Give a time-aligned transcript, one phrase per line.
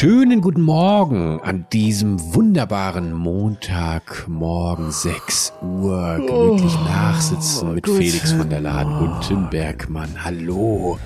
[0.00, 6.22] Schönen guten Morgen an diesem wunderbaren Montagmorgen 6 Uhr.
[6.24, 10.24] Gemütlich Oh, nachsitzen mit Felix von der Laden und Tim Bergmann.
[10.24, 11.00] Hallo.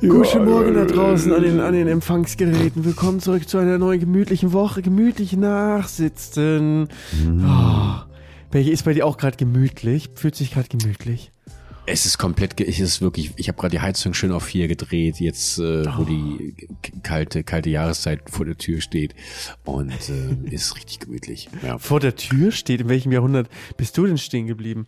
[0.00, 2.84] Guten Morgen da draußen an den, an den Empfangsgeräten.
[2.84, 4.82] Willkommen zurück zu einer neuen gemütlichen Woche.
[4.82, 6.88] Gemütlich nachsitzen.
[7.46, 8.00] Oh.
[8.50, 10.10] Welche ist bei dir auch gerade gemütlich?
[10.16, 11.30] Fühlt sich gerade gemütlich?
[11.90, 15.20] Es ist komplett, es ist wirklich, ich habe gerade die Heizung schön auf vier gedreht,
[15.20, 19.14] jetzt äh, wo die k- kalte, kalte Jahreszeit vor der Tür steht
[19.64, 21.48] und äh, ist richtig gemütlich.
[21.64, 21.78] Ja.
[21.78, 24.86] Vor der Tür steht, in welchem Jahrhundert bist du denn stehen geblieben?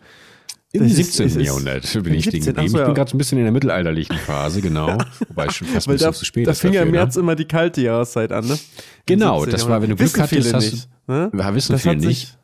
[0.73, 1.27] Im Das ist- 17.
[1.27, 2.55] es ist- Jahrhundert bin ich stehen 17.
[2.55, 2.69] geblieben.
[2.71, 2.95] So, Ich bin ja.
[2.95, 4.99] gerade so ein bisschen in der mittelalterlichen Phase, genau.
[5.29, 6.99] Wobei es schon fast ein bisschen da, zu spät da ist fing ja im ne?
[6.99, 8.59] März immer die kalte Jahreszeit an, ne?
[9.07, 9.53] Genau, 17.
[9.53, 9.97] das war, wenn du.
[9.97, 11.31] Glück hattest, Wissen hast nicht, ne?
[11.37, 12.39] Ja, wissen Das viele nicht.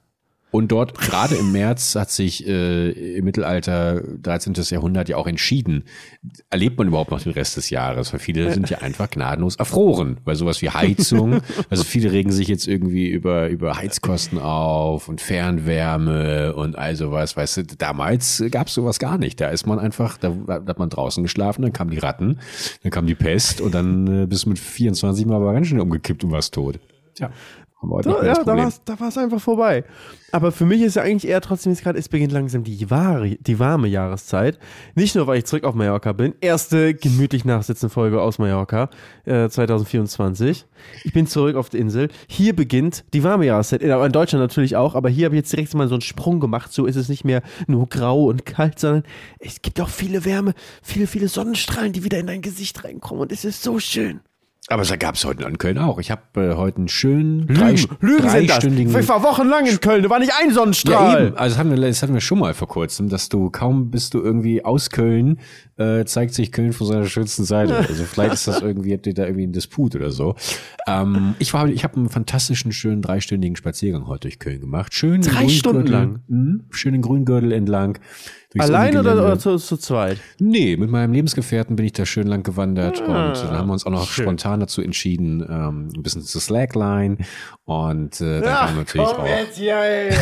[0.53, 4.55] Und dort, gerade im März, hat sich äh, im Mittelalter, 13.
[4.71, 5.85] Jahrhundert, ja auch entschieden,
[6.51, 8.13] erlebt man überhaupt noch den Rest des Jahres?
[8.13, 12.49] Weil viele sind ja einfach gnadenlos erfroren, weil sowas wie Heizung, also viele regen sich
[12.49, 18.73] jetzt irgendwie über, über Heizkosten auf und Fernwärme und all sowas, weißt du, damals gab's
[18.73, 19.41] sowas gar nicht.
[19.41, 22.39] Da ist man einfach, da, da hat man draußen geschlafen, dann kamen die Ratten,
[22.83, 25.83] dann kam die Pest und dann äh, bist du mit 24 Mal aber ganz schnell
[25.83, 26.79] umgekippt und warst tot.
[27.15, 27.31] Tja.
[27.79, 28.65] Haben wir heute Da, ja, da Problem.
[28.65, 29.85] war's, da war's einfach vorbei.
[30.33, 33.37] Aber für mich ist ja eigentlich eher trotzdem jetzt gerade, es beginnt langsam die, wahre,
[33.37, 34.59] die warme Jahreszeit.
[34.95, 36.35] Nicht nur, weil ich zurück auf Mallorca bin.
[36.41, 38.89] Erste gemütlich nachsitzen Folge aus Mallorca
[39.27, 40.65] äh, 2024.
[41.05, 42.09] Ich bin zurück auf der Insel.
[42.29, 43.83] Hier beginnt die warme Jahreszeit.
[43.83, 46.41] In, in Deutschland natürlich auch, aber hier habe ich jetzt direkt mal so einen Sprung
[46.41, 46.73] gemacht.
[46.73, 49.03] So ist es nicht mehr nur grau und kalt, sondern
[49.39, 53.21] es gibt auch viele Wärme, viele, viele Sonnenstrahlen, die wieder in dein Gesicht reinkommen.
[53.21, 54.21] Und es ist so schön.
[54.69, 56.01] Aber es gab es heute in Köln auch.
[56.01, 58.59] Ich habe äh, heute einen schönen drei, Lügen, Lügen sind das.
[58.59, 61.27] dreistündigen Ich war wochenlang in Köln, da war nicht ein ja, Sonnenstrahl.
[61.29, 61.37] eben.
[61.37, 64.15] Also das hatten, wir, das hatten wir schon mal vor kurzem, dass du kaum bist
[64.15, 65.39] du irgendwie aus Köln,
[65.77, 67.77] äh, zeigt sich Köln von seiner schönsten Seite.
[67.87, 70.35] Also vielleicht ist das irgendwie, habt ihr da irgendwie ein Disput oder so.
[70.89, 74.93] Ähm, ich war, ich habe einen fantastischen, schönen dreistündigen Spaziergang heute durch Köln gemacht.
[74.93, 76.23] Schön Drei Stunden lang?
[76.27, 77.99] Mhm, schön den Grüngürtel entlang.
[78.59, 80.19] Allein oder, oder zu, zu zweit?
[80.39, 83.73] Nee, mit meinem Lebensgefährten bin ich da schön lang gewandert Ah, und dann haben wir
[83.73, 84.25] uns auch noch schön.
[84.25, 87.19] spontan dazu entschieden, ähm, ein bisschen zu Slackline
[87.65, 89.27] und äh, dann kam natürlich auch.
[89.27, 90.13] jetzt hier, ey.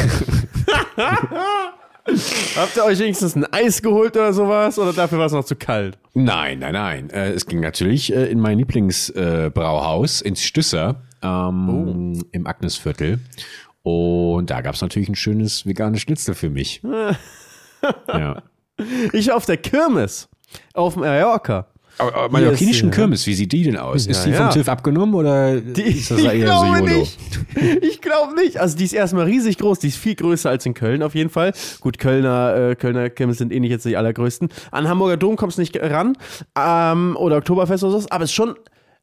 [2.56, 4.78] Habt ihr euch wenigstens ein Eis geholt oder sowas?
[4.78, 5.97] Oder dafür war es noch zu kalt?
[6.12, 7.11] Nein, nein, nein.
[7.11, 13.21] Äh, es ging natürlich äh, in mein Lieblingsbrauhaus, äh, ins Stüsser ähm, im Agnesviertel.
[13.83, 16.83] Und da gab's natürlich ein schönes veganes Schnitzel für mich.
[18.09, 18.43] ja.
[19.12, 20.28] Ich war auf der Kirmes
[20.72, 21.67] auf Mallorca.
[21.99, 22.95] Aber, aber mallorquinischen ist.
[22.97, 24.09] Kirmes, wie sieht die denn aus?
[24.09, 24.53] ist Ja, die vom ja.
[24.53, 26.99] TÜV abgenommen oder Die, ist das ich eher glaube so YOLO?
[26.99, 27.19] nicht.
[27.84, 28.56] Ich glaube nicht.
[28.59, 29.78] Also die ist erstmal riesig groß.
[29.78, 31.53] Die ist viel größer als in Köln auf jeden Fall.
[31.81, 34.49] Gut, Kölner, äh, Kölner Kirmes sind eh nicht jetzt die allergrößten.
[34.73, 36.19] An Hamburger Dom kommst du nicht ran.
[36.59, 38.09] Ähm, oder Oktoberfest oder so.
[38.11, 38.56] Aber es ist schon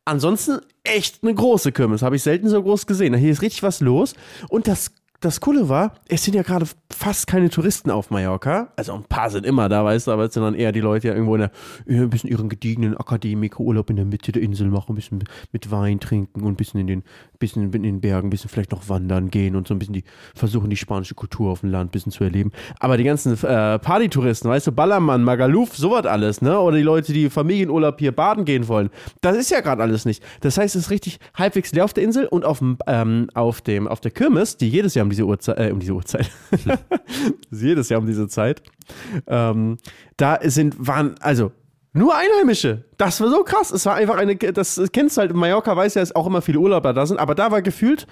[0.04, 2.02] ansonsten echt eine große Kirmes.
[2.02, 3.14] Habe ich selten so groß gesehen.
[3.14, 4.16] Hier ist richtig was los.
[4.50, 4.92] Und das
[5.22, 8.70] das Coole war, es sind ja gerade fast keine Touristen auf Mallorca.
[8.76, 11.10] Also ein paar sind immer da, weißt du, aber es sind dann eher die Leute
[11.10, 11.52] ja irgendwo in der,
[11.88, 16.00] ein bisschen ihren gediegenen Akademiker-Urlaub in der Mitte der Insel machen, ein bisschen mit Wein
[16.00, 17.04] trinken und ein bisschen in den,
[17.38, 20.04] bisschen in den Bergen, ein bisschen vielleicht noch wandern gehen und so ein bisschen die,
[20.34, 22.52] versuchen die spanische Kultur auf dem Land ein bisschen zu erleben.
[22.80, 26.60] Aber die ganzen äh, Partytouristen, weißt du, Ballermann, Magaluf, sowas alles, ne?
[26.60, 28.90] Oder die Leute, die Familienurlaub hier baden gehen wollen.
[29.22, 30.24] Das ist ja gerade alles nicht.
[30.40, 33.88] Das heißt, es ist richtig halbwegs leer auf der Insel und auf ähm, auf dem,
[33.88, 36.32] auf der Kirmes, die jedes Jahr um diese Uhrzeit, äh, um diese Uhrzeit,
[37.52, 38.64] jedes Jahr um diese Zeit,
[39.28, 39.78] ähm,
[40.18, 41.52] da sind, waren, also,
[41.94, 42.86] nur Einheimische.
[42.98, 43.70] Das war so krass.
[43.70, 46.42] Es war einfach eine, das kennst du halt, in Mallorca weiß ja, dass auch immer
[46.42, 48.08] viele Urlauber da sind, aber da war gefühlt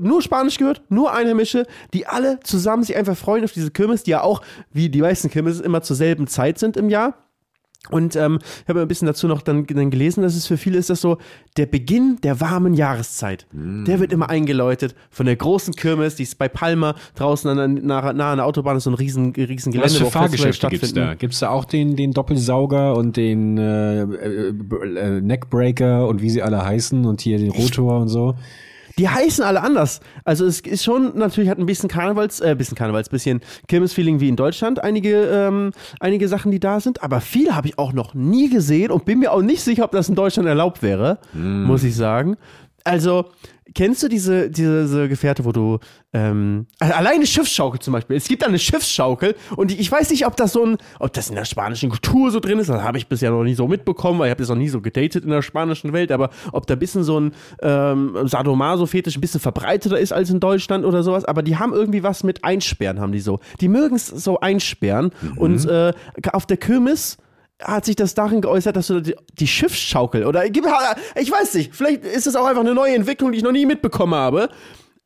[0.00, 4.12] nur Spanisch gehört, nur Einheimische, die alle zusammen sich einfach freuen auf diese Kirmes, die
[4.12, 7.14] ja auch, wie die meisten Kirmes, immer zur selben Zeit sind im Jahr.
[7.90, 10.78] Und ähm, ich habe ein bisschen dazu noch dann, dann gelesen, dass es für viele
[10.78, 11.18] ist das so
[11.56, 13.46] der Beginn der warmen Jahreszeit.
[13.52, 17.84] Der wird immer eingeläutet von der großen Kirmes, die ist bei Palma draußen an der,
[17.84, 20.68] nah, nah an der Autobahn ist so ein riesen, riesen Gelände, Was für wo Fahrgeschäfte
[20.68, 21.14] gibt's da?
[21.14, 26.42] Gibt's da auch den, den Doppelsauger und den äh, äh, äh, Neckbreaker und wie sie
[26.42, 28.34] alle heißen und hier den Rotor und so?
[28.98, 30.00] Die heißen alle anders.
[30.24, 34.28] Also es ist schon, natürlich hat ein bisschen Karnevals, äh, bisschen Karnevals, bisschen Kirmes-Feeling wie
[34.28, 38.14] in Deutschland, einige, ähm, einige Sachen, die da sind, aber viele habe ich auch noch
[38.14, 41.84] nie gesehen und bin mir auch nicht sicher, ob das in Deutschland erlaubt wäre, muss
[41.84, 42.36] ich sagen.
[42.88, 43.26] Also,
[43.74, 45.78] kennst du diese, diese Gefährte, wo du
[46.12, 48.16] ähm, alleine Schiffsschaukel zum Beispiel.
[48.16, 51.34] Es gibt eine Schiffsschaukel und ich, weiß nicht, ob das so ein, ob das in
[51.34, 52.70] der spanischen Kultur so drin ist.
[52.70, 54.80] Das habe ich bisher noch nie so mitbekommen, weil ich habe das noch nie so
[54.80, 56.12] gedatet in der spanischen Welt.
[56.12, 57.32] Aber ob da ein bisschen so ein
[57.62, 61.24] ähm, Sadomaso-Fetisch ein bisschen verbreiteter ist als in Deutschland oder sowas.
[61.24, 63.40] Aber die haben irgendwie was mit Einsperren, haben die so.
[63.60, 65.92] Die mögen es so einsperren und äh,
[66.32, 67.18] auf der Kirmes
[67.60, 70.52] hat sich das darin geäußert, dass du die, die Schiffsschaukel oder ich
[71.30, 74.14] weiß nicht, vielleicht ist es auch einfach eine neue Entwicklung, die ich noch nie mitbekommen
[74.14, 74.48] habe.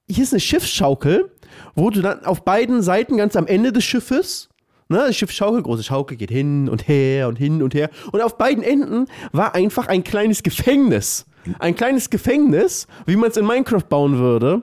[0.09, 1.31] Hier ist eine Schiffsschaukel,
[1.75, 4.49] wo du dann auf beiden Seiten ganz am Ende des Schiffes
[4.93, 7.89] Ne, das Schiff Schaukel, große Schaukel geht hin und her und hin und her.
[8.13, 11.25] Und auf beiden Enden war einfach ein kleines Gefängnis.
[11.59, 14.61] Ein kleines Gefängnis, wie man es in Minecraft bauen würde.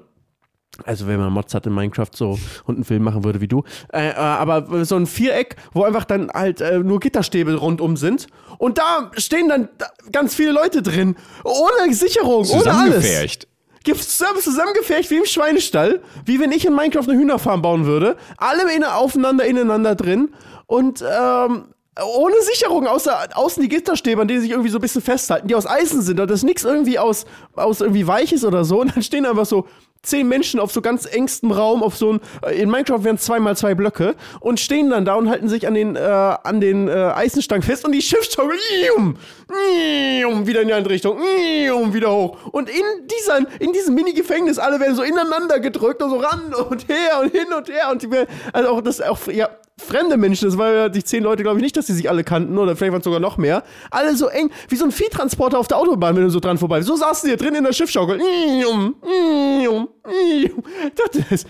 [0.85, 3.63] Also wenn man Mods hat in Minecraft so und einen Film machen würde wie du.
[3.93, 8.27] Äh, äh, aber so ein Viereck, wo einfach dann halt äh, nur Gitterstäbe rundum sind.
[8.57, 9.69] Und da stehen dann
[10.11, 11.15] ganz viele Leute drin.
[11.43, 13.05] Ohne Sicherung, ohne alles
[14.43, 18.17] zusammengefärcht wie im Schweinestall, wie wenn ich in Minecraft eine Hühnerfarm bauen würde.
[18.37, 20.29] Alle in, aufeinander, ineinander drin
[20.67, 21.65] und ähm,
[22.03, 25.55] ohne Sicherung, außer außen die Gitterstäbe, an denen sich irgendwie so ein bisschen festhalten, die
[25.55, 26.19] aus Eisen sind.
[26.19, 28.81] Und das ist nichts irgendwie aus, aus irgendwie Weiches oder so.
[28.81, 29.67] Und dann stehen einfach so
[30.01, 33.39] zehn Menschen auf so ganz engstem Raum, auf so ein, äh, in Minecraft wären zwei
[33.39, 36.87] mal zwei Blöcke und stehen dann da und halten sich an den, äh, an den
[36.87, 38.57] äh, Eisenstangen fest und die Schiffsschaukel
[39.49, 42.37] wieder in die andere Richtung, wieder hoch.
[42.51, 46.87] Und in, dieser, in diesem Mini-Gefängnis, alle werden so ineinander gedrückt und so ran und
[46.87, 48.09] her und hin und her und die,
[48.53, 49.49] also auch das, auch, ja,
[49.79, 52.23] fremde Menschen, das waren ja die zehn Leute, glaube ich nicht, dass sie sich alle
[52.23, 53.63] kannten oder vielleicht waren es sogar noch mehr.
[53.89, 56.81] Alle so eng, wie so ein Viehtransporter auf der Autobahn, wenn du so dran vorbei
[56.81, 58.19] So saßen die hier drin in der Schiffschaukel.
[61.29, 61.45] Das,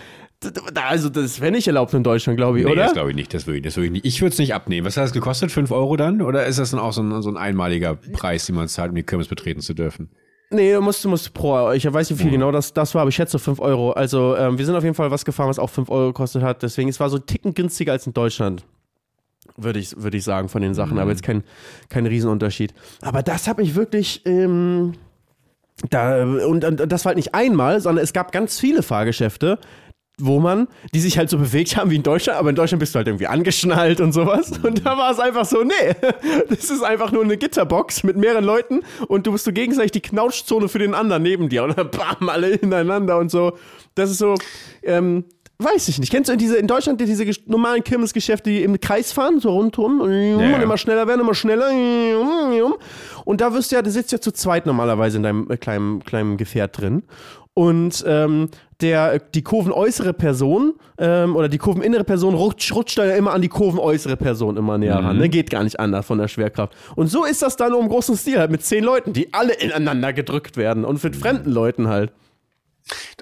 [0.74, 2.84] also, das wäre nicht erlaubt in Deutschland, glaube ich, nee, oder?
[2.84, 4.04] Das glaube ich nicht, das würde ich, das würd ich nicht.
[4.06, 4.86] Ich würde es nicht abnehmen.
[4.86, 5.52] Was hat das gekostet?
[5.52, 6.22] Fünf Euro dann?
[6.22, 8.94] Oder ist das dann auch so ein, so ein einmaliger Preis, den man zahlt, um
[8.94, 10.08] die Kirmes betreten zu dürfen?
[10.52, 12.36] Nee, du musst, du musst pro, ich weiß nicht, wie viel mhm.
[12.36, 13.92] genau das, das war, aber ich schätze 5 Euro.
[13.92, 16.62] Also, ähm, wir sind auf jeden Fall was gefahren, was auch 5 Euro gekostet hat.
[16.62, 18.64] Deswegen, es war so ein Ticken günstiger als in Deutschland.
[19.56, 20.94] Würde ich, würde ich sagen, von den Sachen.
[20.94, 21.00] Mhm.
[21.00, 21.44] Aber jetzt kein,
[21.88, 22.74] kein Riesenunterschied.
[23.02, 24.94] Aber das hat mich wirklich, ähm,
[25.88, 29.58] da, und, und das war halt nicht einmal, sondern es gab ganz viele Fahrgeschäfte,
[30.20, 32.94] wo man, die sich halt so bewegt haben wie in Deutschland, aber in Deutschland bist
[32.94, 34.52] du halt irgendwie angeschnallt und sowas.
[34.62, 35.94] Und da war es einfach so, nee,
[36.48, 40.00] das ist einfach nur eine Gitterbox mit mehreren Leuten und du bist so gegenseitig die
[40.00, 43.52] Knautschzone für den anderen neben dir und dann bam, alle ineinander und so.
[43.94, 44.34] Das ist so,
[44.82, 45.24] ähm,
[45.58, 46.10] weiß ich nicht.
[46.10, 50.00] Kennst du in, diese, in Deutschland diese normalen Kirmesgeschäfte, die im Kreis fahren, so rundum
[50.00, 50.58] und ja.
[50.58, 51.70] immer schneller werden, immer schneller.
[53.24, 56.36] Und da wirst du ja, du sitzt ja zu zweit normalerweise in deinem kleinen, kleinen
[56.36, 57.02] Gefährt drin.
[57.54, 58.48] Und ähm,
[58.82, 63.42] der, die kurvenäußere Person ähm, oder die kurveninnere Person rutscht, rutscht da ja immer an
[63.42, 65.06] die kurvenäußere Person immer näher mhm.
[65.06, 65.18] ran.
[65.18, 65.28] Ne?
[65.28, 66.74] Geht gar nicht anders von der Schwerkraft.
[66.96, 70.12] Und so ist das dann im großen Stil halt mit zehn Leuten, die alle ineinander
[70.12, 72.12] gedrückt werden und mit fremden Leuten halt.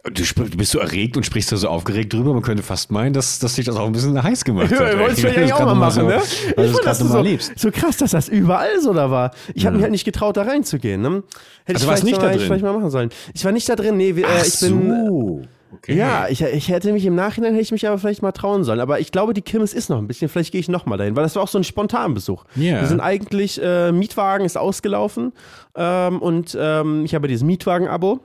[0.05, 2.33] Du bist so erregt und sprichst da so aufgeregt drüber.
[2.33, 4.93] Man könnte fast meinen, dass, dass dich das auch ein bisschen heiß gemacht hat.
[4.93, 6.23] Ja, wolltest du ja auch mal machen, so, ne?
[6.23, 9.33] Ich fand das so, so krass, dass das überall so da war.
[9.55, 9.77] Ich habe mhm.
[9.79, 11.03] mich halt nicht getraut, da reinzugehen.
[11.03, 11.23] Ne?
[11.65, 12.47] Hätte also ich warst nicht mal, da drin?
[12.47, 13.11] vielleicht mal machen sollen.
[13.35, 14.11] Ich war nicht da drin, nee.
[14.11, 15.43] Äh, Ach ich bin, so.
[15.71, 15.97] Okay.
[15.97, 18.81] Ja, ich, ich hätte mich im Nachhinein hätte ich mich aber vielleicht mal trauen sollen.
[18.81, 20.29] Aber ich glaube, die Kirmes ist noch ein bisschen.
[20.29, 22.45] Vielleicht gehe ich noch mal dahin, weil das war auch so ein Spontanbesuch.
[22.57, 22.81] Yeah.
[22.81, 25.33] Wir sind eigentlich äh, Mietwagen ist ausgelaufen
[25.77, 28.21] ähm, und ähm, ich habe dieses Mietwagen-Abo.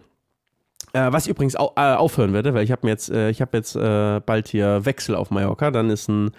[0.94, 3.57] Äh, was ich übrigens au äh, aufhören werde, weil ich habe jetzt, äh, ich habe
[3.57, 6.31] jetzt äh, bald hier Wechsel auf Mallorca, dann ist ein,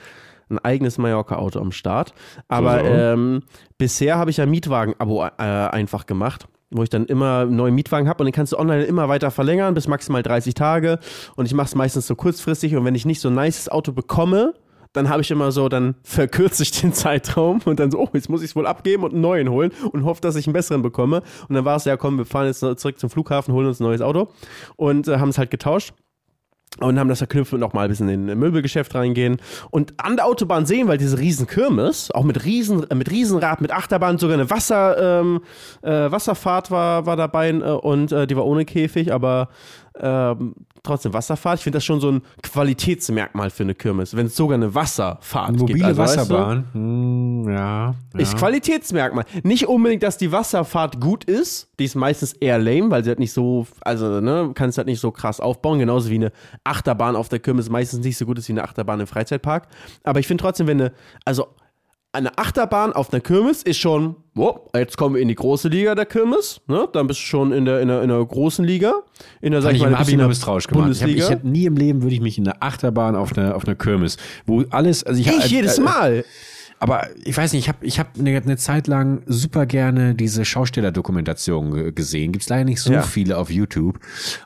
[0.48, 2.14] ein eigenes Mallorca-Auto am Start.
[2.48, 2.86] Aber so.
[2.86, 3.42] ähm,
[3.78, 8.08] bisher habe ich ja Mietwagen-Abo äh, einfach gemacht wo ich dann immer einen neuen Mietwagen
[8.08, 10.98] habe und den kannst du online immer weiter verlängern bis maximal 30 Tage
[11.36, 13.92] und ich mache es meistens so kurzfristig und wenn ich nicht so ein nices Auto
[13.92, 14.54] bekomme,
[14.94, 18.30] dann habe ich immer so, dann verkürze ich den Zeitraum und dann so, oh, jetzt
[18.30, 20.82] muss ich es wohl abgeben und einen neuen holen und hoffe, dass ich einen besseren
[20.82, 21.22] bekomme.
[21.48, 23.84] Und dann war es ja, komm, wir fahren jetzt zurück zum Flughafen, holen uns ein
[23.84, 24.28] neues Auto
[24.76, 25.92] und äh, haben es halt getauscht
[26.80, 29.38] und haben das verknüpft und nochmal ein bisschen in ein Möbelgeschäft reingehen
[29.70, 33.60] und an der Autobahn sehen, weil diese riesen Kirmes, auch mit riesen äh, mit Riesenrad,
[33.60, 35.40] mit Achterbahn, sogar eine Wasser ähm,
[35.82, 39.48] äh, Wasserfahrt war war dabei äh, und äh, die war ohne Käfig, aber
[40.00, 41.58] ähm, trotzdem Wasserfahrt.
[41.58, 45.50] Ich finde das schon so ein Qualitätsmerkmal für eine Kirmes, wenn es sogar eine Wasserfahrt
[45.50, 45.86] eine mobile gibt.
[45.86, 48.20] Also, Wasserbahn, weißt du, hm, ja, ja.
[48.20, 49.24] Ist Qualitätsmerkmal.
[49.42, 51.68] Nicht unbedingt, dass die Wasserfahrt gut ist.
[51.78, 55.00] Die ist meistens eher lame, weil sie halt nicht so, also, ne, kannst halt nicht
[55.00, 55.78] so krass aufbauen.
[55.78, 56.32] Genauso wie eine
[56.64, 59.68] Achterbahn auf der Kirmes meistens nicht so gut ist wie eine Achterbahn im Freizeitpark.
[60.02, 60.92] Aber ich finde trotzdem, wenn eine,
[61.24, 61.46] also
[62.12, 65.94] eine Achterbahn auf einer Kirmes ist schon, oh, jetzt kommen wir in die große Liga
[65.94, 66.88] der Kirmes, ne?
[66.92, 68.94] Dann bist du schon in der, in der, in der großen Liga.
[69.40, 70.84] In der, sag ich mal, hab ich misstrauisch gemacht.
[70.84, 71.18] Bundesliga.
[71.18, 73.54] Ich, hab, ich hab nie im Leben würde ich mich in einer Achterbahn auf einer,
[73.54, 76.24] auf einer Kirmes, wo alles, also ich, ich jedes Mal.
[76.84, 80.44] Aber ich weiß nicht, ich habe ich hab eine, eine Zeit lang super gerne diese
[80.44, 82.32] Schaustellerdokumentation gesehen.
[82.32, 83.00] Gibt's leider nicht so ja.
[83.00, 83.98] viele auf YouTube.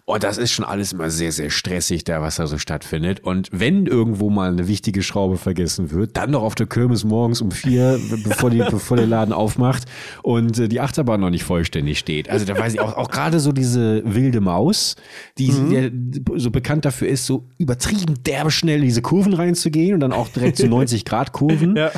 [0.04, 3.18] Und das ist schon alles immer sehr, sehr stressig, da was da so stattfindet.
[3.24, 7.40] Und wenn irgendwo mal eine wichtige Schraube vergessen wird, dann noch auf der Kirmes morgens
[7.40, 9.86] um vier, bevor, die, bevor der Laden aufmacht
[10.22, 12.30] und äh, die Achterbahn noch nicht vollständig steht.
[12.30, 14.94] Also da weiß ich auch, auch gerade so diese wilde Maus,
[15.38, 16.12] die mhm.
[16.36, 20.56] so bekannt dafür ist, so übertrieben derbe schnell diese Kurven reinzugehen und dann auch direkt
[20.58, 21.74] zu 90 Grad Kurven.
[21.74, 21.90] Ja.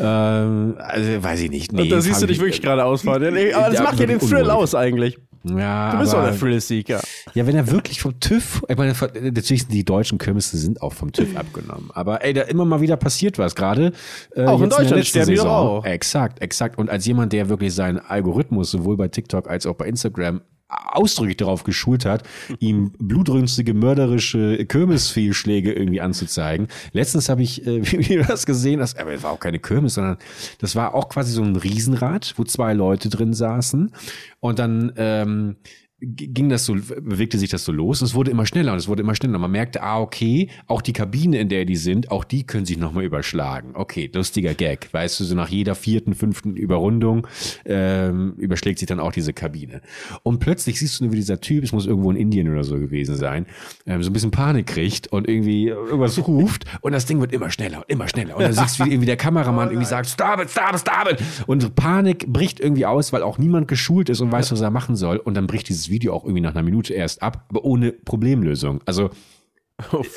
[0.00, 1.72] Ähm, also weiß ich nicht.
[1.72, 3.22] Nee, Und da siehst du dich wirklich gerade ausfahren.
[3.54, 5.18] Aber das macht ja den Thrill aus eigentlich.
[5.44, 7.00] Ja, Du bist doch der Thrill-Seeker.
[7.34, 8.92] Ja, wenn er wirklich vom TÜV, ich meine,
[9.22, 11.90] natürlich sind die deutschen Kirmesse sind auch vom TÜV abgenommen.
[11.94, 13.92] Aber ey, da immer mal wieder passiert was, gerade.
[14.34, 15.48] Äh, Auch in Deutschland letzten sterben Saison.
[15.48, 15.84] auch.
[15.84, 16.76] Exakt, exakt.
[16.76, 21.36] Und als jemand, der wirklich seinen Algorithmus sowohl bei TikTok als auch bei Instagram ausdrücklich
[21.38, 22.24] darauf geschult hat,
[22.58, 26.68] ihm blutrünstige, mörderische Kirmesfehlschläge irgendwie anzuzeigen.
[26.92, 27.80] Letztens habe ich äh,
[28.28, 30.18] das gesehen, das, aber es war auch keine Kirmes, sondern
[30.58, 33.92] das war auch quasi so ein Riesenrad, wo zwei Leute drin saßen
[34.40, 35.56] und dann ähm,
[36.00, 38.02] ging das so, bewegte sich das so los.
[38.02, 39.38] Es wurde immer schneller und es wurde immer schneller.
[39.38, 42.78] Man merkte, ah, okay, auch die Kabine, in der die sind, auch die können sich
[42.78, 43.70] nochmal überschlagen.
[43.74, 44.88] Okay, lustiger Gag.
[44.92, 47.26] Weißt du, so nach jeder vierten, fünften Überrundung
[47.64, 49.82] ähm, überschlägt sich dann auch diese Kabine.
[50.22, 52.78] Und plötzlich siehst du nur, wie dieser Typ, es muss irgendwo in Indien oder so
[52.78, 53.46] gewesen sein,
[53.84, 57.50] ähm, so ein bisschen Panik kriegt und irgendwie irgendwas ruft und das Ding wird immer
[57.50, 58.36] schneller und immer schneller.
[58.36, 61.10] Und dann siehst du, wie irgendwie der Kameramann irgendwie sagt, stop it, stop it, stop
[61.10, 61.18] it.
[61.48, 64.94] Und Panik bricht irgendwie aus, weil auch niemand geschult ist und weiß, was er machen
[64.94, 65.16] soll.
[65.16, 68.80] Und dann bricht dieses Video auch irgendwie nach einer Minute erst ab, aber ohne Problemlösung.
[68.86, 69.10] Also,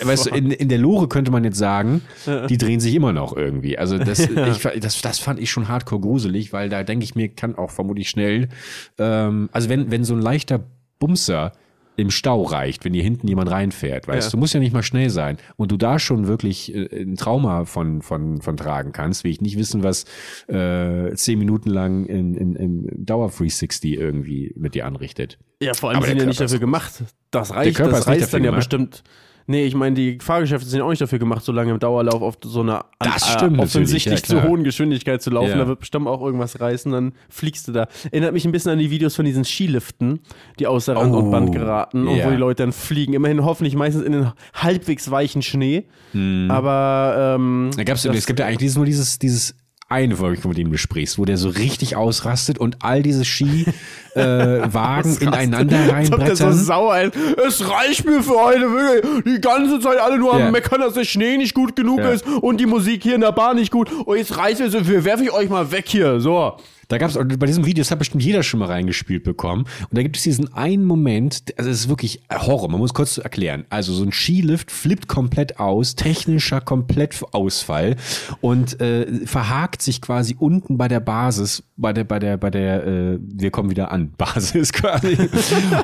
[0.03, 2.01] weißt du, in, in der Lore könnte man jetzt sagen,
[2.49, 3.77] die drehen sich immer noch irgendwie.
[3.77, 7.29] Also das, ich, das, das fand ich schon hardcore gruselig, weil da denke ich mir,
[7.29, 8.49] kann auch vermutlich schnell,
[8.97, 10.63] ähm, also wenn, wenn so ein leichter
[10.99, 11.51] Bumser
[11.97, 14.31] im Stau reicht, wenn hier hinten jemand reinfährt, weißt Ja.
[14.31, 15.37] du, muss ja nicht mal schnell sein.
[15.57, 19.41] Und du da schon wirklich äh, ein Trauma von, von, von tragen kannst, will ich
[19.41, 20.05] nicht wissen, was
[20.47, 25.37] äh, zehn Minuten lang in, in, in Dauer 360 irgendwie mit dir anrichtet.
[25.61, 26.91] Ja, vor allem Aber sind der ja nicht dafür gemacht.
[27.29, 29.03] Das reicht, Körper das dafür dann ja bestimmt.
[29.47, 32.21] Nee, ich meine, die Fahrgeschäfte sind ja auch nicht dafür gemacht, so lange im Dauerlauf
[32.21, 35.49] auf so einer Das stimmt natürlich, offensichtlich ja, zu hohen Geschwindigkeit zu laufen.
[35.49, 35.57] Ja.
[35.57, 37.87] Da wird bestimmt auch irgendwas reißen, dann fliegst du da.
[38.11, 40.19] Erinnert mich ein bisschen an die Videos von diesen Skiliften,
[40.59, 42.27] die außer Rand und Oh, Band geraten und ja.
[42.27, 43.13] wo die Leute dann fliegen.
[43.13, 45.85] Immerhin hoffentlich meistens in den halbwegs weichen Schnee.
[46.49, 49.55] Aber ähm, Da gab's, das- es gibt ja eigentlich dieses, nur dieses, dieses
[49.89, 53.25] eine, wo du mit dem du sprichst, wo der so richtig ausrastet und all diese
[53.25, 53.73] Skiwagen
[54.15, 56.53] äh, Wagen ineinander der so reinbrettern.
[56.53, 57.13] sauer ist.
[57.47, 59.23] Es reicht mir für heute wirklich.
[59.35, 60.45] Die ganze Zeit alle nur Ja.
[60.47, 62.09] am Meckern, dass der Schnee nicht gut genug Ja.
[62.11, 63.91] ist und die Musik hier in der Bar nicht gut.
[63.91, 66.19] Und jetzt reißt es, wir werfe ich euch mal weg hier.
[66.19, 66.53] So.
[66.87, 69.61] Da gab's und bei diesem Video, das hat bestimmt jeder schon mal reingespielt bekommen.
[69.89, 73.17] Und da gibt es diesen einen Moment, also es ist wirklich Horror, man muss kurz
[73.17, 73.63] erklären.
[73.69, 77.95] Also so ein Skilift flippt komplett aus, technischer Komplettausfall
[78.41, 82.85] und äh, verhakt sich quasi unten bei der Basis, bei der, bei der, bei der,
[82.85, 85.17] äh, wir kommen wieder an, Basis quasi.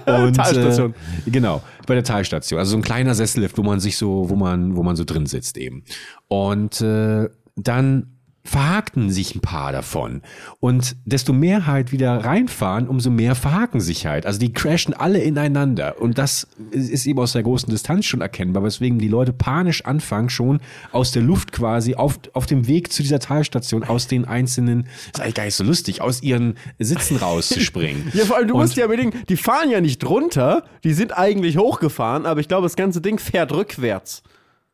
[0.06, 0.94] und, Talstation.
[1.25, 2.60] Äh, genau, bei der Talstation.
[2.60, 5.25] Also so ein kleiner Sessellift, wo man sich so, wo man, wo man so drin
[5.25, 5.84] sitzt eben.
[6.27, 8.17] Und äh, dann
[8.48, 10.22] verhakten sich ein paar davon.
[10.60, 14.25] Und desto mehr halt wieder reinfahren, umso mehr verhaken sich halt.
[14.25, 16.00] Also die crashen alle ineinander.
[16.01, 20.30] Und das ist eben aus der großen Distanz schon erkennbar, weswegen die Leute panisch anfangen,
[20.30, 20.62] schon
[20.92, 25.20] aus der Luft quasi auf, auf dem Weg zu dieser Talstation aus den einzelnen, ist
[25.20, 28.08] eigentlich gar nicht so lustig, aus ihren Sitzen rauszuspringen.
[28.13, 31.18] Ja, vor allem, du Und- musst ja überlegen, die fahren ja nicht runter, die sind
[31.18, 34.24] eigentlich hochgefahren, aber ich glaube, das ganze Ding fährt rückwärts.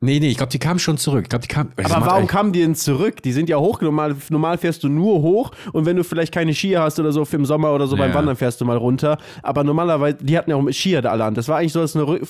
[0.04, 1.24] Nee, nee, ich glaube, die kamen schon zurück.
[1.24, 3.22] Ich glaube, die das Aber macht warum eigentlich- kamen die denn zurück?
[3.24, 3.80] Die sind ja hoch.
[3.82, 7.26] Normal, normal fährst du nur hoch und wenn du vielleicht keine Skier hast oder so
[7.32, 8.16] im Sommer oder so beim Ja.
[8.16, 9.18] Wandern fährst du mal runter.
[9.42, 11.34] Aber normalerweise, die hatten ja auch Skier da alle an.
[11.36, 12.24] Das war eigentlich so, dass eine Rück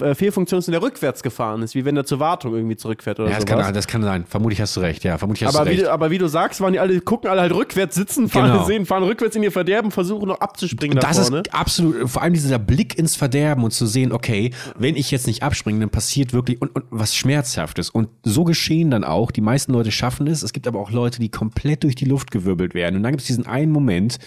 [0.00, 3.18] äh, Fehlfunktion ist, in der rückwärts gefahren ist, wie wenn er zur Wartung irgendwie zurückfährt
[3.20, 3.64] oder Ja, das sowas.
[3.66, 4.24] kann, das kann sein.
[4.28, 5.04] Vermutlich hast du recht.
[5.04, 5.86] Ja, vermutlich hast aber, du wie, recht.
[5.86, 8.64] du- aber wie du sagst, waren die alle, gucken alle halt rückwärts, sitzen, fahren, Genau.
[8.64, 11.42] sehen, fahren rückwärts in ihr Verderben, versuchen noch abzuspringen da das vorne.
[11.42, 15.26] ist absolut, vor allem dieser Blick ins Verderben und zu sehen, okay, wenn ich jetzt
[15.26, 17.90] nicht abspringe, dann passiert wirklich und, und was Schmerzhaftes.
[17.90, 19.30] Und so geschehen dann auch.
[19.30, 20.42] Die meisten Leute schaffen es.
[20.42, 22.96] Es gibt aber auch Leute, die komplett durch die Luft gewirbelt werden.
[22.96, 24.18] Und dann gibt es diesen einen Moment,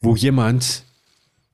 [0.00, 0.84] wo jemand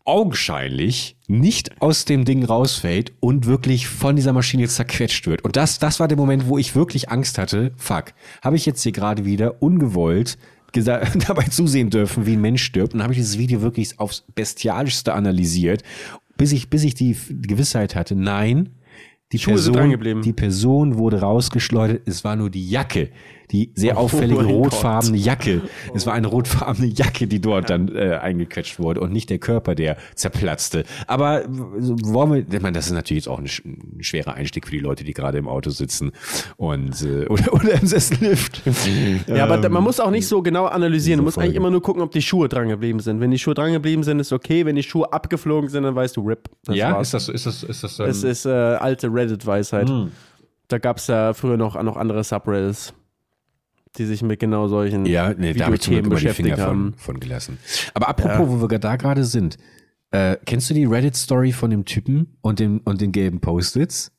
[0.05, 5.43] augenscheinlich nicht aus dem Ding rausfällt und wirklich von dieser Maschine zerquetscht wird.
[5.43, 7.73] Und das, das war der Moment, wo ich wirklich Angst hatte.
[7.77, 8.13] Fuck,
[8.43, 10.37] habe ich jetzt hier gerade wieder ungewollt
[10.75, 12.95] dabei zusehen dürfen, wie ein Mensch stirbt.
[12.95, 15.83] Und habe ich dieses Video wirklich aufs bestialischste analysiert,
[16.37, 18.71] bis ich, bis ich die Gewissheit hatte, nein,
[19.35, 20.23] die Schuhe sind dran Person, geblieben.
[20.23, 22.03] die Person wurde rausgeschleudert.
[22.07, 23.11] Es war nur die Jacke,
[23.55, 25.63] die sehr Oh auffällige rotfarbene Jacke.
[25.95, 29.75] Es war eine rotfarbene Jacke, die dort dann äh, eingequetscht wurde und nicht der Körper,
[29.75, 30.85] der zerplatzte.
[31.07, 34.67] Aber w- wollen wir, ich meine, das ist natürlich jetzt auch ein, ein schwerer Einstieg
[34.67, 36.13] für die Leute, die gerade im Auto sitzen
[36.57, 38.63] und äh, oder, oder im Sessellift.
[39.29, 41.19] Ja, aber da, man muss auch nicht so genau analysieren.
[41.19, 41.47] Du musst Folge.
[41.47, 43.21] eigentlich immer nur gucken, ob die Schuhe dran geblieben sind.
[43.21, 44.67] Wenn die Schuhe dran geblieben sind, ist okay.
[44.67, 46.49] Wenn die Schuhe abgeflogen sind, dann weißt du, RIP.
[46.65, 47.09] Das ja, war's.
[47.09, 49.89] ist das, so- ist das, ist das, ähm, Das ist äh, alte Reddit-Weisheit.
[49.89, 50.11] Hm.
[50.69, 52.95] Da gab es ja früher noch, noch andere Subreddits,
[53.97, 56.49] die sich mit genau solchen Ja, nee, da habe ich zum Glück immer die beschäftigt
[56.49, 57.59] Finger von, von gelassen.
[57.95, 59.57] Aber apropos, wo wir da gerade sind,
[60.11, 64.13] äh, kennst du die Reddit-Story von dem Typen und, dem, und den gelben Post-its?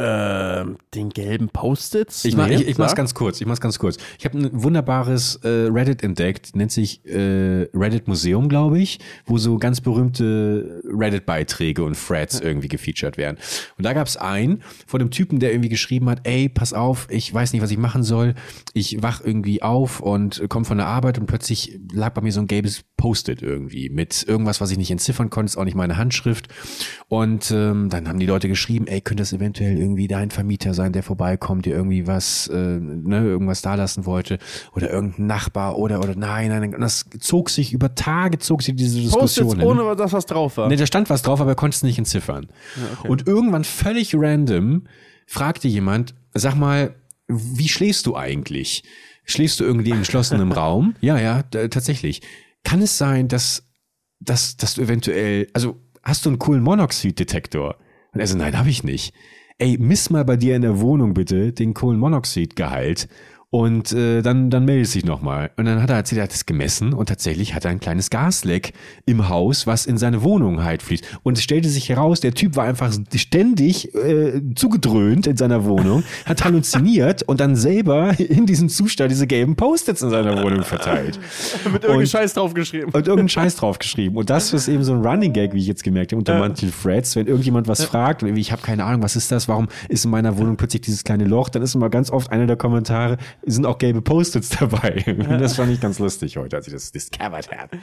[0.00, 2.24] Ähm, den gelben Post-its?
[2.24, 3.40] Ich, mach, Nee, ich, ich mach's ganz kurz.
[3.40, 3.96] Ich mach's ganz kurz.
[4.16, 9.38] Ich habe ein wunderbares äh, Reddit entdeckt, nennt sich äh, Reddit Museum, glaube ich, wo
[9.38, 13.38] so ganz berühmte Reddit-Beiträge und Threads irgendwie gefeatured werden.
[13.76, 17.34] Und da gab's einen von einem Typen, der irgendwie geschrieben hat, ey, pass auf, ich
[17.34, 18.36] weiß nicht, was ich machen soll.
[18.74, 22.40] Ich wach irgendwie auf und komme von der Arbeit und plötzlich lag bei mir so
[22.40, 25.96] ein gelbes Post-it irgendwie mit irgendwas, was ich nicht entziffern konnte, ist auch nicht meine
[25.96, 26.46] Handschrift.
[27.08, 30.92] Und ähm, dann haben die Leute geschrieben, ey, könnte das eventuell irgendwie dein Vermieter sein,
[30.92, 34.38] der vorbeikommt, dir irgendwie was, äh, ne, irgendwas da lassen wollte
[34.74, 36.80] oder irgendein Nachbar oder oder nein, nein, nein.
[36.80, 39.60] Das zog sich über Tage, zog sich diese Diskussion.
[39.62, 40.68] Ohne dass was drauf war.
[40.68, 42.48] Ne, da stand was drauf, aber er konnte es nicht entziffern.
[43.04, 44.84] Und irgendwann völlig random
[45.26, 46.94] fragte jemand, sag mal,
[47.28, 48.82] wie schläfst du eigentlich?
[49.24, 50.94] Schläfst du irgendwie in geschlossenem Raum?
[51.00, 52.22] Ja, ja, tatsächlich.
[52.64, 53.68] Kann es sein, dass,
[54.20, 57.76] dass, dass du eventuell, also hast du einen coolen Monoxiddetektor?
[58.12, 59.14] Und er so, nein, habe ich nicht.
[59.60, 63.08] Ey, miss mal bei dir in der Wohnung bitte den Kohlenmonoxidgehalt
[63.50, 65.50] und äh, dann, dann meldet sich nochmal.
[65.56, 68.10] Und dann hat er erzählt, er hat es gemessen und tatsächlich hat er ein kleines
[68.10, 68.74] Gasleck
[69.06, 71.02] im Haus, was in seine Wohnung halt fließt.
[71.22, 76.02] Und es stellte sich heraus, der Typ war einfach ständig äh, zugedröhnt in seiner Wohnung,
[76.26, 81.18] hat halluziniert und dann selber in diesem Zustand diese gelben Post-its in seiner Wohnung verteilt.
[81.72, 82.88] Mit irgendeinem Scheiß draufgeschrieben.
[82.90, 84.18] Und irgendeinen Scheiß draufgeschrieben.
[84.18, 86.40] Und das ist eben so ein Running Gag, wie ich jetzt gemerkt habe, unter Ja.
[86.40, 87.16] manchen Threads.
[87.16, 89.48] Wenn irgendjemand was fragt und ich habe keine Ahnung, was ist das?
[89.48, 91.48] Warum ist in meiner Wohnung plötzlich dieses kleine Loch?
[91.48, 93.16] Dann ist immer ganz oft einer der Kommentare,
[93.46, 95.04] sind auch gelbe Post-its dabei.
[95.38, 97.78] Das fand ich ganz lustig heute, als ich das discovered habe.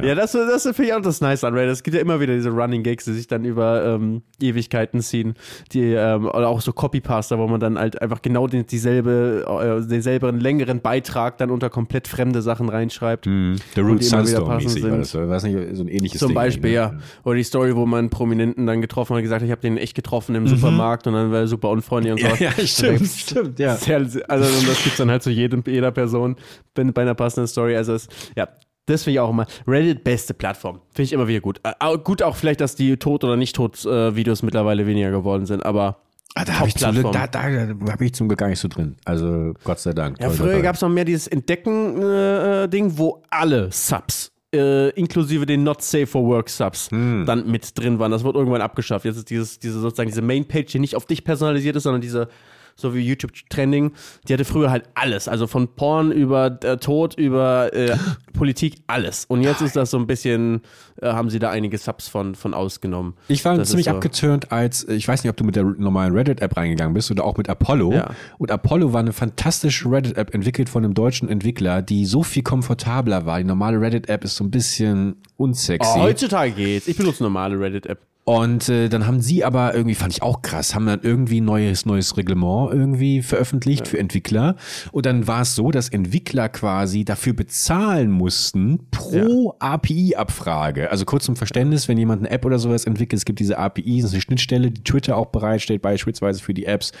[0.00, 1.72] Ja, das, das finde ich auch das Nice an Reddit.
[1.72, 5.34] Es gibt ja immer wieder diese Running Gags, die sich dann über ähm, Ewigkeiten ziehen.
[5.72, 9.86] Die, ähm, oder auch so Copypaster, wo man dann halt einfach genau den, dieselbe, äh,
[9.86, 13.24] denselben längeren Beitrag dann unter komplett fremde Sachen reinschreibt.
[13.24, 15.12] The Und die Root immer wieder Sunstorm passend mäßig war das.
[15.12, 16.36] Das nicht so ein ähnliches Zum Ding?
[16.36, 16.76] Beispiel, ne?
[16.76, 16.94] ja.
[17.24, 19.60] Oder die Story, wo man einen Prominenten dann getroffen hat und gesagt hat, ich habe
[19.60, 22.28] den echt getroffen im Supermarkt und dann war er super unfreundlich und so.
[22.28, 22.36] Mhm.
[22.38, 23.76] Ja, ja, stimmt, stimmt, ja.
[23.76, 26.36] Sehr, also das gibt's dann halt zu jedem, jeder Person
[26.74, 27.76] bei, einer passenden Story.
[27.76, 28.48] Also es, ja,
[28.86, 29.46] das finde ich auch immer.
[29.66, 30.80] Reddit, beste Plattform.
[30.92, 31.60] Finde ich immer wieder gut.
[31.62, 35.98] Äh, gut auch vielleicht, dass die Tot- oder Nicht-Tot-Videos mittlerweile weniger geworden sind, aber
[36.34, 37.78] Ah, da habe ich, zum Glück- Top-Plattform.
[37.78, 38.96] da, da hab ich zum Glück gar nicht so drin.
[39.04, 40.18] Also Gott sei Dank.
[40.18, 45.82] Ja, früher gab es noch mehr dieses Entdecken-Ding, wo alle Subs, äh, inklusive den Not
[45.82, 48.10] Safe for Work Subs, dann mit drin waren.
[48.10, 49.04] Das wurde irgendwann abgeschafft.
[49.04, 52.28] Jetzt ist dieses, diese sozusagen diese Mainpage, die nicht auf dich personalisiert ist, sondern diese
[52.76, 53.92] so wie YouTube Trending,
[54.28, 57.96] die hatte früher halt alles, also von Porn über äh, Tod über äh,
[58.32, 59.24] Politik alles.
[59.26, 60.62] Und jetzt ist das so ein bisschen,
[61.00, 63.14] äh, haben sie da einige Subs von, von ausgenommen.
[63.28, 63.92] Ich war Das ziemlich so.
[63.92, 67.36] abgeturnt, als ich weiß nicht, ob du mit der normalen Reddit-App reingegangen bist oder auch
[67.36, 67.92] mit Apollo.
[67.92, 68.10] Ja.
[68.38, 73.26] Und Apollo war eine fantastische Reddit-App entwickelt von einem deutschen Entwickler, die so viel komfortabler
[73.26, 73.38] war.
[73.38, 75.88] Die normale Reddit-App ist so ein bisschen unsexy.
[75.96, 76.88] Oh, heutzutage geht's.
[76.88, 77.98] Ich benutze normale Reddit-App.
[78.24, 81.44] Und äh, dann haben sie aber irgendwie, fand ich auch krass, haben dann irgendwie ein
[81.44, 84.54] neues, neues Reglement irgendwie veröffentlicht für Entwickler.
[84.92, 90.90] Und dann war es so, dass Entwickler quasi dafür bezahlen mussten pro API-Abfrage.
[90.90, 94.00] Also kurz zum Verständnis, wenn jemand eine App oder sowas entwickelt, es gibt diese API,
[94.00, 96.92] das ist eine Schnittstelle, die Twitter auch bereitstellt, beispielsweise für die Apps.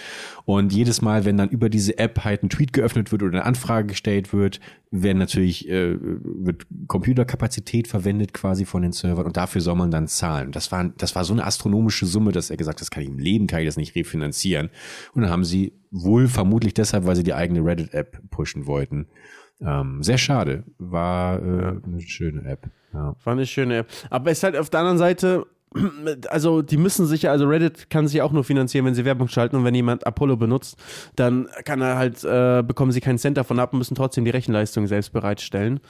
[0.44, 3.44] Und jedes Mal, wenn dann über diese App halt ein Tweet geöffnet wird oder eine
[3.44, 9.60] Anfrage gestellt wird, werden natürlich, äh, wird Computerkapazität verwendet quasi von den Servern und dafür
[9.60, 10.52] soll man dann zahlen.
[10.52, 13.08] Das war, das war so eine astronomische Summe, dass er gesagt hat, das kann ich
[13.08, 14.70] im Leben, kann ich das nicht refinanzieren.
[15.14, 19.06] Und dann haben sie wohl vermutlich deshalb, weil sie die eigene Reddit-App pushen wollten.
[19.60, 20.64] Ähm, sehr schade.
[20.78, 22.68] War äh, eine schöne App.
[22.92, 23.14] Ja.
[23.22, 23.88] War eine schöne App.
[24.10, 25.46] Aber es ist halt auf der anderen Seite,
[26.28, 29.28] also die müssen sich ja, also Reddit kann sich auch nur finanzieren, wenn sie Werbung
[29.28, 30.76] schalten und wenn jemand Apollo benutzt,
[31.16, 34.30] dann kann er halt, äh, bekommen sie keinen Cent davon ab und müssen trotzdem die
[34.30, 35.80] Rechenleistung selbst bereitstellen.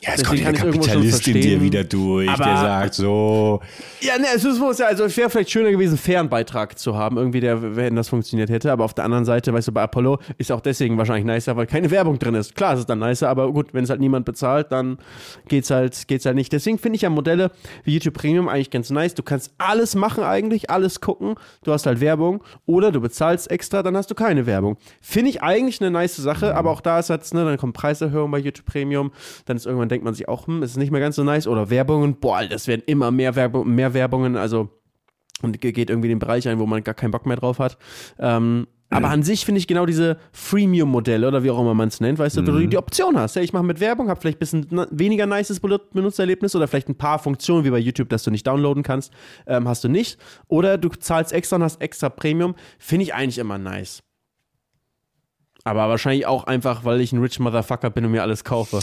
[0.00, 3.60] Ja, jetzt Deswegen kommt kann der Kapitalist in dir wieder durch, Aber- der sagt so,
[4.00, 6.78] Ja, ne, es ist- muss ja, also es wäre vielleicht schöner gewesen, einen fairen Beitrag
[6.78, 8.70] zu haben, irgendwie, der, wenn das funktioniert hätte.
[8.70, 11.66] Aber auf der anderen Seite, weißt du, bei Apollo ist auch deswegen wahrscheinlich nicer, weil
[11.66, 12.54] keine Werbung drin ist.
[12.54, 14.98] Klar, es ist dann nicer, aber gut, wenn es halt niemand bezahlt, dann
[15.48, 16.52] geht's halt, geht's halt nicht.
[16.52, 17.50] Deswegen finde ich ja Modelle
[17.82, 19.14] wie YouTube Premium eigentlich ganz nice.
[19.14, 21.36] Du kannst alles machen eigentlich, alles gucken.
[21.62, 24.76] Du hast halt Werbung oder du bezahlst extra, dann hast du keine Werbung.
[25.00, 28.30] Finde ich eigentlich eine nice Sache, aber auch da ist halt, ne, dann kommt Preiserhöhung
[28.30, 29.12] bei YouTube Premium.
[29.44, 31.46] Dann ist irgendwann denkt man sich auch, hm, ist nicht mehr ganz so nice.
[31.46, 34.70] Oder Werbungen, boah, das werden immer mehr, Werbung, mehr Werbungen, also
[35.42, 37.58] und ge- geht irgendwie in den Bereich ein, wo man gar keinen Bock mehr drauf
[37.60, 37.78] hat.
[38.18, 42.00] Ähm, aber an sich finde ich genau diese Freemium-Modelle oder wie auch immer man es
[42.00, 43.36] nennt, weißt du, du die Option hast.
[43.36, 46.96] Ja, ich mache mit Werbung, habe vielleicht ein bisschen weniger nices Benutzererlebnis oder vielleicht ein
[46.96, 49.12] paar Funktionen wie bei YouTube, dass du nicht downloaden kannst,
[49.46, 50.18] ähm, hast du nicht.
[50.46, 52.54] Oder du zahlst extra und hast extra Premium.
[52.78, 54.02] Finde ich eigentlich immer nice.
[55.68, 58.80] Aber wahrscheinlich auch einfach, weil ich ein Rich Motherfucker bin und mir alles kaufe.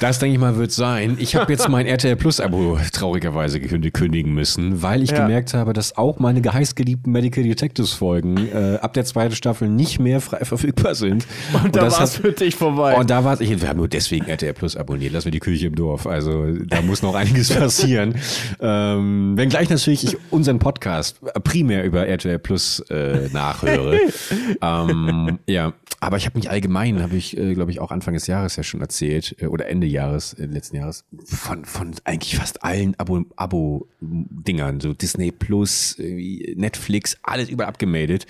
[0.00, 1.16] Das, denke ich mal, wird sein.
[1.18, 5.22] Ich habe jetzt mein RTL Plus Abo traurigerweise kündigen müssen, weil ich ja.
[5.22, 9.98] gemerkt habe, dass auch meine geheißgeliebten Medical Detectives Folgen äh, ab der zweiten Staffel nicht
[9.98, 11.26] mehr frei verfügbar sind.
[11.54, 12.96] Und, und da war es für dich vorbei.
[12.96, 15.66] Und da war es, wir haben nur deswegen RTL Plus abonniert, lassen wir die Küche
[15.66, 16.06] im Dorf.
[16.06, 18.14] Also da muss noch einiges passieren.
[18.60, 23.98] ähm, wenngleich natürlich ich unseren Podcast primär über RTL Plus äh, nachhöre.
[24.62, 28.26] ähm, ja, aber ich habe mich allgemein, habe ich, äh, glaube ich, auch Anfang des
[28.26, 32.62] Jahres ja schon erzählt, äh, oder Ende Jahres, äh, letzten Jahres, von, von eigentlich fast
[32.62, 38.26] allen Abo-Dingern, Abo so Disney Plus, Netflix, alles überall abgemeldet.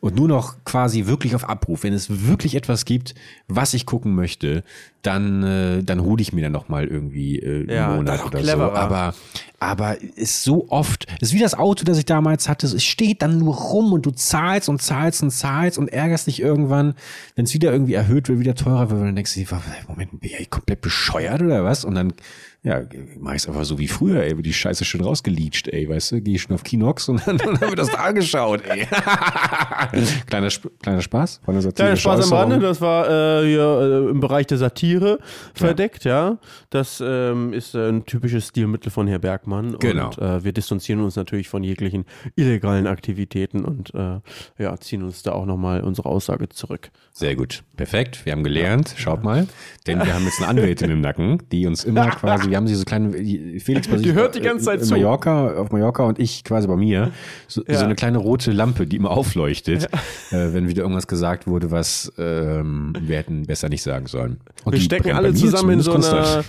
[0.00, 1.84] Und nur noch quasi wirklich auf Abruf.
[1.84, 3.14] Wenn es wirklich etwas gibt,
[3.46, 4.64] was ich gucken möchte,
[5.02, 8.40] dann, äh, dann hole ich mir dann noch mal irgendwie äh, ja, einen Monat oder
[8.40, 8.72] clever, so.
[8.72, 9.14] Aber,
[9.60, 13.38] aber ist so oft, ist wie das Auto, das ich damals hatte, es steht dann
[13.38, 16.94] nur rum und du zahlst und zahlst und zahlst und ärgerst dich irgendwann,
[17.36, 19.46] wenn es wieder irgendwie erhöht wird, wieder teurer wird, und dann denkst du dir,
[19.86, 21.84] Moment, bin ich komplett bescheuert oder was?
[21.84, 22.12] Und dann
[22.62, 22.82] ja,
[23.18, 26.20] mach ich's einfach so wie früher, ey, wird die Scheiße schön rausgeleacht, ey, weißt du,
[26.20, 28.86] geh ich schon auf Kinox und dann, dann haben wir das da angeschaut, ey.
[30.26, 31.86] kleiner, Sp kleiner Spaß von der Satire.
[31.86, 35.18] Kleiner Spaß am Rande, das war äh, hier äh, im Bereich der Satire
[35.54, 36.30] verdeckt, ja.
[36.30, 36.38] ja.
[36.70, 39.78] Das ähm, ist äh, ein typisches Stilmittel von Herr Bergmann.
[39.78, 40.08] Genau.
[40.08, 42.04] Und äh, wir distanzieren uns natürlich von jeglichen
[42.36, 44.20] illegalen Aktivitäten und äh,
[44.58, 46.90] ja, ziehen uns da auch nochmal unsere Aussage zurück.
[47.12, 47.62] Sehr gut.
[47.76, 48.24] Perfekt.
[48.24, 48.94] Wir haben gelernt.
[48.96, 49.46] Schaut mal.
[49.86, 52.74] Denn wir haben jetzt eine Anwältin im Nacken, die uns immer quasi, wir haben sie
[52.74, 53.12] so kleine,
[53.60, 54.06] Felix bei sich.
[54.06, 54.94] Die hört die ganze Zeit in zu.
[54.94, 57.12] Mallorca, auf Mallorca und ich quasi bei mir.
[57.46, 57.78] So, ja.
[57.78, 59.88] so eine kleine rote Lampe, die immer aufleuchtet,
[60.30, 60.38] ja.
[60.38, 64.40] äh, wenn wieder irgendwas gesagt wurde, was ähm, wir hätten besser nicht sagen sollen.
[64.64, 66.44] Und wir stecken alle zusammen in so einer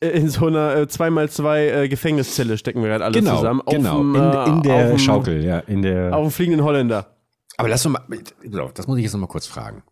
[0.00, 3.60] in so einer äh, 2x2 äh, Gefängniszelle stecken wir gerade alle genau, zusammen.
[3.68, 5.58] Genau, in, in der dem, Schaukel, ja.
[5.60, 7.14] In der auf dem fliegenden Holländer.
[7.58, 8.18] Aber lass uns mal,
[8.74, 9.82] das muss ich jetzt noch mal kurz fragen.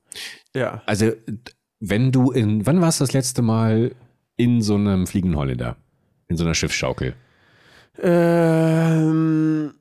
[0.55, 0.83] Ja.
[0.87, 1.12] Also,
[1.81, 3.92] wenn du in, wann warst du das letzte Mal
[4.38, 5.77] in so einem fliegenden Holländer?
[6.29, 7.14] In so einer Schiffsschaukel?
[8.01, 9.74] Ähm,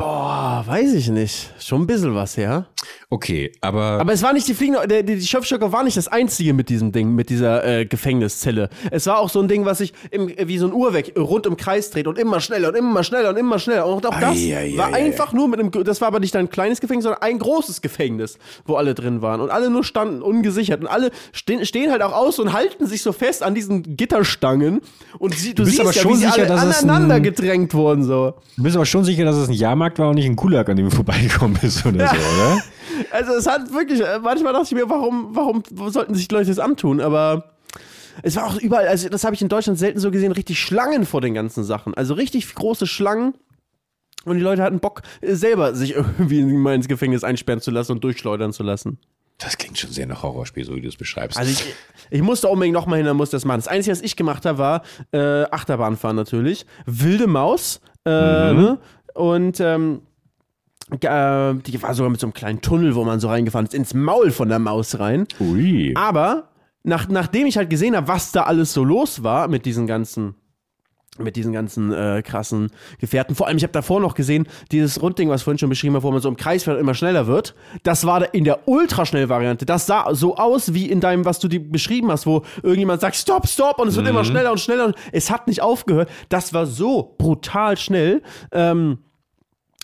[0.00, 1.50] boah, weiß ich nicht.
[1.58, 2.66] Schon ein bisschen was, ja.
[3.10, 4.00] Okay, aber.
[4.00, 6.90] Aber es war nicht die fliegende, der, die Schiffstöcker war nicht das einzige mit diesem
[6.90, 8.70] Ding, mit dieser äh, Gefängniszelle.
[8.90, 11.56] Es war auch so ein Ding, was sich im, wie so ein Uhrwerk rund im
[11.56, 13.86] Kreis dreht und immer schneller und immer schneller und immer schneller.
[13.86, 16.34] Und auch das ai, ai, war ai, einfach nur mit einem, das war aber nicht
[16.34, 19.40] ein kleines Gefängnis, sondern ein großes Gefängnis, wo alle drin waren.
[19.40, 20.80] Und alle nur standen ungesichert.
[20.80, 24.80] Und alle stehen, stehen halt auch aus und halten sich so fest an diesen Gitterstangen.
[25.18, 27.74] Und sie, du, du siehst aber ja, schon wie sie sicher, alle aneinander ein, gedrängt
[27.74, 28.34] wurden, so.
[28.56, 30.76] Du bist aber schon sicher, dass es ein Jahrmarkt war und nicht ein Kulak, an
[30.76, 32.08] dem du vorbeigekommen bist oder ja.
[32.08, 32.62] so, oder?
[33.10, 36.48] Also es hat wirklich, äh, manchmal dachte ich mir, warum, warum sollten sich die Leute
[36.48, 37.00] das antun?
[37.00, 37.52] Aber
[38.22, 41.06] es war auch überall, also das habe ich in Deutschland selten so gesehen, richtig Schlangen
[41.06, 41.94] vor den ganzen Sachen.
[41.94, 43.34] Also richtig große Schlangen.
[44.26, 48.04] Und die Leute hatten Bock, äh, selber sich irgendwie ins Gefängnis einsperren zu lassen und
[48.04, 48.98] durchschleudern zu lassen.
[49.38, 51.38] Das klingt schon sehr nach Horrorspiel, so wie du es beschreibst.
[51.38, 51.64] Also ich,
[52.10, 53.58] ich musste unbedingt nochmal hin, dann musste das machen.
[53.58, 56.66] Das Einzige, was ich gemacht habe, war äh, Achterbahnfahren natürlich.
[56.84, 57.80] Wilde Maus.
[58.04, 58.60] Äh, mhm.
[58.60, 58.78] ne?
[59.14, 60.02] Und ähm,
[60.90, 63.94] äh, die war sogar mit so einem kleinen Tunnel, wo man so reingefahren ist, ins
[63.94, 65.26] Maul von der Maus rein.
[65.40, 65.94] Ui.
[65.96, 66.48] Aber
[66.82, 70.34] nach, nachdem ich halt gesehen habe, was da alles so los war mit diesen ganzen
[71.18, 73.34] mit diesen ganzen äh, krassen Gefährten.
[73.34, 76.04] Vor allem, ich habe davor noch gesehen, dieses Rundding, was ich vorhin schon beschrieben habe,
[76.04, 77.54] wo man so im Kreis fährt und immer schneller wird.
[77.82, 79.66] Das war in der Ultraschnell-Variante.
[79.66, 83.16] Das sah so aus wie in deinem, was du dir beschrieben hast, wo irgendjemand sagt,
[83.16, 84.10] stopp, stopp, und es wird mhm.
[84.10, 86.08] immer schneller und schneller und es hat nicht aufgehört.
[86.28, 88.22] Das war so brutal schnell.
[88.52, 88.98] Ähm,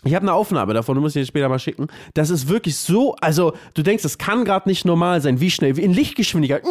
[0.05, 1.89] ich habe eine Aufnahme davon, du musst dir später mal schicken.
[2.15, 5.77] Das ist wirklich so, also du denkst, das kann gerade nicht normal sein, wie schnell,
[5.77, 6.62] wie in Lichtgeschwindigkeit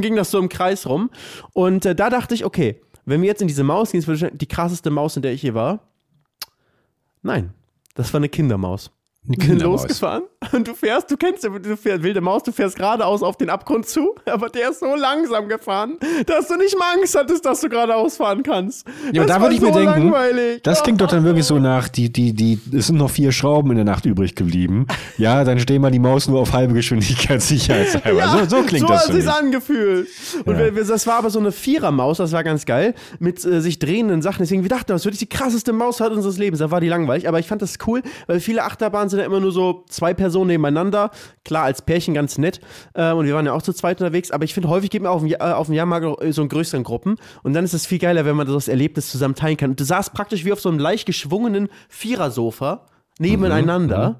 [0.00, 1.10] ging das so im Kreis rum.
[1.52, 4.46] Und äh, da dachte ich, okay, wenn wir jetzt in diese Maus gehen, ist die
[4.46, 5.80] krasseste Maus, in der ich hier war.
[7.22, 7.54] Nein,
[7.94, 8.90] das war eine Kindermaus.
[9.24, 13.50] losgefahren und du fährst, du kennst, du fährst wilde Maus, du fährst geradeaus auf den
[13.50, 17.60] Abgrund zu, aber der ist so langsam gefahren, dass du nicht mal Angst hattest, dass
[17.60, 18.86] du geradeaus fahren kannst.
[19.12, 20.62] Ja, aber da würde ich so mir denken, langweilig.
[20.62, 23.72] das klingt doch dann wirklich so nach, die, die, die, es sind noch vier Schrauben
[23.72, 24.86] in der Nacht übrig geblieben.
[25.16, 28.20] Ja, dann stehen wir die Maus nur auf halbe Geschwindigkeit sicherheitshalber.
[28.20, 29.06] Ja, so, so klingt so das.
[29.06, 30.06] So hat sich's angefühlt.
[30.44, 30.70] Und ja.
[30.70, 34.42] das war aber so eine Vierermaus, das war ganz geil, mit äh, sich drehenden Sachen.
[34.42, 36.60] Deswegen, wir dachten, das wird die krasseste Maus unseres Lebens.
[36.60, 39.40] Da war die langweilig, aber ich fand das cool, weil viele Achterbahnen sind ja immer
[39.40, 41.10] nur so zwei Personen nebeneinander.
[41.44, 42.60] Klar, als Pärchen ganz nett.
[42.94, 44.30] Äh, und wir waren ja auch zu zweit unterwegs.
[44.30, 46.84] Aber ich finde, häufig geht man auf dem, äh, auf dem Jahrmarkt so in größeren
[46.84, 47.16] Gruppen.
[47.42, 49.70] Und dann ist es viel geiler, wenn man das Erlebnis zusammen teilen kann.
[49.70, 52.86] Und du saßt praktisch wie auf so einem leicht geschwungenen Vierersofa
[53.18, 54.10] nebeneinander.
[54.10, 54.16] Mhm.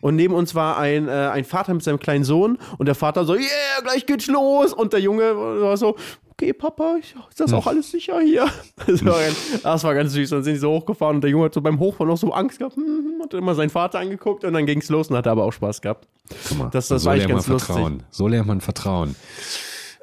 [0.00, 3.24] und neben uns war ein, äh, ein Vater mit seinem kleinen Sohn und der Vater
[3.24, 4.72] so, yeah, gleich geht's los.
[4.72, 5.96] Und der Junge war so,
[6.40, 8.46] okay, Papa, ich, ist das auch alles sicher hier?
[8.86, 10.30] Das war, ganz, das war ganz süß.
[10.30, 12.58] Dann sind sie so hochgefahren und der Junge hat so beim Hochfahren noch so Angst
[12.58, 15.44] gehabt, hm, hat immer seinen Vater angeguckt und dann ging es los und hat aber
[15.44, 16.08] auch Spaß gehabt.
[16.48, 17.74] Guck mal, Das, das so war lernt man ganz lustig.
[17.74, 18.02] Vertrauen.
[18.10, 19.16] So lernt man Vertrauen.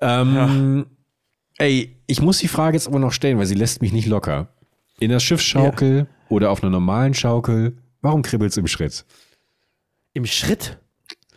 [0.01, 0.85] Ähm,
[1.57, 4.49] Ey, ich muss die Frage jetzt aber noch stellen, weil sie lässt mich nicht locker.
[4.99, 9.05] In der Schiffsschaukel oder auf einer normalen Schaukel, warum kribbelt's im Schritt?
[10.13, 10.77] Im Schritt?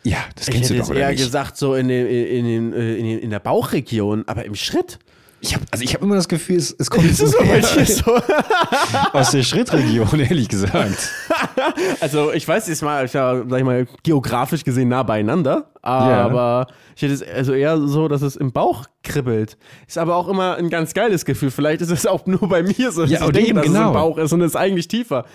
[0.03, 1.23] Ja, das Ich kennst du doch, oder eher nicht?
[1.23, 4.97] gesagt, so in, den, in, den, äh, in, den, in der Bauchregion, aber im Schritt?
[5.43, 7.35] Ich hab, also ich habe immer das Gefühl, es, es kommt es so so?
[9.13, 11.09] aus der Schrittregion, ehrlich gesagt.
[11.99, 16.67] Also ich weiß, ist mal, ich ja, sag ich mal, geografisch gesehen nah beieinander, aber
[16.95, 19.57] ich hätte es also eher so, dass es im Bauch kribbelt.
[19.87, 21.51] Ist aber auch immer ein ganz geiles Gefühl.
[21.51, 23.73] Vielleicht ist es auch nur bei mir so, dass Ja, ich denke, eben dass es
[23.73, 23.87] genau.
[23.89, 25.25] im Bauch ist und es ist eigentlich tiefer.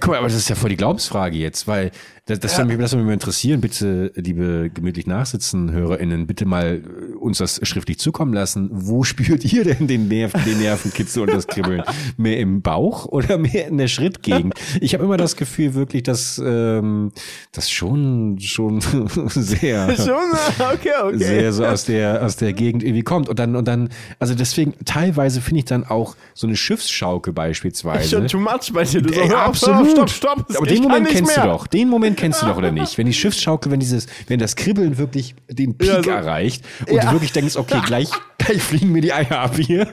[0.00, 1.90] Guck mal, aber das ist ja voll die Glaubensfrage jetzt, weil
[2.28, 3.60] das, das, würde mich, das würde mich interessieren.
[3.60, 8.68] Bitte, liebe gemütlich nachsitzen HörerInnen, bitte mal äh, uns das schriftlich zukommen lassen.
[8.72, 11.84] Wo spürt ihr denn den, Nerv, den Nervenkitzel und das Kribbeln?
[12.16, 14.54] Mehr im Bauch oder mehr in der Schrittgegend?
[14.80, 17.12] Ich habe immer das Gefühl wirklich, dass ähm,
[17.52, 18.80] das schon schon
[19.28, 20.16] sehr Schon?
[20.58, 21.18] Okay, okay.
[21.18, 24.74] sehr so aus der aus der Gegend irgendwie kommt und dann und dann also deswegen
[24.84, 29.00] teilweise finde ich dann auch so eine Schiffsschaukel beispielsweise Schon too much bei dir.
[29.00, 29.85] Du Ey, auf, absolut.
[29.86, 30.56] Auf, Stopp, stopp.
[30.56, 31.44] Aber ich den Moment kennst mehr.
[31.46, 31.66] du doch.
[31.66, 32.96] Den Moment kennst du doch, oder nicht?
[32.98, 36.94] Wenn die Schiffsschaukel, wenn dieses, wenn das Kribbeln wirklich den Peak Ja, so- erreicht und
[36.96, 37.06] Ja.
[37.06, 39.86] du wirklich denkst, okay, gleich, gleich fliegen mir die Eier ab hier.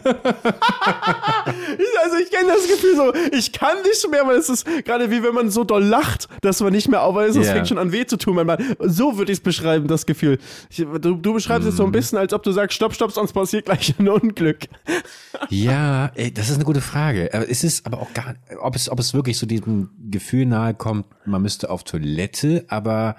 [2.03, 5.23] Also ich kenne das Gefühl so, ich kann nicht mehr, weil es ist gerade wie
[5.23, 7.53] wenn man so doll lacht, dass man nicht mehr aufweist, es Ja.
[7.53, 8.36] fängt schon an weh zu tun.
[8.36, 10.38] Man, so würde ich es beschreiben, das Gefühl.
[10.69, 11.93] Ich, du, du beschreibst es so ein Mhm.
[11.93, 14.60] bisschen, als ob du sagst, stopp, stopp, sonst passiert gleich ein Unglück.
[15.49, 17.29] Ja, ey, das ist eine gute Frage.
[17.34, 20.73] Aber es ist aber auch gar, ob es, ob es wirklich so diesem Gefühl nahe
[20.73, 23.15] kommt, man müsste auf Toilette, aber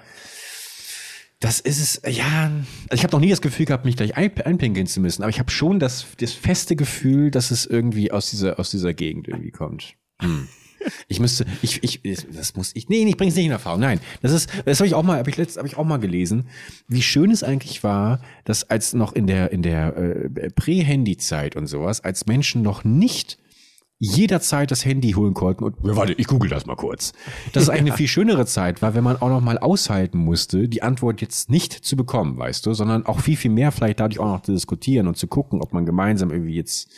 [1.39, 2.51] das ist es, ja,
[2.89, 5.29] also ich habe noch nie das Gefühl gehabt, mich gleich ein, einpinkeln zu müssen, aber
[5.29, 9.27] ich habe schon das, das feste Gefühl, dass es irgendwie aus dieser, aus dieser Gegend
[9.27, 9.95] irgendwie kommt.
[10.21, 10.47] Hm.
[11.07, 12.01] Ich müsste, ich, ich,
[12.31, 13.79] das muss ich, nee, ich bring's nicht in Erfahrung.
[13.79, 15.97] Nein, das ist, das habe ich auch mal, habe ich letztens, habe ich auch mal
[15.97, 16.47] gelesen,
[16.87, 21.67] wie schön es eigentlich war, dass als noch in der in der äh, Prä-Handy-Zeit und
[21.67, 23.39] sowas, als Menschen noch nicht
[24.05, 27.13] jederzeit das Handy holen konnten und ja, warte, ich google das mal kurz.
[27.53, 30.67] Dass es eigentlich eine viel schönere Zeit war, wenn man auch noch mal aushalten musste,
[30.67, 34.19] die Antwort jetzt nicht zu bekommen, weißt du, sondern auch viel viel mehr vielleicht dadurch
[34.19, 36.89] auch noch zu diskutieren und zu gucken, ob man gemeinsam irgendwie jetzt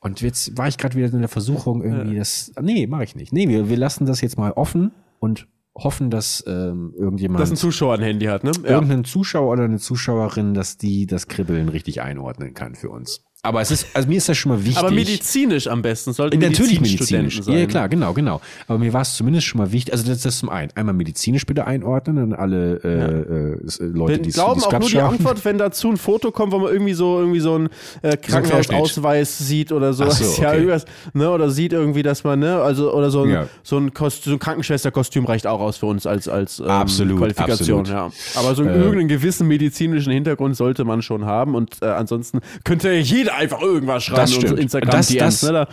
[0.00, 3.32] und jetzt war ich gerade wieder in der Versuchung irgendwie das nee, mache ich nicht.
[3.32, 7.56] Nee, wir wir lassen das jetzt mal offen und hoffen, dass ähm, irgendjemand Dass ein
[7.56, 8.52] Zuschauer ein Handy hat, ne?
[8.64, 8.70] Ja.
[8.70, 13.24] irgendein Zuschauer oder eine Zuschauerin, dass die das Kribbeln richtig einordnen kann für uns.
[13.42, 14.76] Aber es ist, also mir ist das schon mal wichtig.
[14.76, 17.40] Aber medizinisch am besten, sollte Natürlich medizinisch.
[17.42, 17.58] sein.
[17.58, 18.40] Ja, klar, genau, genau.
[18.68, 21.46] Aber mir war es zumindest schon mal wichtig, also das, das zum einen, einmal medizinisch
[21.46, 24.98] bitte einordnen und alle äh, äh, s- Leute, Wir die es glauben auch nur die.
[25.00, 27.68] Antwort, wenn dazu ein Foto kommt, wo man irgendwie so irgendwie so einen
[28.02, 30.04] äh, Krankenhausausweis sieht oder so.
[30.04, 30.56] Ach so, ja, okay.
[30.58, 33.46] irgendwas, ne, oder sieht irgendwie, dass man, ne, also oder so ein, Ja.
[33.62, 37.18] so ein, Kost so ein Krankenschwesterkostüm reicht auch aus für uns als als ähm, Absolut,
[37.18, 38.12] Qualifikation, absolut.
[38.34, 38.40] ja.
[38.40, 42.92] Aber so einen, irgendeinen gewissen medizinischen Hintergrund sollte man schon haben und äh, ansonsten könnte
[42.92, 44.44] jeder einfach irgendwas schreiben Das stimmt.
[44.44, 45.68] unsere Instagram Das- DMs, das- ne, da,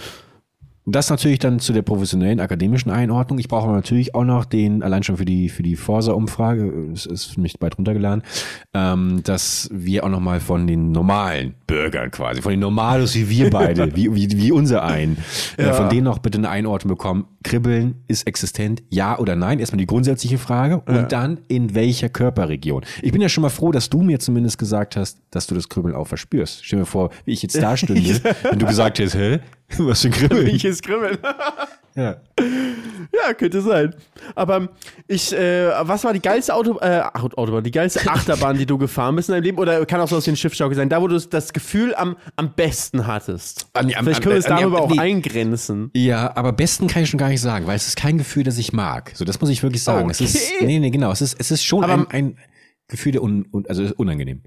[0.89, 3.39] Das natürlich dann zu der professionellen akademischen Einordnung.
[3.39, 7.26] Ich brauche natürlich auch noch den, allein schon für die, für die Forsa-Umfrage, es ist
[7.26, 8.24] für mich bald runtergeladen,
[8.74, 13.30] ähm, dass wir auch noch mal von den normalen Bürgern quasi, von den Normalos wie
[13.30, 15.17] wir beide, wie, wie, wie unser ein,
[15.58, 15.74] äh, Ja.
[15.74, 17.26] von denen noch bitte eine Einordnung bekommen.
[17.43, 19.60] Kribbeln ist existent, ja oder nein?
[19.60, 22.84] Erstmal die grundsätzliche Frage und dann in welcher Körperregion.
[23.02, 25.69] Ich bin ja schon mal froh, dass du mir zumindest gesagt hast, dass du das
[25.69, 26.65] Kribbeln auch verspürst.
[26.65, 29.39] Stell mir vor, wie ich jetzt da stünde, wenn du gesagt hättest, hä?
[29.78, 30.47] Was für ein Kribbeln?
[30.47, 31.17] ich ist kribbeln.
[31.97, 32.17] Ja.
[33.13, 33.95] Ja, könnte sein.
[34.36, 34.69] Aber
[35.07, 39.15] ich, äh, was war die geilste Auto, äh, Autobahn, die geilste Achterbahn, die du gefahren
[39.15, 39.57] bist in deinem Leben?
[39.57, 42.53] Oder kann auch so aus den Schiffsschaukel sein, da wo du das Gefühl am, am
[42.53, 43.67] besten hattest?
[43.73, 44.99] An- am- Vielleicht können wir es darüber auch nee.
[44.99, 45.89] eingrenzen.
[45.95, 48.57] Ja, aber besten kann ich schon gar nicht sagen, weil es ist kein Gefühl, das
[48.57, 49.12] ich mag.
[49.15, 50.10] So, das muss ich wirklich sagen.
[50.10, 50.65] Es ist, Okay.
[50.65, 51.12] nee, nee, genau.
[51.12, 52.38] Es ist, es ist schon Aber- ein, ein
[52.89, 54.41] Gefühl der un, un, also unangenehm.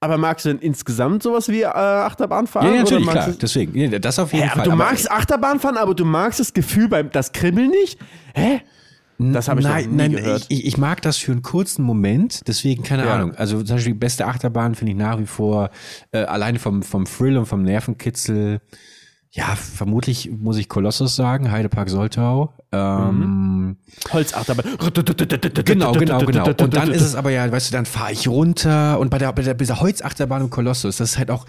[0.00, 2.72] Aber magst du denn insgesamt sowas wie äh, Achterbahn fahren?
[2.72, 3.30] Ja, natürlich, magst klar.
[3.32, 4.70] du- Deswegen, ja, das auf jeden Hä, aber Fall.
[4.70, 7.98] du magst Achterbahn fahren, aber du magst das Gefühl beim das Kribbeln nicht?
[8.34, 8.60] Hä?
[9.20, 10.46] Das habe ich nein, noch nie nein, gehört.
[10.48, 13.14] Ich, ich mag das für einen kurzen Moment, deswegen keine Ja.
[13.14, 13.34] Ahnung.
[13.34, 15.70] Also zum Beispiel die beste Achterbahn finde ich nach wie vor
[16.12, 18.60] äh, alleine vom, vom Thrill und vom Nervenkitzel.
[19.30, 22.54] Ja, vermutlich muss ich Kolossus sagen, Heidepark Soltau.
[22.72, 23.76] Ähm,
[24.10, 24.64] Holzachterbahn.
[25.64, 26.46] Genau, genau, genau.
[26.46, 29.32] Und dann ist es aber ja, weißt du, dann fahre ich runter und bei der,
[29.32, 31.46] bei der, der Holzachterbahn im Kolossus, das ist halt auch,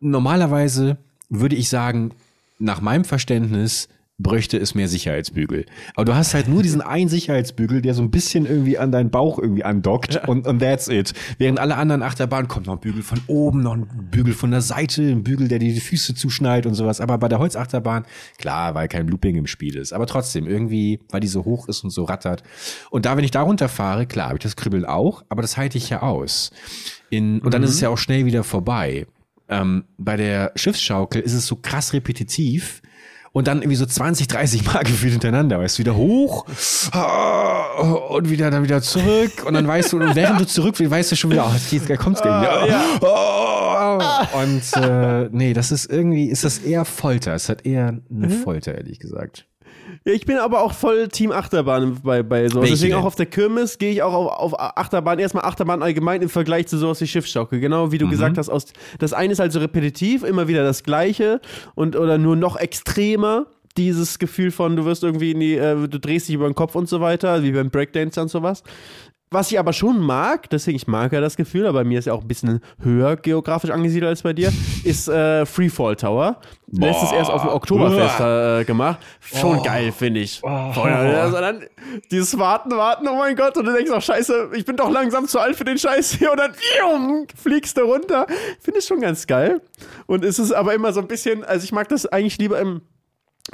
[0.00, 0.98] normalerweise
[1.30, 2.12] würde ich sagen,
[2.58, 3.88] nach meinem Verständnis
[4.18, 5.66] bräuchte es mehr Sicherheitsbügel.
[5.94, 9.10] Aber du hast halt nur diesen einen Sicherheitsbügel, der so ein bisschen irgendwie an deinen
[9.10, 10.24] Bauch irgendwie andockt ja.
[10.26, 11.12] und, und that's it.
[11.38, 14.60] Während alle anderen Achterbahnen kommt noch ein Bügel von oben, noch ein Bügel von der
[14.60, 17.00] Seite, ein Bügel, der dir die Füße zuschneidet und sowas.
[17.00, 18.04] Aber bei der Holzachterbahn,
[18.38, 19.92] klar, weil kein Looping im Spiel ist.
[19.92, 22.42] Aber trotzdem, irgendwie, weil die so hoch ist und so rattert.
[22.90, 25.78] Und da, wenn ich da runterfahre, klar, habe ich das Kribbeln auch, aber das halte
[25.78, 26.50] ich ja aus.
[27.10, 27.66] In, und dann mhm.
[27.66, 29.06] ist es ja auch schnell wieder vorbei.
[29.48, 32.82] Ähm, bei der Schiffsschaukel ist es so krass repetitiv,
[33.32, 36.46] und dann irgendwie so 20, 30 Mal gefühlt hintereinander, weißt du, wieder hoch
[38.08, 41.12] und wieder dann wieder zurück und dann weißt du, und während du zurück willst, weißt
[41.12, 42.68] du schon wieder, oh, jetzt kommt's gleich wieder.
[42.68, 42.82] Ja.
[43.00, 47.34] Oh, und äh, nee, das ist irgendwie, ist das eher Folter.
[47.34, 48.30] Es hat eher eine mhm.
[48.30, 49.46] Folter, ehrlich gesagt.
[50.04, 52.62] Ja, ich bin aber auch voll Team Achterbahn bei, bei sowas.
[52.62, 53.00] Welche Deswegen denn?
[53.02, 55.18] auch auf der Kirmes gehe ich auch auf, auf Achterbahn.
[55.18, 57.60] Erstmal Achterbahn allgemein im Vergleich zu sowas wie Schiffsschaukel.
[57.60, 58.10] Genau wie du mhm.
[58.10, 58.48] gesagt hast.
[58.48, 58.66] Aus,
[58.98, 61.40] das eine ist halt so repetitiv, immer wieder das Gleiche
[61.74, 65.98] und oder nur noch extremer dieses Gefühl von, du wirst irgendwie in die, äh, du
[65.98, 68.62] drehst dich über den Kopf und so weiter, wie beim Breakdance und sowas.
[69.32, 72.04] Was ich aber schon mag, deswegen ich mag ja das Gefühl, aber bei mir ist
[72.04, 74.52] ja auch ein bisschen höher geografisch angesiedelt als bei dir,
[74.84, 76.36] ist äh, Freefall Tower.
[76.66, 76.86] Boah.
[76.86, 78.98] Letztes erst auf dem Oktoberfest äh, gemacht.
[79.20, 79.62] Schon oh.
[79.62, 80.40] geil, finde ich.
[80.42, 80.48] Oh.
[80.48, 81.62] Also dann
[82.10, 85.26] dieses Warten, Warten, oh mein Gott, und du denkst auch, scheiße, ich bin doch langsam
[85.26, 88.26] zu alt für den Scheiß hier und dann pium, fliegst du runter.
[88.60, 89.60] Finde ich schon ganz geil.
[90.06, 92.82] Und es ist aber immer so ein bisschen, also ich mag das eigentlich lieber im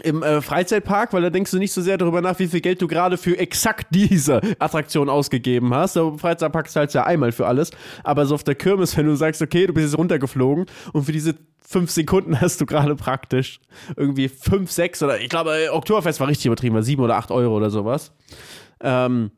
[0.03, 2.83] im äh, Freizeitpark, weil da denkst du nicht so sehr darüber nach, wie viel Geld
[2.83, 5.94] du gerade für exakt diese Attraktion ausgegeben hast.
[5.94, 7.70] So, Im Freizeitpark zahlst du ja einmal für alles.
[8.05, 11.12] Aber so auf der Kirmes, wenn du sagst, okay, du bist jetzt runtergeflogen und für
[11.12, 13.61] diese fünf Sekunden hast du gerade praktisch
[13.96, 17.57] irgendwie fünf, sechs oder ich glaube, Oktoberfest war richtig übertrieben, war sieben oder acht Euro
[17.57, 18.12] oder sowas.
[18.81, 19.31] Ähm,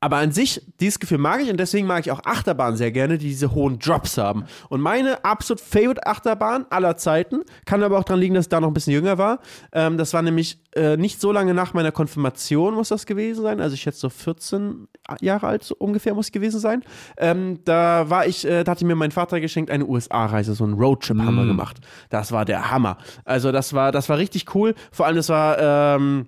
[0.00, 3.18] aber an sich, dieses Gefühl mag ich und deswegen mag ich auch Achterbahnen sehr gerne,
[3.18, 4.44] die diese hohen Drops haben.
[4.68, 8.60] Und meine absolut favorite Achterbahn aller Zeiten, kann aber auch daran liegen, dass ich da
[8.60, 9.40] noch ein bisschen jünger war.
[9.72, 13.60] Ähm, das war nämlich äh, nicht so lange nach meiner Konfirmation, muss das gewesen sein.
[13.60, 14.86] Also ich schätze so 14
[15.20, 16.84] Jahre alt so ungefähr muss gewesen sein.
[17.16, 20.74] Ähm, da war ich, äh, da hatte mir mein Vater geschenkt eine USA-Reise, so einen
[20.74, 21.26] Roadtrip mm.
[21.26, 21.78] haben wir gemacht.
[22.10, 22.98] Das war der Hammer.
[23.24, 24.74] Also das war, das war richtig cool.
[24.92, 25.58] Vor allem, das war,
[25.96, 26.26] ähm,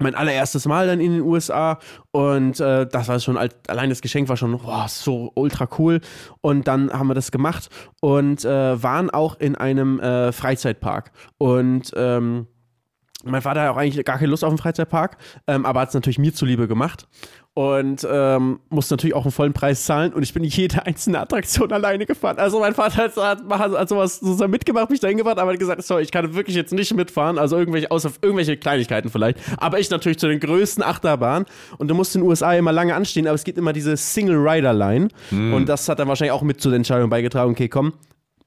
[0.00, 1.78] mein allererstes Mal dann in den USA
[2.10, 6.00] und äh, das war schon allein das Geschenk war schon boah, so ultra cool
[6.40, 7.68] und dann haben wir das gemacht
[8.00, 12.46] und äh, waren auch in einem äh, Freizeitpark und ähm,
[13.24, 15.94] mein Vater hat auch eigentlich gar keine Lust auf einen Freizeitpark, ähm, aber hat es
[15.94, 17.06] natürlich mir zuliebe gemacht
[17.54, 21.72] und ähm, musste natürlich auch einen vollen Preis zahlen und ich bin jede einzelne Attraktion
[21.72, 22.38] alleine gefahren.
[22.38, 25.82] Also mein Vater hat, hat, hat sowas so mitgemacht, mich dahin gefahren, aber hat gesagt,
[25.82, 29.38] sorry, ich kann wirklich jetzt nicht mitfahren, also irgendwelche, außer irgendwelche Kleinigkeiten vielleicht.
[29.58, 31.46] Aber ich natürlich zu den größten Achterbahnen
[31.78, 35.08] und du musst in den USA immer lange anstehen, aber es gibt immer diese Single-Rider-Line
[35.30, 35.52] hm.
[35.52, 37.94] und das hat dann wahrscheinlich auch mit zu der Entscheidung beigetragen, okay, komm,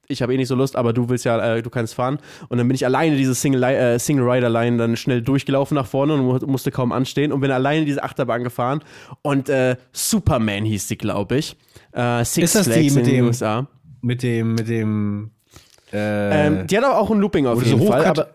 [0.08, 2.18] ich habe eh nicht so Lust, aber du willst ja, äh, du kannst fahren.
[2.48, 5.86] Und dann bin ich alleine diese Single, äh, Single Rider Line dann schnell durchgelaufen nach
[5.86, 8.80] vorne und musste kaum anstehen und bin alleine diese Achterbahn gefahren.
[9.22, 11.56] Und äh, Superman hieß die, glaube ich.
[11.92, 13.66] Äh, Six Ist das Flags die mit in den USA.
[14.00, 15.30] Mit dem, mit dem.
[15.92, 18.04] Äh, ähm, die hat aber auch ein Looping auf jeden so Fall.
[18.04, 18.28] Aber,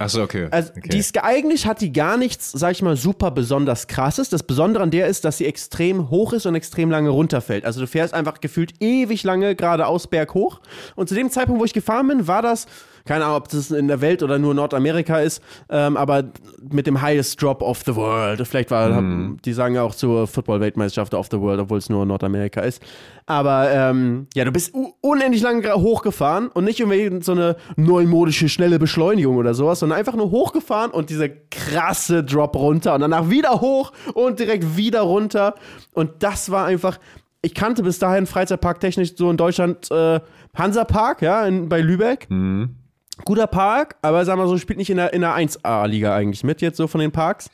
[0.00, 0.48] Achso, okay.
[0.50, 0.88] Also, okay.
[0.88, 4.30] die ist eigentlich hat die gar nichts, sag ich mal, super besonders krasses.
[4.30, 7.66] Das Besondere an der ist, dass sie extrem hoch ist und extrem lange runterfällt.
[7.66, 10.60] Also du fährst einfach gefühlt ewig lange geradeaus berghoch.
[10.96, 12.66] Und zu dem Zeitpunkt, wo ich gefahren bin, war das
[13.04, 16.24] keine Ahnung, ob das in der Welt oder nur Nordamerika ist, ähm, aber
[16.70, 18.46] mit dem highest drop of the world.
[18.46, 19.38] Vielleicht war, mm.
[19.44, 22.82] die sagen ja auch zur Football-Weltmeisterschaft of the world, obwohl es nur Nordamerika ist.
[23.26, 28.78] Aber ähm, ja, du bist unendlich lang hochgefahren und nicht irgendwie so eine neumodische, schnelle
[28.78, 33.60] Beschleunigung oder sowas, sondern einfach nur hochgefahren und dieser krasse Drop runter und danach wieder
[33.60, 35.54] hoch und direkt wieder runter.
[35.92, 36.98] Und das war einfach,
[37.40, 40.20] ich kannte bis dahin Freizeitpark technisch so in Deutschland äh,
[40.54, 42.26] Hansapark, ja, in, bei Lübeck.
[42.30, 42.79] Mhm
[43.24, 46.60] guter Park, aber sagen wir so, spielt nicht in der, in der 1A-Liga eigentlich mit,
[46.60, 47.50] jetzt so von den Parks.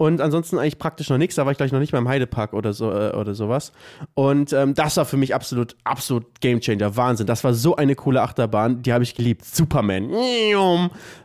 [0.00, 1.34] Und ansonsten eigentlich praktisch noch nichts.
[1.34, 3.72] Da war ich gleich noch nicht beim Heidepark oder so äh, oder sowas.
[4.14, 6.96] Und ähm, das war für mich absolut, absolut Gamechanger.
[6.96, 7.26] Wahnsinn.
[7.26, 8.80] Das war so eine coole Achterbahn.
[8.82, 9.44] Die habe ich geliebt.
[9.44, 10.08] Superman.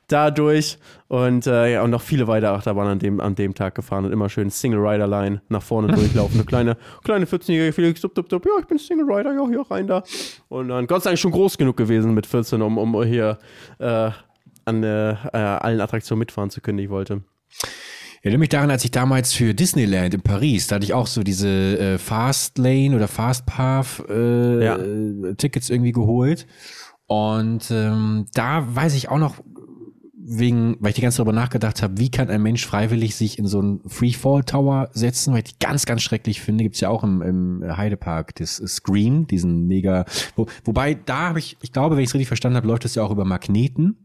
[0.08, 0.80] Dadurch.
[1.08, 4.12] Und äh, ja, und noch viele weitere Achterbahnen an dem, an dem Tag gefahren und
[4.12, 6.38] immer schön Single Rider Line nach vorne durchlaufen.
[6.38, 9.62] Eine kleine, kleine 14-jährige Felix, dup, dup, dup, ja, ich bin Single Rider, ja, hier
[9.70, 10.02] rein da.
[10.50, 13.38] Und dann Gott sei Dank schon groß genug gewesen mit 14, um, um hier
[13.78, 14.10] äh,
[14.66, 17.22] an äh, allen Attraktionen mitfahren zu können, die ich wollte.
[18.24, 21.24] Erinnere mich daran, als ich damals für Disneyland in Paris, da hatte ich auch so
[21.24, 24.78] diese äh, Fast Lane oder Fast Path äh, ja.
[25.36, 26.48] Tickets irgendwie geholt.
[27.06, 29.36] Und ähm, da weiß ich auch noch,
[30.26, 33.38] wegen, weil ich die ganze Zeit darüber nachgedacht habe, wie kann ein Mensch freiwillig sich
[33.38, 36.64] in so einen Freefall Tower setzen, weil ich die ganz, ganz schrecklich finde.
[36.64, 40.06] Gibt's ja auch im, im Heidepark das Scream, diesen mega.
[40.38, 42.96] Wo, wobei da habe ich, ich glaube, wenn ich es richtig verstanden habe, läuft das
[42.96, 43.98] ja auch über Magneten.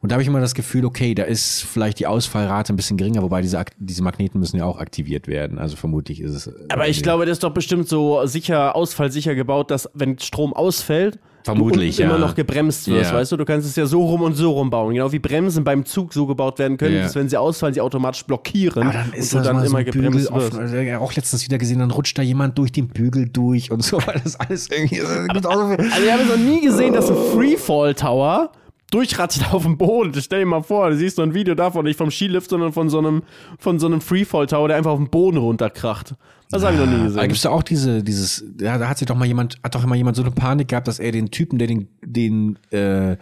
[0.00, 2.96] Und da habe ich immer das Gefühl, okay, da ist vielleicht die Ausfallrate ein bisschen
[2.96, 5.58] geringer, wobei diese, diese Magneten müssen ja auch aktiviert werden.
[5.58, 6.46] Also vermutlich ist es.
[6.48, 10.52] äh, Aber ich glaube, das ist doch bestimmt so sicher, ausfallsicher gebaut, dass wenn Strom
[10.52, 12.08] ausfällt, Vermutlich, du ja.
[12.10, 13.16] immer noch gebremst wirst, Ja.
[13.16, 13.38] weißt du?
[13.38, 14.92] Du kannst es ja so rum und so rum bauen.
[14.92, 17.02] Genau wie Bremsen beim Zug so gebaut werden können, Ja.
[17.04, 19.66] dass wenn sie ausfallen, sie automatisch blockieren Aber dann ist und du das dann so
[19.70, 20.58] immer Bügel gebremst offen.
[20.60, 20.74] wirst.
[20.74, 23.96] Also, auch letztens wieder gesehen, dann rutscht da jemand durch den Bügel durch und so,
[24.06, 24.98] weil das alles irgendwie.
[24.98, 28.52] Das gibt auch so viel- Also ich habe noch nie gesehen, dass ein Freefall Tower
[28.90, 30.12] durchratzt auf dem Boden.
[30.20, 32.88] Stell dir mal vor, du siehst so ein Video davon, nicht vom Skilift, sondern von
[32.90, 33.22] so einem,
[33.58, 36.14] von so einem Freefall Tower, der einfach auf den Boden runterkracht.
[36.52, 37.22] Das habe ich noch nie Da gesehen.
[37.28, 39.94] gibt's da auch diese, dieses, ja, da hat sich doch mal jemand, hat doch immer
[39.94, 43.16] jemand so eine Panik gehabt, dass er den Typen, der den, den äh,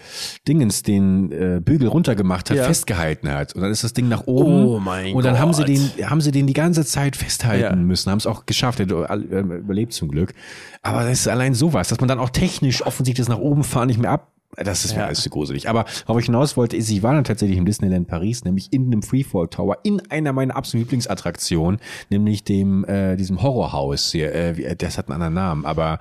[0.48, 2.64] Dingens, den äh, Bügel runtergemacht hat, Ja.
[2.64, 3.54] festgehalten hat.
[3.54, 4.64] Und dann ist das Ding nach oben.
[4.64, 5.68] Oh mein Und dann haben sie Gott.
[5.98, 7.76] den, haben sie den die ganze Zeit festhalten Ja.
[7.76, 10.32] müssen, haben es auch geschafft, er äh, überlebt zum Glück.
[10.80, 13.88] Aber das ist allein sowas, dass man dann auch technisch offensichtlich das nach oben fahren
[13.88, 14.32] nicht mehr ab.
[14.62, 15.06] Das ist mir Ja.
[15.06, 15.68] alles zu gruselig.
[15.68, 18.86] Aber worauf ich hinaus wollte, ist, ich war dann tatsächlich im Disneyland Paris, nämlich in
[18.86, 21.80] einem Freefall Tower, in einer meiner absoluten Lieblingsattraktionen,
[22.11, 25.98] nämlich dem, äh, diesem Horrorhaus hier, äh, wie- das hat einen anderen Namen, aber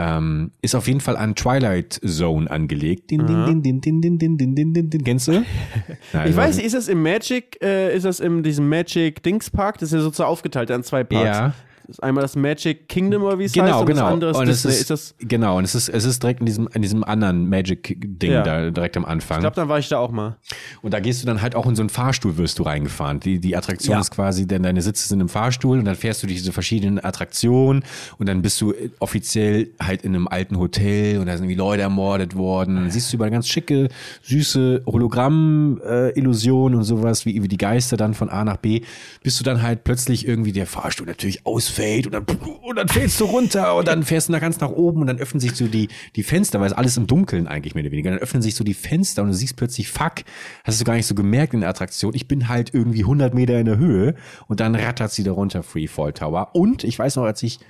[0.00, 3.10] ähm, ist auf jeden Fall an Twilight Zone angelegt.
[3.10, 5.02] Din, din, din, din, din, din, din, din, din, din, din.
[5.04, 5.42] Kennst du?
[6.24, 9.78] Ich weiß nicht, ist das im Magic, äh, ist das in diesem Magic Dings Park?
[9.78, 11.38] Das ist ja sozusagen aufgeteilt in zwei Parks.
[11.38, 11.54] Ja.
[11.88, 14.02] Das ist einmal das Magic Kingdom oder wie es heißt Genau, und genau.
[14.02, 14.70] das andere ist und Disney.
[14.72, 17.48] es ist das, genau, und es ist, es ist direkt in diesem, in diesem anderen
[17.48, 18.42] Magic-Ding Ja.
[18.42, 19.38] da direkt am Anfang.
[19.38, 20.36] ich glaube, dann war ich da auch mal.
[20.82, 23.20] Und da gehst du dann halt auch in so einen Fahrstuhl wirst du reingefahren.
[23.20, 24.00] Die, die Attraktion Ja.
[24.00, 27.02] ist quasi, denn deine Sitze sind im Fahrstuhl und dann fährst du durch diese verschiedenen
[27.02, 27.82] Attraktionen
[28.18, 31.56] und dann bist du äh, offiziell halt in einem alten Hotel und da sind irgendwie
[31.58, 32.74] Leute ermordet worden.
[32.76, 33.88] Dann siehst du über ganz schicke,
[34.24, 38.82] süße Hologramm-Illusionen und sowas, wie, wie die Geister dann von A nach B,
[39.22, 43.20] bis du dann halt plötzlich irgendwie der Fahrstuhl natürlich ausfällt und dann, und dann fällst
[43.20, 45.66] du runter und dann fährst du da ganz nach oben und dann öffnen sich so
[45.66, 48.10] die, die Fenster, weil es alles im Dunkeln eigentlich mehr oder weniger.
[48.10, 50.24] Dann öffnen sich so die Fenster und du siehst plötzlich, fuck,
[50.64, 52.14] hast du gar nicht so gemerkt in der Attraktion.
[52.14, 54.14] Ich bin halt irgendwie 100 Meter in der Höhe
[54.46, 56.50] und dann rattert sie da runter, Freefall Tower.
[56.54, 57.60] Und ich weiß noch, als ich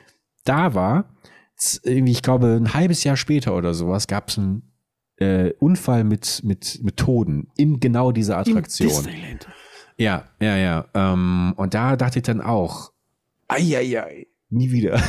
[0.45, 1.15] da war,
[1.83, 4.63] irgendwie, ich glaube, ein halbes Jahr später oder sowas, gab es einen
[5.17, 8.89] äh, Unfall mit, mit, mit Toten in genau dieser Attraktion.
[8.89, 9.49] Disneyland.
[9.97, 10.87] Ja, ja, ja.
[10.95, 12.93] Ähm, und da dachte ich dann auch,
[13.49, 14.07] 哎呀呀。
[14.51, 14.93] Nie wieder.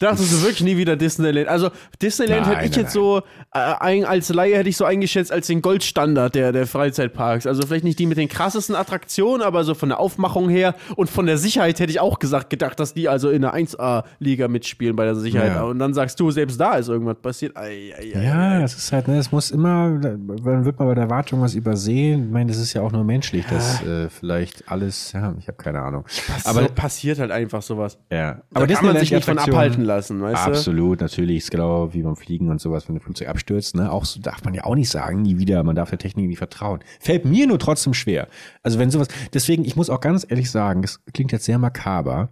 [0.00, 1.48] Dachtest du wirklich nie wieder Disneyland?
[1.48, 1.70] Also
[2.02, 3.18] Disneyland Nein, hätte ich nein, jetzt so,
[3.54, 7.46] äh, ein, als Laie hätte ich so eingeschätzt als den Goldstandard der, der Freizeitparks.
[7.46, 11.08] Also vielleicht nicht die mit den krassesten Attraktionen, aber so von der Aufmachung her und
[11.08, 14.96] von der Sicherheit hätte ich auch gesagt, gedacht, dass die also in der 1A-Liga mitspielen
[14.96, 15.54] bei der Sicherheit.
[15.54, 15.62] Ja.
[15.62, 17.56] Und dann sagst du, selbst da ist irgendwas passiert.
[17.56, 20.94] Ei, ei, ei, Ja, das ist halt, ne, es muss immer, dann wird man bei
[20.94, 22.24] der Erwartung was übersehen.
[22.24, 25.56] Ich meine, das ist ja auch nur menschlich, dass äh, vielleicht alles, ja, ich habe
[25.56, 26.04] keine Ahnung.
[26.44, 27.98] Aber Aber so passiert halt einfach sowas.
[28.10, 30.50] ja, Aber da kann man sich nicht von abhalten lassen, weißt du?
[30.50, 31.38] Absolut, natürlich.
[31.38, 33.74] Ist genau wie beim Fliegen und sowas, wenn ein Flugzeug abstürzt.
[33.76, 33.90] Ne?
[33.90, 35.62] Auch so darf man ja auch nicht sagen, nie wieder.
[35.62, 36.80] Man darf der Technik nicht vertrauen.
[37.00, 38.28] Fällt mir nur trotzdem schwer.
[38.62, 42.30] Also wenn sowas, deswegen, ich muss auch ganz ehrlich sagen, das klingt jetzt sehr makaber,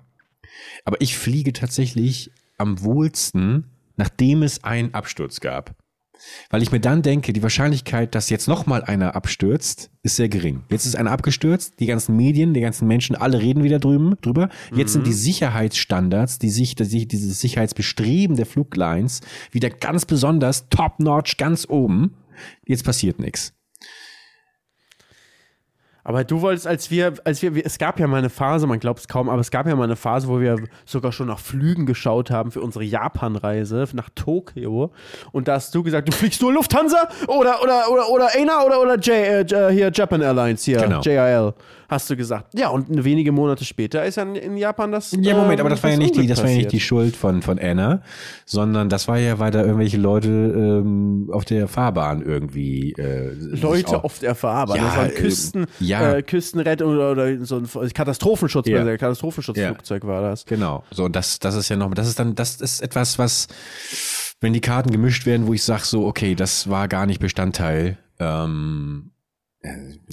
[0.84, 5.74] aber ich fliege tatsächlich am wohlsten, nachdem es einen Absturz gab.
[6.50, 10.62] Weil ich mir dann denke, die Wahrscheinlichkeit, dass jetzt nochmal einer abstürzt, ist sehr gering.
[10.70, 14.48] Jetzt ist einer abgestürzt, die ganzen Medien, die ganzen Menschen, alle reden wieder drüben, drüber.
[14.74, 21.36] Jetzt sind die Sicherheitsstandards, die sich, die, dieses Sicherheitsbestreben der Fluglines wieder ganz besonders top-notch,
[21.36, 22.14] ganz oben.
[22.66, 23.53] Jetzt passiert nichts.
[26.06, 28.78] Aber du wolltest, als wir, als wir, wir- es gab ja mal eine Phase, man
[28.78, 31.38] glaubt es kaum, aber es gab ja mal eine Phase, wo wir sogar schon nach
[31.38, 34.92] Flügen geschaut haben für unsere Japan-Reise nach Tokio.
[35.32, 38.80] Und da hast du gesagt, du fliegst nur Lufthansa oder oder oder oder ANA oder
[38.82, 41.00] oder J, äh, J- hier Japan Airlines hier, Genau.
[41.00, 41.54] JAL,
[41.94, 42.52] hast du gesagt.
[42.58, 45.16] Ja, und wenige Monate später ist ja in, Japan das.
[45.18, 46.80] Ja, Moment, aber das war ja nicht die, das war ja nicht die.
[46.80, 48.02] Schuld von, von Anna,
[48.44, 53.96] sondern das war ja, weil da irgendwelche Leute ähm, auf der Fahrbahn irgendwie äh, Leute
[53.96, 54.76] auch- auf der Fahrbahn.
[54.76, 56.14] Ja, das war ein ähm, Küsten, ja.
[56.16, 58.84] äh, Küstenrettung oder, oder so ein Katastrophenschutz, Ja.
[58.84, 58.96] ja.
[58.96, 60.44] Katastrophenschutzflugzeug war das.
[60.46, 60.84] Genau.
[60.90, 63.48] So, und das, das ist ja noch, das ist dann, das ist etwas, was,
[64.40, 67.98] wenn die Karten gemischt werden, wo ich sage so, okay, das war gar nicht Bestandteil.
[68.18, 69.13] Ähm, äh,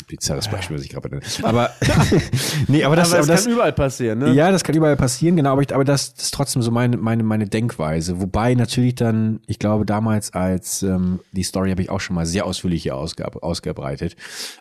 [0.08, 1.22] bizarres Beispiel, was ich gerade nenne.
[1.44, 1.72] Aber,
[2.68, 4.34] nee, aber das, aber aber das das, kann überall passieren, ne?
[4.34, 6.98] ja, das kann überall passieren, genau, aber, ich, aber das, das ist trotzdem so meine,
[6.98, 8.22] meine, meine Denkweise.
[8.22, 12.26] Wobei natürlich dann, ich glaube, damals als ähm, die Story habe ich auch schon mal
[12.26, 14.16] sehr ausführlich hier ausgab, ausgebreitet,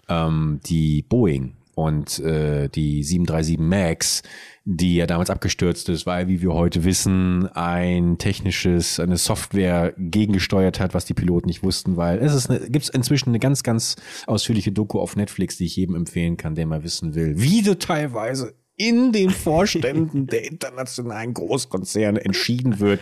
[0.09, 4.23] ähm, die Boeing und äh, die 737 MAX,
[4.65, 10.81] die ja damals abgestürzt ist, weil, wie wir heute wissen, ein technisches, eine Software gegengesteuert
[10.81, 13.97] hat, was die Piloten nicht wussten, weil es ist eine, gibt's inzwischen eine ganz, ganz
[14.27, 17.79] ausführliche Doku auf Netflix, die ich jedem empfehlen kann, der mal wissen will, wie du
[17.79, 23.01] teilweise in den Vorständen der internationalen Großkonzerne entschieden wird,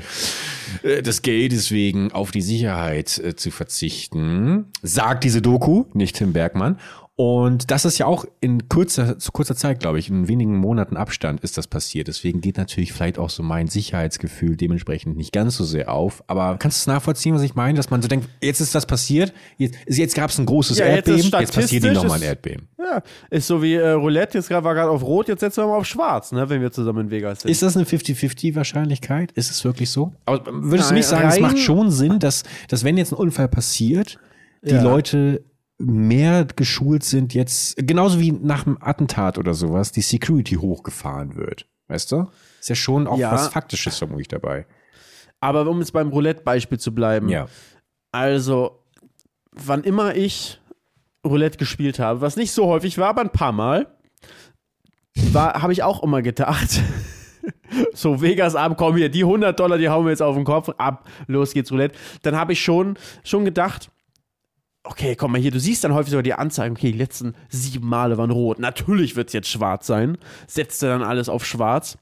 [0.82, 6.32] äh, des Geldes wegen auf die Sicherheit äh, zu verzichten, sagt diese Doku, nicht Tim
[6.32, 6.80] Bergmann.
[7.20, 10.96] Und das ist ja auch in kurzer, zu kurzer Zeit, glaube ich, in wenigen Monaten
[10.96, 12.06] Abstand ist das passiert.
[12.06, 16.22] Deswegen geht natürlich vielleicht auch so mein Sicherheitsgefühl dementsprechend nicht ganz so sehr auf.
[16.28, 17.76] Aber kannst du es nachvollziehen, was ich meine?
[17.76, 20.86] Dass man so denkt, jetzt ist das passiert, jetzt, jetzt gab es ein großes Ja,
[20.86, 22.68] jetzt Erdbeben, jetzt, passiert statistisch nochmal ein Erdbeben.
[22.78, 25.66] Ja, ist so wie äh, Roulette, jetzt grad, war gerade auf Rot, jetzt setzen wir
[25.66, 27.50] mal auf Schwarz, ne, wenn wir zusammen in Vegas sind.
[27.50, 29.32] Ist das eine 50-50 Wahrscheinlichkeit?
[29.32, 30.12] Ist es wirklich so?
[30.24, 33.16] Aber würdest du Nein, nicht sagen, es macht schon Sinn, dass, dass wenn jetzt ein
[33.16, 34.20] Unfall passiert,
[34.62, 34.82] die Ja.
[34.84, 35.42] Leute
[35.78, 41.66] mehr geschult sind jetzt, genauso wie nach einem Attentat oder sowas, die Security hochgefahren wird.
[41.86, 42.26] Weißt du?
[42.60, 43.32] Ist ja schon auch Ja.
[43.32, 44.66] was Faktisches vermutlich dabei.
[45.40, 47.28] Aber um jetzt beim Roulette-Beispiel zu bleiben.
[47.28, 47.46] Ja.
[48.12, 48.82] Also,
[49.52, 50.60] wann immer ich
[51.24, 53.86] Roulette gespielt habe, was nicht so häufig war, aber ein paar Mal,
[55.32, 56.80] war, habe ich auch immer gedacht,
[57.94, 60.68] so Vegas Abend, komm hier, die 100 Dollar, die hauen wir jetzt auf den Kopf,
[60.78, 61.96] ab, los geht's Roulette.
[62.22, 63.90] Dann habe ich schon, schon gedacht,
[64.84, 67.88] okay, komm mal hier, du siehst dann häufig sogar die Anzeigen, okay, die letzten sieben
[67.88, 68.58] Male waren rot.
[68.58, 70.18] Natürlich wird es jetzt schwarz sein.
[70.46, 71.98] Setzt dann alles auf schwarz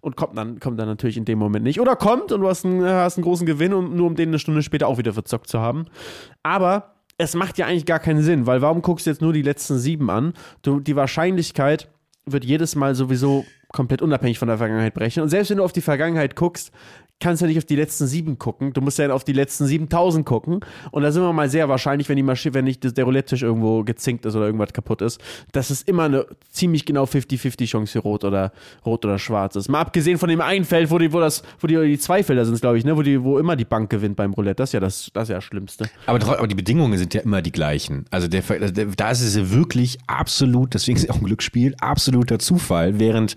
[0.00, 1.80] und kommt dann, kommt dann natürlich in dem Moment nicht.
[1.80, 4.38] Oder kommt und du hast einen, hast einen großen Gewinn, und nur um den eine
[4.38, 5.86] Stunde später auch wieder verzockt zu haben.
[6.42, 9.42] Aber es macht ja eigentlich gar keinen Sinn, weil warum guckst du jetzt nur die
[9.42, 10.34] letzten sieben an?
[10.62, 11.88] Du, die Wahrscheinlichkeit
[12.26, 15.22] wird jedes Mal sowieso komplett unabhängig von der Vergangenheit brechen.
[15.22, 16.70] Und selbst wenn du auf die Vergangenheit guckst,
[17.20, 18.72] kannst ja nicht auf die letzten sieben gucken.
[18.72, 20.60] Du musst ja auf die letzten 7000 gucken.
[20.92, 23.82] Und da sind wir mal sehr wahrscheinlich, wenn die Maschine, wenn nicht der Roulette-Tisch irgendwo
[23.82, 25.20] gezinkt ist oder irgendwas kaputt ist,
[25.52, 28.52] dass es immer eine ziemlich genau 50-50 Chance für Rot oder
[28.86, 29.68] Rot oder Schwarz ist.
[29.68, 32.44] Mal abgesehen von dem einen Feld, wo die, wo das, wo die, die zwei Felder
[32.44, 34.56] sind, glaube ich, ne, wo die, wo immer die Bank gewinnt beim Roulette.
[34.56, 35.88] Das ist ja das, das ist ja das Schlimmste.
[36.06, 38.04] Aber, aber die Bedingungen sind ja immer die gleichen.
[38.10, 41.74] Also der, der, da ist es ja wirklich absolut, deswegen ist es auch ein Glücksspiel,
[41.80, 43.34] absoluter Zufall, während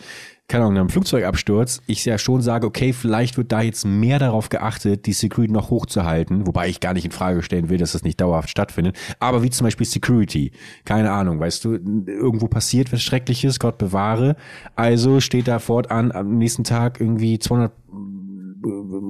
[0.51, 4.49] keine Ahnung, einem Flugzeugabsturz, ich ja schon sage, okay, vielleicht wird da jetzt mehr darauf
[4.49, 8.03] geachtet, die Security noch hochzuhalten, wobei ich gar nicht in Frage stellen will, dass das
[8.03, 10.51] nicht dauerhaft stattfindet, aber wie zum Beispiel Security,
[10.83, 11.75] keine Ahnung, weißt du,
[12.05, 14.35] irgendwo passiert was Schreckliches, Gott bewahre,
[14.75, 17.71] also steht da fortan am nächsten Tag irgendwie 200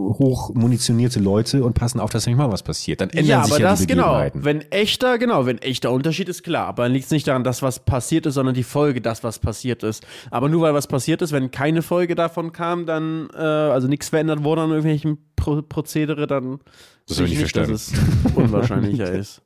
[0.02, 3.02] hoch munitionierte Leute und passen auf, dass nicht mal was passiert.
[3.02, 4.04] Dann ändern ja, sich aber ja das die genau.
[4.04, 4.46] Begebenheiten.
[4.46, 6.68] Wenn echter, genau, wenn echter Unterschied ist klar.
[6.68, 9.40] Aber dann liegt es nicht daran, dass was passiert ist, sondern die Folge, dass was
[9.40, 10.06] passiert ist.
[10.30, 14.10] Aber nur weil was passiert ist, wenn keine Folge davon kam, dann, äh, also nichts
[14.10, 16.60] verändert wurde an irgendwelchen Pro Prozedere, dann
[17.08, 17.94] Das ich ich nicht nicht, dass es
[18.36, 19.42] unwahrscheinlicher ist.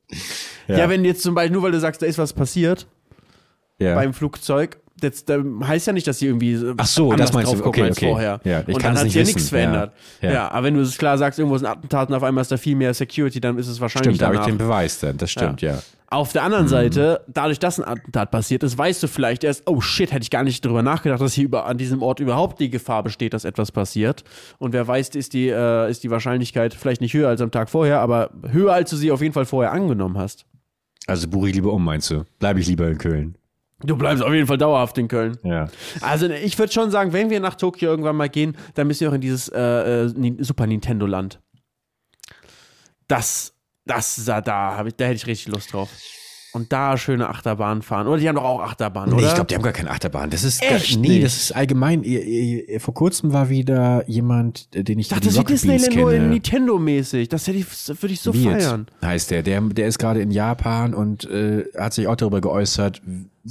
[0.67, 0.89] Ja.
[0.89, 2.87] wenn jetzt zum Beispiel, nur weil du sagst, da ist was passiert
[3.79, 3.95] ja.
[3.95, 7.51] beim Flugzeug, das, das heißt ja nicht, dass sie irgendwie Ach so, anders das meinst
[7.51, 7.55] du.
[7.57, 8.07] drauf gucken Okay, als okay.
[8.09, 8.39] vorher.
[8.43, 9.93] Ja, ich und kann dann hat sich ja nichts Ja, verändert.
[10.21, 10.31] ja.
[10.31, 10.51] Ja.
[10.51, 12.57] aber wenn du es klar sagst, irgendwo ist ein Attentat und auf einmal ist da
[12.57, 14.53] viel mehr Security, dann ist es wahrscheinlich Stimmt, da habe ich danach.
[14.53, 15.17] den Beweis dann.
[15.17, 15.79] Das stimmt, ja.
[16.07, 19.81] Auf der anderen Seite, dadurch, dass ein Attentat passiert ist, weißt du vielleicht erst, oh
[19.81, 22.69] shit, hätte ich gar nicht drüber nachgedacht, dass hier über, an diesem Ort überhaupt die
[22.69, 24.23] Gefahr besteht, dass etwas passiert.
[24.59, 27.69] Und wer weiß, ist die, äh, ist die Wahrscheinlichkeit vielleicht nicht höher als am Tag
[27.69, 30.45] vorher, aber höher, als du sie auf jeden Fall vorher angenommen hast.
[31.07, 32.23] Also buche ich lieber um, meinst du?
[32.39, 33.35] Bleibe ich lieber in Köln.
[33.83, 35.37] Du bleibst auf jeden Fall dauerhaft in Köln.
[35.43, 35.67] Ja.
[36.01, 39.09] Also ich würde schon sagen, wenn wir nach Tokio irgendwann mal gehen, dann müssen wir
[39.09, 41.41] auch in dieses äh, äh, Super Nintendo Land.
[43.07, 43.53] Das,
[43.85, 45.89] das, da, da, hab ich, da hätte ich richtig Lust drauf.
[46.53, 48.07] Und da schöne Achterbahn fahren.
[48.07, 49.27] Oder die haben doch auch Achterbahn, Nee, oder?
[49.27, 50.29] ich glaube, die haben gar keine Achterbahn.
[50.29, 51.25] Das ist Echt gar, nee, nicht?
[51.25, 52.05] das ist allgemein.
[52.79, 56.13] Vor kurzem war wieder jemand, äh, den ich dachte, das ist Disneyland nur.
[56.13, 57.27] Nintendo-mäßig.
[57.27, 57.65] Das hätte ich,
[58.01, 58.87] würde ich so Wirt feiern.
[59.03, 59.43] heißt der.
[59.43, 63.01] Der, der ist gerade in Japan und äh, hat sich auch darüber geäußert,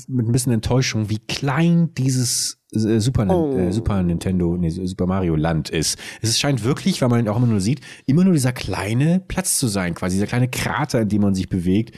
[0.08, 3.56] mit ein bisschen Enttäuschung, wie klein dieses äh, Super, Nin- Oh.
[3.56, 5.98] äh, Super Nintendo, nee, Super Mario Land ist.
[6.20, 9.58] Es scheint wirklich, weil man ihn auch immer nur sieht, immer nur dieser kleine Platz
[9.58, 11.94] zu sein, quasi dieser kleine Krater, in dem man sich bewegt.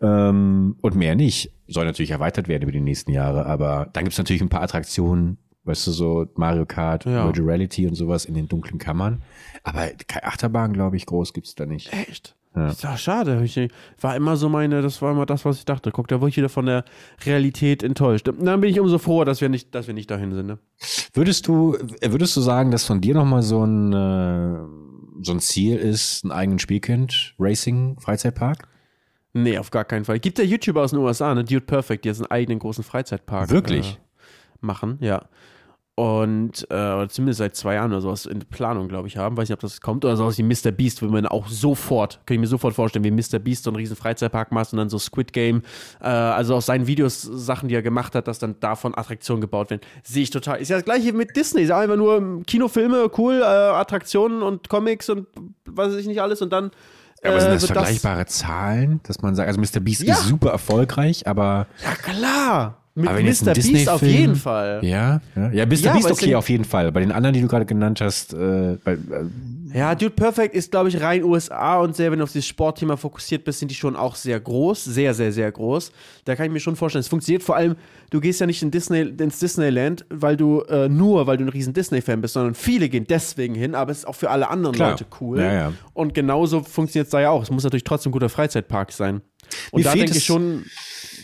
[0.00, 1.52] Ähm, und mehr nicht.
[1.66, 5.38] Soll natürlich erweitert werden über die nächsten Jahre, aber dann gibt's natürlich ein paar Attraktionen,
[5.64, 7.24] weißt du, so Mario Kart, Ja.
[7.26, 9.22] Virtual Reality und sowas in den dunklen Kammern.
[9.64, 11.92] Aber keine Achterbahn, glaube ich, groß gibt's da nicht.
[11.92, 12.36] Echt?
[12.58, 12.68] Ja.
[12.68, 13.42] Ist doch schade.
[13.44, 13.58] Ich,
[14.00, 15.90] war immer so meine, das war immer das, was ich dachte.
[15.90, 16.84] Guck, da wurde ich wieder von der
[17.24, 18.26] Realität enttäuscht.
[18.28, 20.46] Dann bin ich umso froher, dass wir nicht, dass wir nicht dahin sind.
[20.46, 20.58] Ne?
[21.14, 25.76] Würdest du, würdest du sagen, dass von dir nochmal so ein, äh, so ein Ziel
[25.76, 28.68] ist, einen eigenen Spielkind, Racing, Freizeitpark?
[29.32, 30.18] Nee, auf gar keinen Fall.
[30.18, 31.44] Gibt ja YouTuber aus den USA, ne?
[31.44, 33.94] Dude Perfect, die jetzt einen eigenen großen Freizeitpark Wirklich?
[33.94, 35.28] Äh, machen, ja.
[35.98, 39.36] Und äh, oder zumindest seit zwei Jahren oder sowas in Planung, glaube ich, haben.
[39.36, 40.70] Weiß nicht, ob das kommt oder sowas wie Mr.
[40.70, 43.40] Beast, will man auch sofort, kann ich mir sofort vorstellen, wie Mr.
[43.40, 45.62] Beast so einen riesen Freizeitpark macht und dann so Squid Game,
[46.00, 49.70] äh, also aus seinen Videos Sachen, die er gemacht hat, dass dann davon Attraktionen gebaut
[49.70, 49.80] werden.
[50.04, 50.60] Sehe ich total.
[50.60, 51.62] Ist ja das gleiche mit Disney.
[51.62, 55.26] Ist ja einfach nur Kinofilme, cool, äh, Attraktionen und Comics und
[55.64, 56.70] was weiß ich nicht alles und dann.
[57.24, 59.80] Aber sind äh, das vergleichbare Zahlen, dass man sagt, also Mr.
[59.80, 60.14] Beast Ja.
[60.14, 62.76] ist super erfolgreich, aber Ja, klar.
[62.98, 63.54] Mit Aber Mr.
[63.54, 64.80] Beast auf jeden Fall.
[64.82, 65.74] Ja, ja, ja, Mr.
[65.74, 66.90] Ja, Beast okay, auf jeden Fall.
[66.90, 68.98] Bei den anderen, die du gerade genannt hast, äh, bei, äh,
[69.72, 72.96] Ja, Dude Perfect ist, glaube ich, rein USA und sehr, wenn du auf dieses Sportthema
[72.96, 74.84] fokussiert bist, sind die schon auch sehr groß.
[74.84, 75.92] Sehr, sehr, sehr groß.
[76.24, 77.76] Da kann ich mir schon vorstellen, es funktioniert vor allem,
[78.10, 81.50] du gehst ja nicht in Disney, ins Disneyland, weil du äh, nur, weil du ein
[81.50, 84.74] riesen Disney-Fan bist, sondern viele gehen deswegen hin, aber es ist auch für alle anderen
[84.74, 84.90] Klar.
[84.90, 85.38] Leute cool.
[85.38, 85.72] Ja, ja.
[85.92, 87.42] Und genauso funktioniert es da ja auch.
[87.42, 89.20] Es muss natürlich trotzdem ein guter Freizeitpark sein.
[89.70, 90.64] Und Mir da denke ich schon,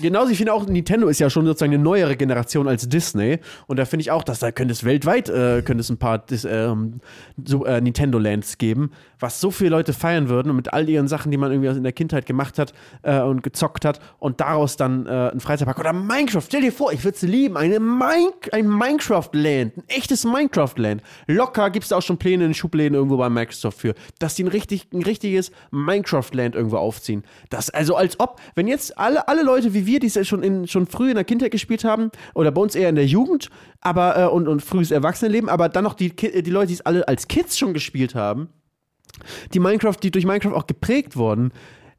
[0.01, 3.39] genauso, ich finde auch, Nintendo ist ja schon sozusagen eine neuere Generation als Disney.
[3.67, 6.19] Und da finde ich auch, dass da könnte es weltweit, äh, könnte es ein paar
[6.19, 7.01] Dis, ähm,
[7.45, 8.93] so, äh, Nintendo-Lands geben,
[9.25, 11.83] was so viele Leute feiern würden und mit all ihren Sachen, die man irgendwie in
[11.83, 15.95] der Kindheit gemacht hat äh, und gezockt hat und daraus dann äh, ein Freizeitpark oder
[15.95, 16.43] Minecraft.
[16.47, 21.03] Stell dir vor, ich würde es lieben, eine Min ein Minecraft-Land, ein echtes Minecraft-Land.
[21.27, 24.45] Locker gibt es auch schon Pläne in den Schubläden irgendwo bei Microsoft für, dass die
[24.45, 27.25] ein, richtig, ein richtiges Minecraft-Land irgendwo aufziehen.
[27.49, 30.43] Das also als ob, wenn jetzt alle, alle Leute wie wir, die es ja schon,
[30.43, 33.49] in, schon früh in der Kindheit gespielt haben, oder bei uns eher in der Jugend,
[33.81, 37.09] aber äh, und, und frühes Erwachsenenleben, aber dann noch die, die Leute, die es alle
[37.09, 38.51] als Kids schon gespielt haben,
[39.53, 41.53] die Minecraft, die durch Minecraft auch geprägt wurden.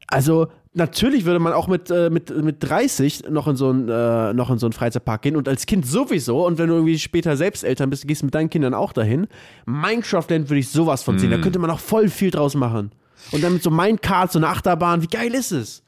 [0.08, 4.32] Also natürlich würde man auch mit, äh, mit, mit 30 noch in, so einen, äh,
[4.34, 7.36] noch in so einen Freizeitpark gehen und als Kind sowieso und wenn du irgendwie später
[7.36, 9.26] selbst Eltern bist, gehst du mit deinen Kindern auch dahin.
[9.64, 11.30] Minecraft-Land würde ich sowas von sehen.
[11.30, 12.92] Da könnte man auch voll viel draus machen.
[13.32, 15.82] Und dann mit so Minecart, so eine Achterbahn, wie geil ist es?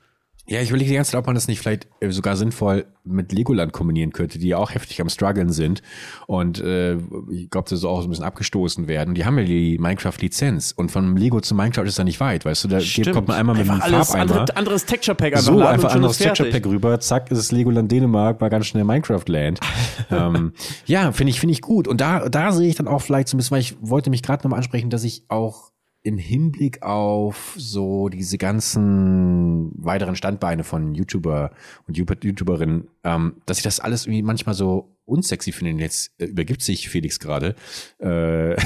[0.48, 3.32] Ja, ich überlege die ganze Zeit, ob man das nicht vielleicht äh, sogar sinnvoll mit
[3.32, 5.82] Legoland kombinieren könnte, die ja auch heftig am struggeln sind
[6.26, 6.96] und äh,
[7.30, 9.14] ich glaube, das so auch so ein bisschen abgestoßen werden.
[9.14, 12.64] Die haben ja die Minecraft-Lizenz und von Lego zu Minecraft ist da nicht weit, weißt
[12.64, 14.40] du, da geht, kommt man einmal mit einem Einfach alles, Farbeimer.
[14.40, 16.44] andere, anderes Texture-Pack einfach so einfach anderes ist fertig.
[16.44, 19.60] Texture Pack rüber, zack, ist es Legoland Dänemark, war ganz schnell Minecraft Land.
[20.10, 20.52] ähm,
[20.86, 21.86] ja, finde ich, finde ich gut.
[21.86, 24.22] Und da, da sehe ich dann auch vielleicht so ein bisschen, weil ich wollte mich
[24.22, 25.72] gerade nochmal ansprechen, dass ich auch
[26.02, 31.50] im Hinblick auf so diese ganzen weiteren Standbeine von YouTuber
[31.86, 35.82] und YouTuber- YouTuberinnen, ähm, dass ich das alles irgendwie manchmal so unsexy finde.
[35.82, 37.54] Jetzt äh, übergibt sich Felix gerade.
[37.98, 38.54] Äh,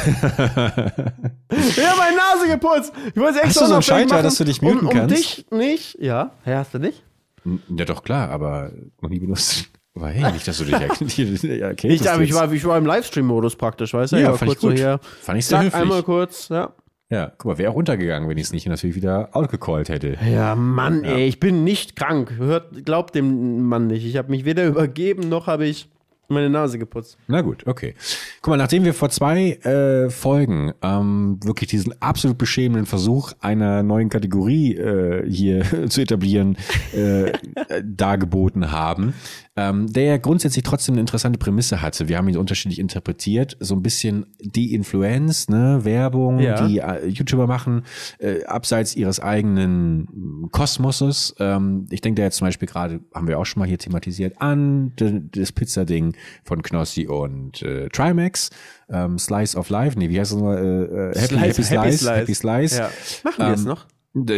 [1.50, 2.92] Ich habe meine Nase geputzt.
[3.14, 4.86] Ich wollte es extra Hast du so einen Schalter, machen, dass du dich muten um,
[4.88, 5.16] um kannst?
[5.16, 5.98] dich nicht.
[6.00, 7.02] Ja, ja, hast du nicht?
[7.44, 9.70] ja, doch klar, aber noch nie benutzt.
[9.94, 11.18] Aber hey, nicht, dass du dich erkennst.
[11.18, 14.16] Ich, ich, war, ich war im Livestream-Modus praktisch, weißt du?
[14.16, 14.78] Ja, war fand ich kurz gut.
[14.78, 15.00] So hier.
[15.22, 15.82] Fand ich sehr Zack, höflich.
[15.82, 16.72] einmal kurz, ja.
[17.12, 20.16] Ja, guck mal, wäre auch runtergegangen, wenn ich es nicht natürlich wieder outgecallt hätte.
[20.26, 22.32] Ja, Mann, ey, ich bin nicht krank.
[22.38, 24.06] Hört, glaubt dem Mann nicht.
[24.06, 25.90] Ich habe mich weder übergeben, noch habe ich
[26.28, 27.18] meine Nase geputzt.
[27.28, 27.94] Na gut, okay.
[28.40, 33.82] Guck mal, nachdem wir vor zwei äh, Folgen ähm, wirklich diesen absolut beschämenden Versuch einer
[33.82, 36.56] neuen Kategorie äh, hier zu etablieren
[36.94, 37.32] äh,
[37.84, 39.12] dargeboten haben,
[39.54, 42.08] ähm, der ja grundsätzlich trotzdem eine interessante Prämisse hatte.
[42.08, 46.66] Wir haben ihn unterschiedlich interpretiert, so ein bisschen die Influenz, ne, Werbung, Ja.
[46.66, 47.82] die äh, YouTuber machen,
[48.18, 51.34] äh, abseits ihres eigenen Kosmoses.
[51.38, 54.40] Ähm, ich denke da jetzt zum Beispiel gerade, haben wir auch schon mal hier thematisiert,
[54.40, 58.50] an das Pizzading von Knossi und äh, Trimax.
[58.88, 60.58] Ähm, Slice of Life, nee, wie heißt das nochmal?
[60.58, 62.16] Äh, äh, Happy, Slice- Happy, Slice, Happy Slice.
[62.20, 62.76] Happy Slice.
[62.78, 62.90] Ja.
[63.24, 63.86] Machen wir es Ähm, noch?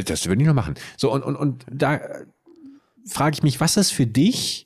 [0.04, 0.74] Das würden die noch machen.
[0.96, 2.24] So, und, und, und da äh,
[3.06, 4.63] frage ich mich, was ist für dich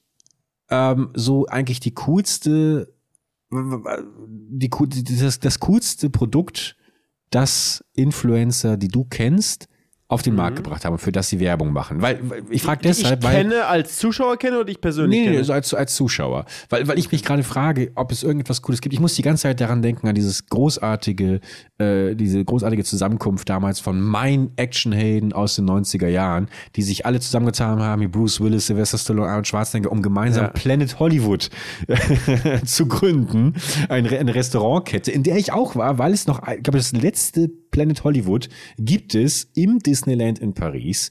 [0.71, 2.95] ähm, so eigentlich die coolste,
[3.51, 4.69] die,
[5.19, 6.77] das, das coolste Produkt,
[7.31, 9.69] das Influencer, die du kennst,
[10.11, 12.01] auf den Markt gebracht haben, für das sie Werbung machen?
[12.01, 15.27] Weil, weil ich frage deshalb, ich weil kenne als Zuschauer kenne oder ich persönlich Nee,
[15.27, 15.45] nee, kenne?
[15.45, 16.47] so als, als Zuschauer.
[16.71, 18.95] Weil, weil ich mich gerade frage, ob es irgendetwas Cooles gibt.
[18.95, 21.41] Ich muss die ganze Zeit daran denken, an dieses großartige,
[21.77, 27.21] äh, diese großartige Zusammenkunft damals von mein Actionhelden aus den 90er Jahren, die sich alle
[27.21, 30.51] zusammengetan haben, wie Bruce Willis, Sylvester Stallone, Arnold Schwarzenegger, um gemeinsam Ja.
[30.51, 31.51] Planet Hollywood
[32.65, 33.55] zu gründen.
[33.89, 37.51] Eine, eine Restaurantkette, in der ich auch war, weil es noch, ich glaube, das letzte
[37.79, 41.11] Planet Hollywood gibt es im Disneyland in Paris.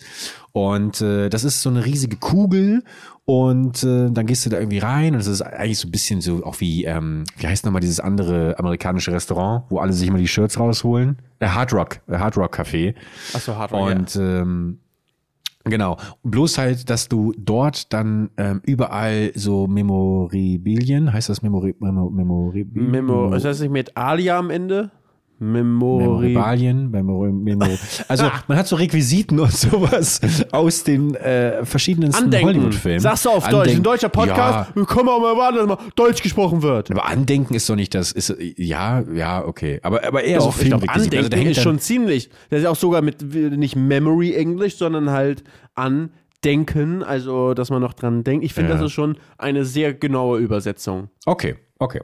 [0.52, 2.84] Und äh, das ist so eine riesige Kugel
[3.24, 6.20] und äh, dann gehst du da irgendwie rein und es ist eigentlich so ein bisschen
[6.20, 10.18] so auch wie, ähm, wie heißt nochmal dieses andere amerikanische Restaurant, wo alle sich immer
[10.18, 11.20] die Shirts rausholen?
[11.40, 12.96] Der Hard Rock, der Hard Rock Café.
[13.34, 14.80] Achso, Hard Rock, Und ähm,
[15.64, 22.10] genau, bloß halt, dass du dort dann ähm, überall so Memoribilien, heißt das Memori, Memo,
[22.10, 22.92] Memoribilien?
[22.92, 24.92] Memo, ist das nicht mit Alia am Ende?
[25.40, 26.04] Memori.
[26.04, 27.66] Memorialien, Memori, Memo.
[28.08, 30.20] Also man hat so Requisiten und sowas
[30.52, 32.32] aus den äh, verschiedensten.
[32.34, 33.00] Hollywood-Filmen.
[33.00, 33.54] Sagst du auf Deutsch.
[33.70, 34.70] Andenken- Ein deutscher Podcast.
[34.70, 36.90] Ja, Wir können auch mal warten, dass mal Deutsch gesprochen wird.
[36.92, 39.80] aber Andenken ist doch nicht das, ist, ja, ja, okay.
[39.84, 41.20] Aber, aber eher so Doch, ich glaube, Filmrequisiten.
[41.26, 42.30] Andenken Also ist schon ziemlich.
[42.50, 45.44] Das ist auch sogar mit nicht Memory English, sondern halt
[45.76, 48.46] Andenken, also dass man noch dran denkt.
[48.46, 48.78] Ich finde, Ja.
[48.78, 51.10] das ist schon eine sehr genaue Übersetzung.
[51.26, 52.02] Okay, Okay.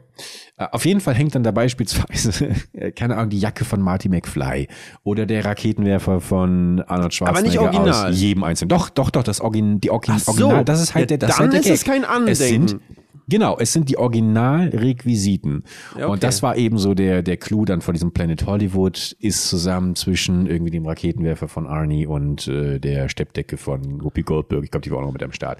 [0.57, 4.07] Äh, Auf jeden Fall hängt dann da beispielsweise, äh, keine Ahnung, die Jacke von Marty
[4.09, 4.67] McFly
[5.03, 6.89] oder der Raketenwerfer von Arnold
[7.21, 8.09] Aber nicht Schwarzenegger original.
[8.11, 8.69] aus jedem einzelnen.
[8.69, 10.31] Doch, doch, doch, das Origin, die Origin, so.
[10.31, 11.93] Original, das ist halt Ja, der, das dann ist, halt der ist Gag.
[11.95, 12.29] es kein Andenken.
[12.31, 12.79] Es sind,
[13.27, 15.63] genau, es sind die Originalrequisiten.
[15.97, 16.11] Ja, okay.
[16.13, 19.95] Und das war eben so der, der Clou dann von diesem Planet Hollywood, ist zusammen
[19.95, 24.63] zwischen irgendwie dem Raketenwerfer von Arnie und äh, der Steppdecke von Whoopi Goldberg.
[24.63, 25.59] Ich glaube, die war auch noch mit am Start.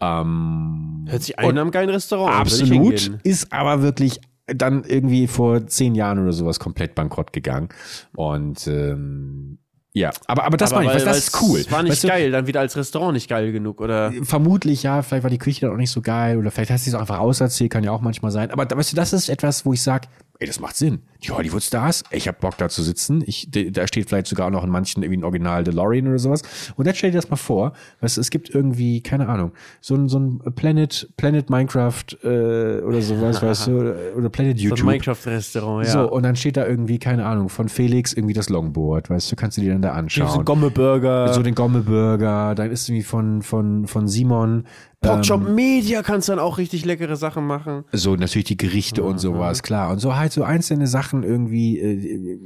[0.00, 3.18] Ähm, Hört sich ein am geilen Restaurant an, Absolut.
[3.24, 7.68] Ist aber wirklich dann irgendwie vor zehn Jahren oder sowas komplett bankrott gegangen.
[8.14, 9.58] Und ähm,
[9.92, 11.64] ja, aber, aber das Aber meine ich, weil- das ist cool.
[11.70, 14.12] War nicht Weißt du, geil, dann wieder als Restaurant nicht geil genug, oder?
[14.22, 16.90] Vermutlich ja, vielleicht war die Küche dann auch nicht so geil oder vielleicht hast du
[16.90, 18.50] es auch einfach auserzählt, kann ja auch manchmal sein.
[18.50, 21.00] Aber weißt du, das ist etwas, wo ich sage, ey, das macht Sinn.
[21.22, 23.22] Die Hollywood-Stars, ich hab Bock da zu sitzen.
[23.26, 26.42] Ich, da steht vielleicht sogar auch noch in manchen irgendwie ein Original DeLorean oder sowas.
[26.76, 29.94] Und dann stell dir das mal vor, weißt du, es gibt irgendwie, keine Ahnung, so
[29.94, 34.68] ein, so ein Planet, Planet Minecraft äh, oder sowas, weißt du, oder, Planet So ein
[34.70, 34.86] YouTube.
[34.86, 35.92] Minecraft-Restaurant, ja.
[35.92, 39.36] So, und dann steht da irgendwie, keine Ahnung, von Felix irgendwie das Longboard, weißt du,
[39.36, 40.40] kannst du dir dann da so anschauen.
[40.40, 41.32] ein Gomme-Burger.
[41.32, 44.64] So den Gomme-Burger, dann ist irgendwie von, von, von Simon,
[45.06, 47.84] Porkchop Media kannst du dann auch richtig leckere Sachen machen.
[47.92, 49.90] so natürlich die Gerichte und sowas, klar.
[49.90, 52.38] Und so halt so einzelne Sachen irgendwie, äh,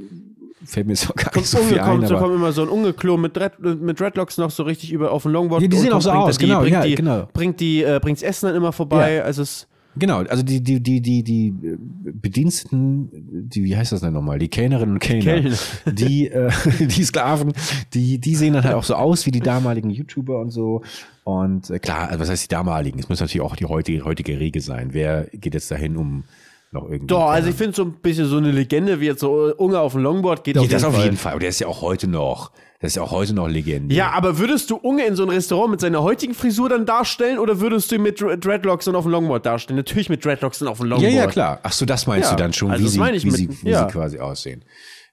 [0.65, 3.17] fällt mir so gar nicht so viel ein, Kommt, so kommt immer so ein Ungeklo
[3.17, 5.61] mit, Dread, mit Dreadlocks noch so richtig über auf dem Longboard.
[5.61, 7.27] Ja, die sehen auch so aus, die, genau, bringt ja, die, genau.
[7.33, 9.15] Bringt die, äh, bringt's Essen dann immer vorbei.
[9.15, 9.23] Ja.
[9.23, 11.77] Also es, Genau, also die, die, die, die, die äh,
[12.13, 13.09] Bediensteten,
[13.49, 14.39] die, wie heißt das denn nochmal?
[14.39, 15.57] Die Kellnerinnen und Kellner, Kellner.
[15.85, 17.53] die, äh, die Sklaven,
[17.93, 20.81] die, die sehen dann halt auch so aus wie die damaligen YouTuber und so.
[21.23, 22.99] Und äh, klar, also was heißt die damaligen?
[22.99, 24.89] Es muss natürlich auch die heutige, heutige Regel sein.
[24.91, 26.23] Wer geht jetzt dahin, um
[26.71, 27.07] noch irgendwie.
[27.07, 29.91] doch, also ich finde so ein bisschen so eine Legende wie jetzt so Unge auf
[29.91, 31.03] dem Longboard geht ja, auf das jeden auf Fall.
[31.03, 31.31] jeden Fall.
[31.33, 32.51] Aber der ist ja auch heute noch,
[32.81, 33.93] das ist ja auch heute noch Legende.
[33.95, 37.37] Ja, aber würdest du Unge in so ein Restaurant mit seiner heutigen Frisur dann darstellen
[37.39, 39.77] oder würdest du ihn mit Dre- Dreadlocks und auf dem Longboard darstellen?
[39.77, 41.13] Natürlich mit Dreadlocks und auf dem Ja, Longboard.
[41.13, 41.59] ja, klar.
[41.63, 43.65] Ach so, das meinst Ja, du dann schon, also wie, das sie, wie, mit- sie,
[43.65, 43.87] wie ja.
[43.87, 44.65] sie quasi aussehen.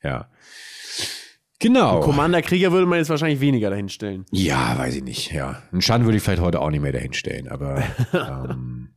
[0.03, 0.29] Ja.
[1.61, 2.01] Genau.
[2.01, 4.25] Commander Krieger würde man jetzt wahrscheinlich weniger dahinstellen.
[4.31, 5.61] Ja, weiß ich nicht, ja.
[5.73, 7.83] Einen Schaden würde ich vielleicht heute auch nicht mehr dahinstellen, aber.
[8.13, 8.91] ähm,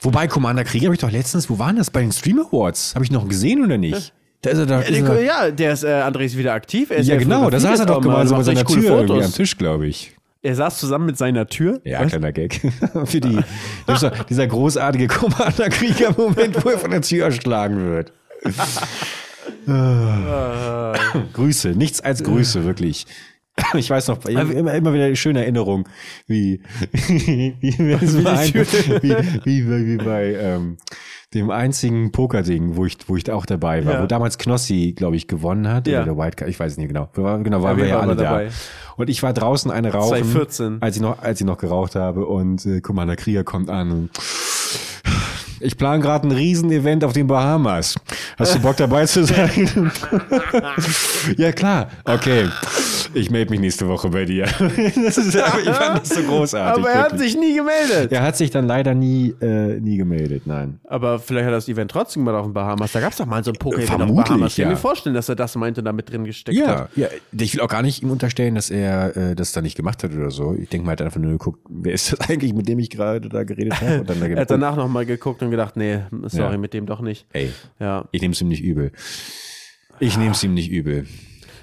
[0.00, 1.90] wobei Commander Krieger habe ich doch letztens, wo waren das?
[1.90, 2.94] Bei den Stream Awards?
[2.94, 4.14] Habe ich noch gesehen oder nicht?
[4.42, 4.82] Da ist er da.
[4.82, 6.90] Ja, der, er, ja, der ist, äh, André ist wieder aktiv.
[6.90, 9.32] Ist ja, genau, da saß er doch gemeinsam mit seiner Tür coole irgendwie am Fotos.
[9.32, 10.14] Tisch, glaube ich.
[10.40, 11.80] Er saß zusammen mit seiner Tür.
[11.84, 12.10] Ja, Was?
[12.10, 12.60] kleiner Gag.
[13.04, 13.40] Für die,
[13.86, 18.12] doch dieser großartige Commander Krieger-Moment, wo er von der Tür erschlagen wird.
[21.32, 23.06] Grüße, nichts als Grüße, wirklich.
[23.74, 25.88] Ich weiß noch, immer, immer wieder eine schöne Erinnerung,
[26.28, 26.62] wie,
[27.08, 27.74] wie, wie,
[28.26, 28.62] ein, wie,
[29.44, 30.78] wie, wie, wie bei ähm,
[31.34, 34.02] dem einzigen Pokerding, wo ich, wo ich auch dabei war, Ja.
[34.02, 35.98] wo damals Knossi, glaube ich, gewonnen hat, Ja.
[36.02, 37.08] oder der White ich weiß es nicht genau.
[37.12, 38.22] Wir waren, genau, waren wir wir ja alle mal da.
[38.24, 38.48] dabei.
[38.96, 40.78] Und ich war draußen eine rauchen, 2014.
[40.80, 44.10] als ich noch, als ich noch geraucht habe und äh, Commander Krieger kommt an und
[45.60, 47.96] ich plane gerade ein Riesenevent auf den Bahamas.
[48.38, 49.90] Hast du Bock dabei zu sein?
[51.36, 51.88] ja, klar.
[52.04, 52.48] Okay.
[53.14, 54.44] Ich melde mich nächste Woche bei dir.
[55.04, 56.84] das ist, aber ich fand das so großartig.
[56.84, 57.32] Aber er hat wirklich.
[57.32, 58.12] sich nie gemeldet.
[58.12, 60.80] er hat sich dann leider nie, äh, nie gemeldet, nein.
[60.84, 62.92] Aber vielleicht hat er das Event trotzdem gemacht auf den Bahamas.
[62.92, 64.52] Da gab es doch mal so ein Poker-Event auf den Bahamas.
[64.52, 64.70] Ich kann ja.
[64.70, 66.90] mir vorstellen, dass er das meinte und da mit drin gesteckt hat.
[66.96, 69.76] Ja, ja, ich will auch gar nicht ihm unterstellen, dass er äh, das da nicht
[69.76, 70.54] gemacht hat oder so.
[70.54, 72.90] Ich denke mal, er hat einfach nur geguckt, wer ist das eigentlich, mit dem ich
[72.90, 74.00] gerade da geredet habe?
[74.00, 76.58] Und dann da Er hat danach nochmal geguckt und gedacht, nee, sorry, Ja.
[76.58, 77.26] mit dem doch nicht.
[77.32, 77.50] Ey,
[77.80, 78.04] Ja.
[78.12, 78.92] ich nehme es ihm nicht übel.
[80.00, 81.06] Ich nehme es ihm nicht übel.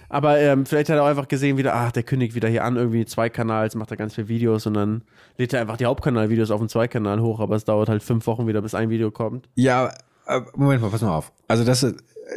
[0.10, 2.76] Aber ähm, vielleicht hat er auch einfach gesehen, wieder, ach, der kündigt wieder hier an,
[2.76, 5.01] irgendwie zwei Kanals, macht er ganz viele Videos und dann
[5.38, 8.47] lädt er einfach die Hauptkanal-Videos auf den Zweikanal hoch, aber es dauert halt fünf Wochen
[8.47, 9.49] wieder, bis ein Video kommt.
[9.56, 9.93] Ja,
[10.28, 11.32] äh, Moment mal, pass mal auf.
[11.47, 11.95] Also das ist,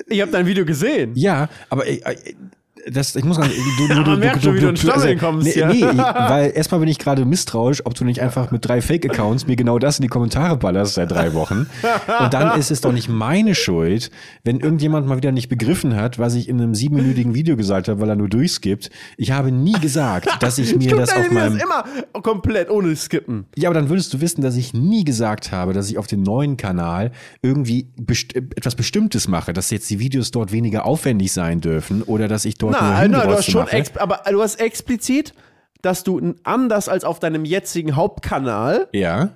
[0.08, 1.12] Ich habe dein Video gesehen.
[1.14, 2.34] Ja, aber äh, äh,
[2.90, 5.58] das, ich muss sagen, du, du, du, merkt schon, wie du ins Stammeln kommst, nee,
[5.60, 5.68] ja.
[5.68, 9.46] nee, ich- weil erstmal bin ich gerade misstrauisch, ob du nicht einfach mit drei Fake-Accounts
[9.46, 11.66] mir genau das in die Kommentare ballerst seit drei Wochen.
[12.20, 14.10] Und dann ist es doch nicht meine Schuld,
[14.44, 18.00] wenn irgendjemand mal wieder nicht begriffen hat, was ich in einem siebenminütigen Video gesagt habe,
[18.00, 18.90] weil er nur durchskippt.
[19.16, 21.84] Ich habe nie gesagt, dass ich mir Guck das auf meinem immer
[22.22, 23.46] komplett ohne Skippen.
[23.56, 26.22] ja, aber dann würdest du wissen, dass ich nie gesagt habe, dass ich auf dem
[26.22, 27.12] neuen Kanal
[27.42, 32.28] irgendwie best etwas Bestimmtes mache, dass jetzt die Videos dort weniger aufwendig sein dürfen oder
[32.28, 33.66] dass ich dort nur Nein, nein, du hast schon,
[33.98, 35.34] aber du hast explizit,
[35.82, 39.30] dass du anders als auf deinem jetzigen Hauptkanal, Ja.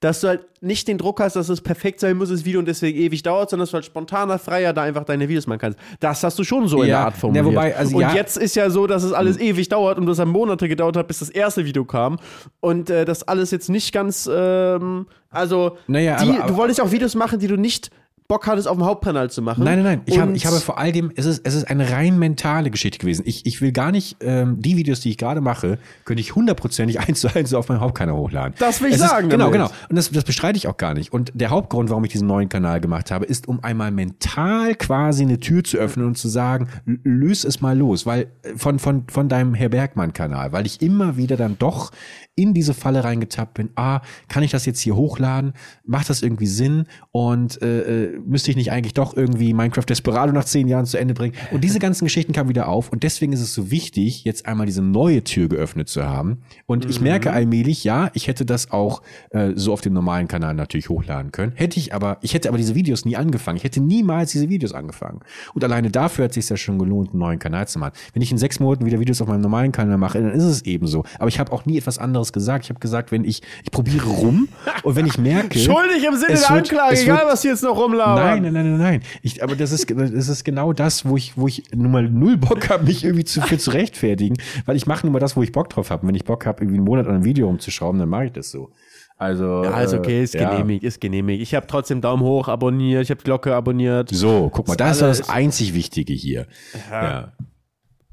[0.00, 2.66] dass du halt nicht den Druck hast, dass es perfekt sein muss, das Video und
[2.66, 5.78] deswegen ewig dauert, sondern dass du halt spontaner, freier da einfach deine Videos machen kannst.
[6.00, 7.44] Das hast du schon so in Ja, der Art formuliert.
[7.46, 10.06] na, wobei, also und ja- jetzt ist ja so, dass es alles ewig dauert und
[10.06, 12.18] das hat Monate gedauert hat, bis das erste Video kam
[12.60, 16.78] und äh, das alles jetzt nicht ganz, ähm, also Naja, die, aber- aber- du wolltest
[16.78, 17.90] ja auch Videos machen, die du nicht
[18.28, 19.64] Bock hattest, auf dem Hauptkanal zu machen.
[19.64, 20.02] Nein, nein, nein.
[20.04, 22.98] Ich, hab, ich habe vor all dem, es ist, es ist eine rein mentale Geschichte
[22.98, 23.22] gewesen.
[23.24, 27.00] Ich, ich will gar nicht, ähm, die Videos, die ich gerade mache, könnte ich hundertprozentig
[27.08, 28.52] eins zu eins auf meinem Hauptkanal hochladen.
[28.58, 29.70] Das will ich es sagen Ist, genau, genau.
[29.88, 31.10] Und das, das bestreite ich auch gar nicht.
[31.10, 35.22] Und der Hauptgrund, warum ich diesen neuen Kanal gemacht habe, ist, um einmal mental quasi
[35.22, 39.04] eine Tür zu öffnen und zu sagen, löse es mal los, weil äh, von, von,
[39.08, 41.92] von deinem Herr Bergmann-Kanal, weil ich immer wieder dann doch
[42.38, 45.54] in diese Falle reingetappt bin, ah, kann ich das jetzt hier hochladen?
[45.84, 46.86] Macht das irgendwie Sinn?
[47.10, 50.98] Und äh, äh, müsste ich nicht eigentlich doch irgendwie Minecraft Desperado nach zehn Jahren zu
[50.98, 51.34] Ende bringen?
[51.50, 54.66] Und diese ganzen Geschichten kamen wieder auf und deswegen ist es so wichtig, jetzt einmal
[54.66, 56.42] diese neue Tür geöffnet zu haben.
[56.66, 60.54] Und ich merke allmählich, ja, ich hätte das auch äh, so auf dem normalen Kanal
[60.54, 61.52] natürlich hochladen können.
[61.54, 63.56] Hätte ich aber, ich hätte aber diese Videos nie angefangen.
[63.56, 65.20] Ich hätte niemals diese Videos angefangen.
[65.54, 67.92] Und alleine dafür hat es sich ja schon gelohnt, einen neuen Kanal zu machen.
[68.12, 70.62] Wenn ich in sechs Monaten wieder Videos auf meinem normalen Kanal mache, dann ist es
[70.62, 71.04] eben so.
[71.18, 72.64] Aber ich habe auch nie etwas anderes gesagt.
[72.64, 74.48] Ich habe gesagt, wenn ich, ich probiere rum
[74.82, 75.58] und wenn ich merke.
[75.58, 77.76] Schuldig im Sinne der Anklage, egal was die jetzt noch
[78.16, 79.02] Nein, nein, nein, nein, nein.
[79.22, 82.36] Ich, aber das ist, das ist genau das, wo ich, wo ich nun mal null
[82.36, 84.36] Bock habe, mich irgendwie zu, für zu rechtfertigen,
[84.66, 86.06] weil ich mache nur mal das, wo ich Bock drauf habe.
[86.06, 88.50] Wenn ich Bock habe, irgendwie einen Monat an einem Video rumzuschrauben, dann mache ich das
[88.50, 88.70] so.
[89.16, 90.50] Also, Ja, ist okay, ist äh, ja.
[90.50, 91.42] genehmigt, ist genehmigt.
[91.42, 94.10] Ich habe trotzdem Daumen hoch abonniert, ich habe Glocke abonniert.
[94.10, 96.46] So, guck mal, Ist das ist alles- das einzig Wichtige hier.
[96.90, 97.32] Ja.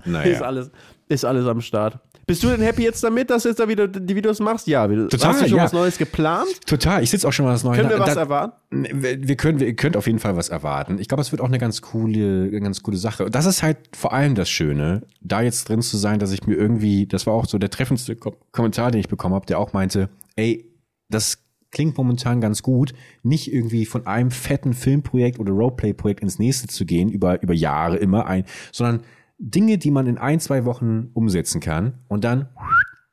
[0.04, 0.42] Ist Naja.
[0.42, 0.72] alles,
[1.08, 2.00] ist alles am Start.
[2.28, 4.66] Bist du denn happy jetzt damit, dass du jetzt da wieder die Videos machst?
[4.68, 5.64] Ja, Total, hast du schon ja.
[5.64, 6.48] was Neues geplant?
[6.66, 7.78] Total, ich sitze auch schon mal was Neues.
[7.78, 8.56] Können wir was Da- erwarten?
[8.92, 10.98] Wir können, wir könnt auf jeden Fall was erwarten.
[11.00, 13.26] Ich glaube, es wird auch eine ganz coole, eine ganz coole Sache.
[13.26, 16.48] Und das ist halt vor allem das Schöne, da jetzt drin zu sein, dass ich
[16.48, 19.60] mir irgendwie, das war auch so der treffendste Ko Kommentar, den ich bekommen habe, der
[19.60, 20.66] auch meinte, ey,
[21.10, 21.38] das
[21.72, 26.86] klingt momentan ganz gut, nicht irgendwie von einem fetten Filmprojekt oder Roleplay-Projekt ins nächste zu
[26.86, 29.02] gehen, über, über Jahre immer ein, sondern
[29.38, 32.50] Dinge, die man in ein, zwei Wochen umsetzen kann und dann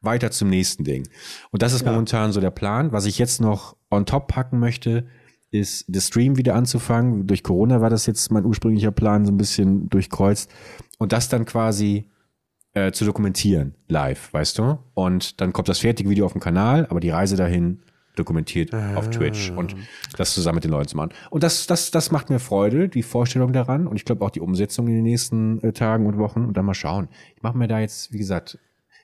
[0.01, 1.09] weiter zum nächsten Ding.
[1.51, 2.93] Und das ist momentan so der Plan.
[2.93, 5.07] Was ich jetzt noch on top packen möchte,
[5.51, 7.27] ist das Stream wieder anzufangen.
[7.27, 10.51] Durch Corona war das jetzt mein ursprünglicher Plan so ein bisschen durchkreuzt.
[10.99, 12.11] Und das dann quasi
[12.75, 14.79] äh, zu dokumentieren, live, weißt du?
[14.95, 17.83] Und dann kommt das fertige Video auf dem Kanal, aber die Reise dahin
[18.17, 19.75] dokumentiert auf Twitch und
[20.17, 21.13] das zusammen mit den Leuten zu machen.
[21.31, 24.41] Und das, das, das macht mir Freude, die Vorstellung daran und ich glaube auch die
[24.41, 27.09] Umsetzung in den nächsten äh, Tagen und Wochen und dann mal schauen.
[27.37, 28.59] Ich mache mir da jetzt, wie gesagt,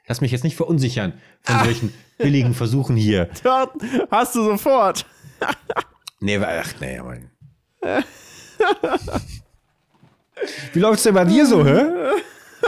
[0.06, 3.28] lass mich jetzt nicht verunsichern von solchen billigen Versuchen hier.
[3.42, 3.72] Dort
[4.10, 5.06] hast du sofort.
[6.20, 7.16] Nee, ach nee, aber.
[10.72, 11.84] Wie läuft's denn bei dir so, hä?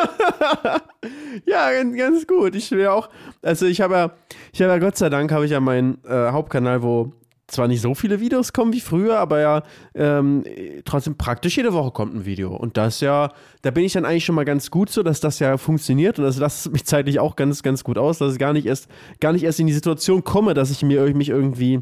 [1.46, 2.54] Ja, ganz, gut.
[2.54, 3.08] Ich will auch,
[3.42, 4.10] also ich habe ja,
[4.52, 7.12] ich habe ja Gott sei Dank habe ich ja meinen äh, Hauptkanal, wo
[7.46, 9.62] zwar nicht so viele Videos kommen wie früher, aber ja
[9.94, 10.44] ähm,
[10.84, 12.54] trotzdem praktisch jede Woche kommt ein Video.
[12.54, 13.32] Und das ja,
[13.62, 16.24] da bin ich dann eigentlich schon mal ganz gut so, dass das ja funktioniert und
[16.24, 18.88] das lasst mich zeitlich auch ganz, ganz gut aus, dass ich gar nicht erst,
[19.20, 21.80] gar nicht erst in die Situation komme, dass ich mir mich irgendwie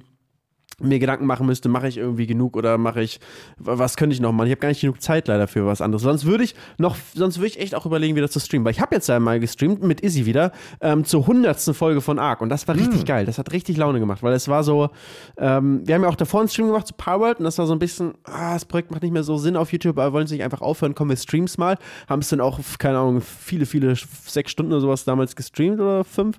[0.80, 3.20] mir Gedanken machen müsste, mache ich irgendwie genug oder mache ich,
[3.58, 4.46] was könnte ich noch machen?
[4.46, 6.02] Ich habe gar nicht genug Zeit leider für was anderes.
[6.02, 8.64] Sonst würde ich noch, sonst würde ich echt auch überlegen, wieder zu streamen.
[8.64, 12.40] Weil ich habe jetzt einmal gestreamt mit Izzy wieder ähm, zur hundertsten Folge von Ark
[12.40, 13.26] und das war richtig geil.
[13.26, 14.90] Das hat richtig Laune gemacht, weil es war so,
[15.36, 17.72] ähm, wir haben ja auch davor einen Stream gemacht zu Powerworld und das war so
[17.72, 20.36] ein bisschen, ah, das Projekt macht nicht mehr so Sinn auf YouTube, aber wollen sie
[20.36, 21.76] nicht einfach aufhören, kommen wir streams mal.
[22.08, 23.94] Haben es dann auch, keine Ahnung, viele, viele,
[24.26, 26.38] sechs Stunden oder sowas damals gestreamt oder fünf.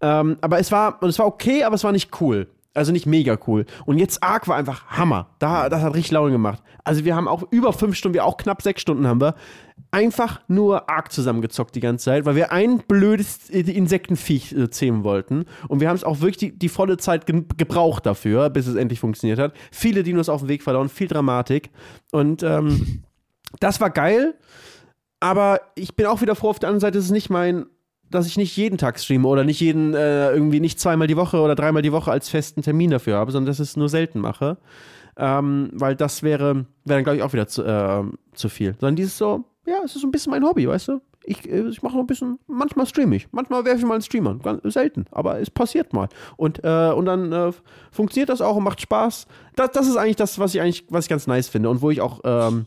[0.00, 2.48] Ähm, aber es war, und es war okay, aber es war nicht cool.
[2.74, 3.64] Also nicht mega cool.
[3.86, 5.30] Und jetzt Ark war einfach Hammer.
[5.38, 6.62] Da, das hat richtig Laune gemacht.
[6.84, 9.34] Also wir haben auch über fünf Stunden, wir auch knapp sechs Stunden haben wir,
[9.90, 15.46] einfach nur Ark zusammengezockt die ganze Zeit, weil wir ein blödes Insektenviech äh, zähmen wollten.
[15.68, 18.74] Und wir haben es auch wirklich die, die volle Zeit ge gebraucht dafür, bis es
[18.74, 19.54] endlich funktioniert hat.
[19.72, 21.70] Viele Dinos auf dem Weg verloren, viel Dramatik.
[22.12, 23.02] Und ähm,
[23.60, 24.34] das war geil.
[25.20, 27.66] Aber ich bin auch wieder froh, auf der anderen Seite ist es nicht mein,
[28.10, 31.40] dass ich nicht jeden Tag streame oder nicht jeden, äh, irgendwie nicht zweimal die Woche
[31.40, 34.20] oder dreimal die Woche als festen Termin dafür habe, sondern dass ich es nur selten
[34.20, 34.58] mache.
[35.16, 38.04] Ähm, weil das wäre, wäre dann, glaube ich, auch wieder zu, äh,
[38.34, 38.74] zu viel.
[38.78, 41.00] Sondern dieses so, ja, es ist so ein bisschen mein Hobby, weißt du?
[41.24, 44.02] Ich, äh, ich mache noch ein bisschen, manchmal streame ich, manchmal werfe ich mal einen
[44.02, 46.08] Streamer, ganz selten, aber es passiert mal.
[46.36, 47.52] Und, äh, und dann äh,
[47.90, 49.26] funktioniert das auch und macht Spaß.
[49.56, 51.90] Das, das ist eigentlich das, was ich eigentlich, was ich ganz nice finde und wo
[51.90, 52.66] ich auch, ähm,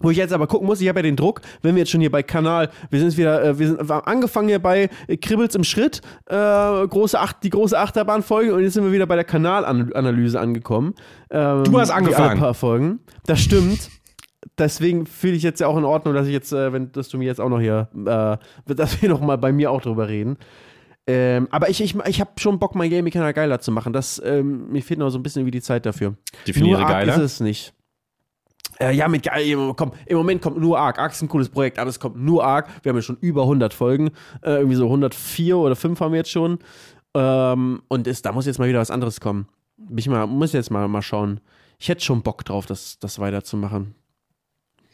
[0.00, 2.00] wo ich jetzt aber gucken muss, ich habe ja den Druck, wenn wir jetzt schon
[2.00, 4.88] hier bei Kanal, wir sind jetzt wieder, äh, wir sind wir haben angefangen hier bei
[5.08, 9.06] äh, Kribbels im Schritt, äh, große Acht, die große Achterbahnfolge und jetzt sind wir wieder
[9.06, 10.94] bei der Kanalanalyse angekommen.
[11.30, 12.30] Ähm, Du hast angefangen.
[12.30, 13.00] alle paar Folgen.
[13.26, 13.90] Das stimmt.
[14.56, 17.18] Deswegen fühle ich jetzt ja auch in Ordnung, dass ich jetzt, äh, wenn, dass du
[17.18, 20.36] mir jetzt auch noch hier, äh, dass wir noch mal bei mir auch drüber reden.
[21.06, 23.92] Ähm, aber ich, ich, ich habe schon Bock, mein Gaming-Kanal geiler zu machen.
[23.92, 26.14] Das, ähm, mir fehlt noch so ein bisschen wie die Zeit dafür.
[26.46, 27.14] Definiere Nur geiler.
[27.14, 27.72] ist es nicht.
[28.80, 30.98] Äh, ja, mit geil, komm, im Moment kommt nur Arc.
[30.98, 32.68] Arc ist ein cooles Projekt, aber es kommt nur Arc.
[32.82, 34.08] Wir haben ja schon über 100 Folgen.
[34.42, 36.58] Äh, irgendwie so 104 oder 5 haben wir jetzt schon.
[37.14, 39.48] Ähm, und es, da muss jetzt mal wieder was anderes kommen.
[39.96, 41.40] Ich mal, muss jetzt mal, mal schauen.
[41.78, 43.94] ich hätte schon Bock drauf, das, das weiterzumachen.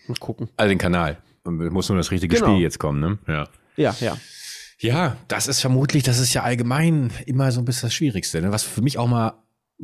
[0.07, 0.49] Mal gucken.
[0.57, 1.19] Also den Kanal.
[1.45, 2.49] Muss nur das richtige Genau.
[2.49, 3.19] Spiel jetzt kommen, ne?
[3.27, 3.49] Ja.
[3.77, 4.17] Ja, ja.
[4.79, 8.53] Ja, das ist vermutlich, das ist ja allgemein immer so ein bisschen das Schwierigste, ne?
[8.53, 9.35] was für mich auch mal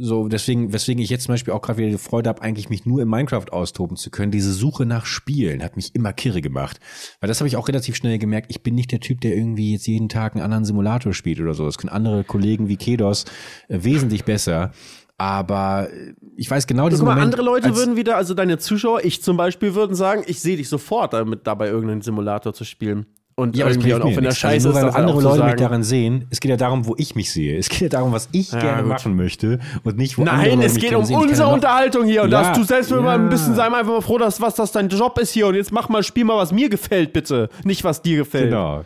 [0.02, 2.86] so, deswegen, weswegen ich jetzt zum Beispiel auch gerade wieder die Freude habe, eigentlich mich
[2.86, 4.32] nur in Minecraft austoben zu können.
[4.32, 6.80] Diese Suche nach Spielen hat mich immer kirre gemacht.
[7.20, 8.46] Weil das habe ich auch relativ schnell gemerkt.
[8.50, 11.52] Ich bin nicht der Typ, der irgendwie jetzt jeden Tag einen anderen Simulator spielt oder
[11.52, 11.66] so.
[11.66, 13.26] Das können andere Kollegen wie Kedos
[13.68, 14.72] äh, wesentlich besser.
[15.18, 18.56] Aber äh, ich weiß genau diesen Guck mal, Moment, andere Leute würden wieder, also deine
[18.56, 22.64] Zuschauer, ich zum Beispiel, würden sagen, ich sehe dich sofort damit dabei, irgendeinen Simulator zu
[22.64, 23.04] spielen.
[23.36, 24.38] Und Ja, aber das irgendwie, und auch wenn der nichts.
[24.38, 25.60] scheiße also nur weil ist, das halt andere Leute mich sagen.
[25.62, 26.26] daran sehen.
[26.30, 27.56] Es geht ja darum, wo ich mich sehe.
[27.56, 28.90] Es geht ja darum, was ich gerne gut.
[28.92, 32.04] machen möchte und nicht, wo andere Nein, Leute es mich geht um unsere ja Unterhaltung
[32.06, 33.28] hier und Ja, dass du selbst mal ein ja.
[33.28, 35.88] bisschen sei einfach mal froh, dass was das dein Job ist hier und jetzt mach
[35.88, 37.48] mal, spiel mal, was mir gefällt, bitte.
[37.64, 38.50] Nicht, was dir gefällt.
[38.50, 38.84] Genau.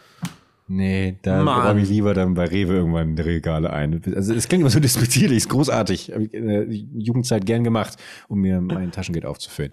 [0.67, 4.01] Nee, da räume ich lieber dann bei Rewe irgendwann die Regale ein.
[4.17, 6.13] Also es klingt immer so despektierlich, ist großartig.
[6.15, 7.97] Habe ich in der Jugendzeit gern gemacht,
[8.29, 9.73] um mir mein Taschengeld aufzufüllen.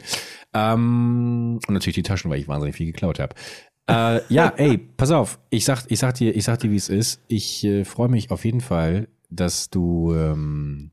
[0.54, 3.36] Ähm, und natürlich die Taschen, weil ich wahnsinnig viel geklaut habe.
[3.88, 5.40] Äh, ja, ey, pass auf.
[5.50, 7.22] Ich sag, ich sag dir, ich sag dir, wie es ist.
[7.28, 10.14] Ich äh, freue mich auf jeden Fall, dass du.
[10.16, 10.92] Ähm,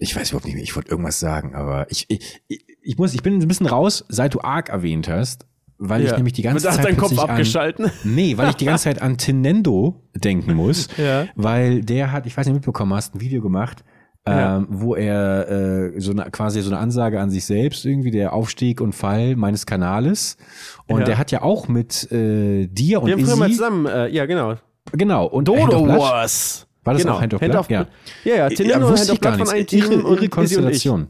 [0.00, 0.64] ich weiß überhaupt nicht mehr.
[0.64, 4.04] Ich wollte irgendwas sagen, aber ich, ich, ich, ich muss, ich bin ein bisschen raus,
[4.08, 5.46] seit du Ark erwähnt hast,
[5.78, 6.16] weil ich Ja.
[6.16, 7.90] nämlich die ganze Zeit deinen Kopf plötzlich an- abgeschalten.
[8.02, 11.26] Nee, weil ich die ganze Zeit an Tinendo denken muss, Ja.
[11.36, 13.84] weil der hat, ich weiß nicht, mitbekommen hast, ein Video gemacht,
[14.26, 14.56] Ja.
[14.56, 15.48] ähm, wo er
[15.94, 19.36] äh, so eine, quasi so eine Ansage an sich selbst irgendwie, der Aufstieg und Fall
[19.36, 20.38] meines Kanales.
[20.86, 21.04] Und Ja.
[21.04, 24.08] der hat ja auch mit äh, dir und Wir haben früher mal Izzy, zusammen, äh,
[24.08, 24.54] ja, genau.
[24.92, 25.98] genau, und Hand of Dodo.
[25.98, 26.66] Wars.
[26.84, 27.16] War das genau.
[27.16, 27.70] auch Hand of Blood?
[27.70, 27.86] ja.
[28.24, 28.34] Ja.
[28.36, 29.72] ja, ja, ja, und wusste Hand of ich gar Blood von nicht.
[29.72, 30.30] einem Irre, Team irre und Izzy und.
[30.30, 31.08] Konstellation.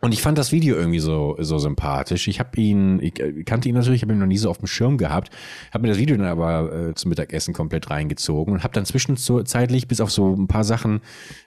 [0.00, 2.28] Und ich fand das Video irgendwie so, so sympathisch.
[2.28, 4.68] Ich habe ihn, ich äh, kannte ihn natürlich, habe ihn noch nie so auf dem
[4.68, 5.30] Schirm gehabt,
[5.72, 9.88] habe mir das Video dann aber äh, zum Mittagessen komplett reingezogen und habe dann zwischenzeitlich
[9.88, 11.00] bis auf so ein paar Sachen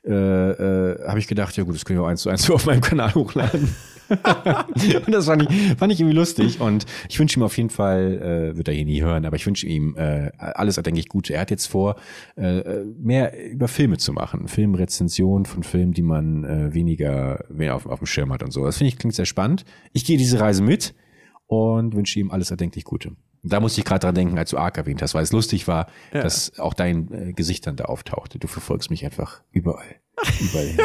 [0.06, 2.66] äh, äh, habe ich gedacht, ja gut, das können wir auch eins zu eins auf
[2.66, 3.74] meinem Kanal hochladen.
[4.12, 8.52] Und das fand ich, fand ich irgendwie lustig und ich wünsche ihm auf jeden Fall,
[8.54, 11.34] äh, wird er hier nie hören, aber ich wünsche ihm äh, alles erdenklich Gute.
[11.34, 11.96] Er hat jetzt vor,
[12.36, 17.86] äh, mehr über Filme zu machen, Filmrezension von Filmen, die man äh, weniger, weniger auf,
[17.86, 18.66] auf dem Schirm hat und so.
[18.66, 19.66] Das finde ich klingt sehr spannend.
[19.94, 20.94] Ich gehe diese Reise mit
[21.48, 23.12] und wünsche ihm alles erdenklich Gute.
[23.44, 25.88] Da musste ich gerade dran denken, als du Ark erwähnt hast, weil es lustig war,
[26.12, 28.38] dass auch dein äh, Gesicht dann da auftauchte.
[28.38, 29.96] Du verfolgst mich einfach überall.
[30.40, 30.80] Überall hin.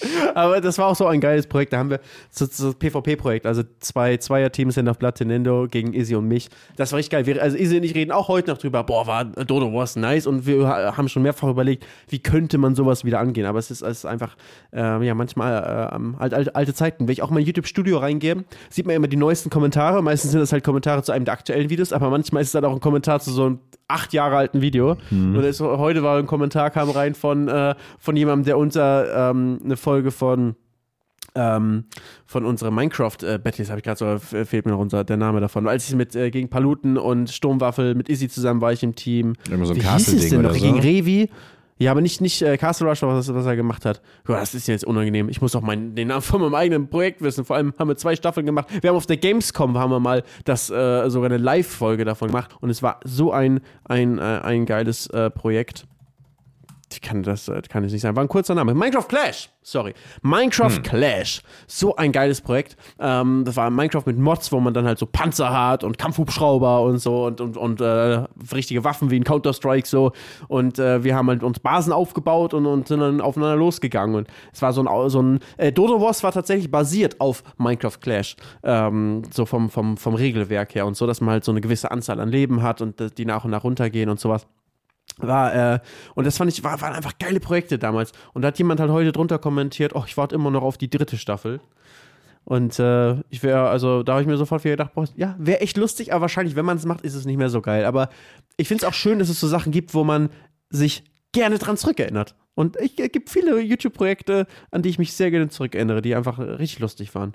[0.34, 1.72] Aber das war auch so ein geiles Projekt.
[1.72, 6.14] Da haben wir so, so PvP-Projekt, also zwei Zweier-Teams sind auf Blood Nintendo gegen Izzy
[6.14, 6.48] und mich.
[6.76, 7.26] Das war richtig geil.
[7.26, 8.82] Wir, also Izzy und ich reden auch heute noch drüber.
[8.84, 10.26] Boah, war Dodo Wars nice.
[10.26, 13.46] Und wir ha- haben schon mehrfach überlegt, wie könnte man sowas wieder angehen.
[13.46, 14.36] Aber es ist, es ist einfach,
[14.72, 17.06] äh, ja, manchmal äh, halt, alte, alte Zeiten.
[17.08, 20.02] Wenn ich auch in mein YouTube-Studio reingehe, sieht man immer die neuesten Kommentare.
[20.02, 22.64] Meistens sind das halt Kommentare zu einem der aktuellen Videos, aber manchmal ist es dann
[22.64, 23.58] auch ein Kommentar zu so einem
[23.88, 24.96] acht Jahre alten Video.
[25.10, 29.58] Und es, heute war ein Kommentar, kam rein von, äh, von jemandem, der unter ähm,
[29.64, 30.56] eine Folge von
[31.34, 31.84] ähm,
[32.26, 35.66] von unserem Minecraft-Battles, habe ich gerade so, fehlt mir noch unser, der Name davon.
[35.66, 39.34] Als ich mit äh, gegen Paluten und Sturmwaffel mit Izzy zusammen war ich im Team.
[39.50, 40.52] Immer so ein Wie hieß es denn noch?
[40.54, 40.60] so?
[40.60, 41.30] Gegen Revi.
[41.82, 44.00] Ja, aber nicht, nicht äh, Castle Rush, was, was er gemacht hat.
[44.28, 45.28] Ja, das ist jetzt unangenehm.
[45.28, 47.44] Ich muss auch meinen, den Namen von meinem eigenen Projekt wissen.
[47.44, 48.68] Vor allem haben wir zwei Staffeln gemacht.
[48.80, 52.56] Wir haben auf der Gamescom haben wir mal das äh, sogar eine Live-Folge davon gemacht.
[52.60, 55.86] Und es war so ein, ein, äh, ein geiles äh, Projekt.
[56.94, 58.16] Ich kann das äh, kann ich nicht sagen.
[58.16, 58.74] War ein kurzer Name.
[58.74, 59.50] Minecraft Clash.
[59.62, 59.94] Sorry.
[60.22, 60.82] Minecraft Hm.
[60.82, 61.42] Clash.
[61.66, 62.76] So ein geiles Projekt.
[62.98, 66.82] Ähm, das war Minecraft mit Mods, wo man dann halt so Panzer hat und Kampfhubschrauber
[66.82, 70.12] und so und, und, und äh, richtige Waffen wie in Counter-Strike so.
[70.48, 74.16] Und äh, wir haben halt uns Basen aufgebaut und, und sind dann aufeinander losgegangen.
[74.16, 78.00] Und es war so ein, so ein äh, Dodo Wars war tatsächlich basiert auf Minecraft
[78.00, 78.36] Clash.
[78.64, 81.90] Ähm, so vom, vom, vom Regelwerk her und so, dass man halt so eine gewisse
[81.90, 84.46] Anzahl an Leben hat und äh, die nach und nach runtergehen und sowas
[85.18, 85.80] war, äh,
[86.14, 88.12] und das fand ich, war, waren einfach geile Projekte damals.
[88.32, 90.90] Und da hat jemand halt heute drunter kommentiert, oh, ich warte immer noch auf die
[90.90, 91.60] dritte Staffel.
[92.44, 95.60] Und äh, ich wäre, also da habe ich mir sofort wieder gedacht, boah, ja, wäre
[95.60, 97.84] echt lustig, aber wahrscheinlich, wenn man es macht, ist es nicht mehr so geil.
[97.84, 98.08] Aber
[98.56, 100.30] ich finde es auch schön, dass es so Sachen gibt, wo man
[100.70, 102.34] sich gerne dran zurückerinnert.
[102.54, 106.38] Und es äh, gibt viele YouTube-Projekte, an die ich mich sehr gerne zurückerinnere, die einfach
[106.38, 107.34] richtig lustig waren.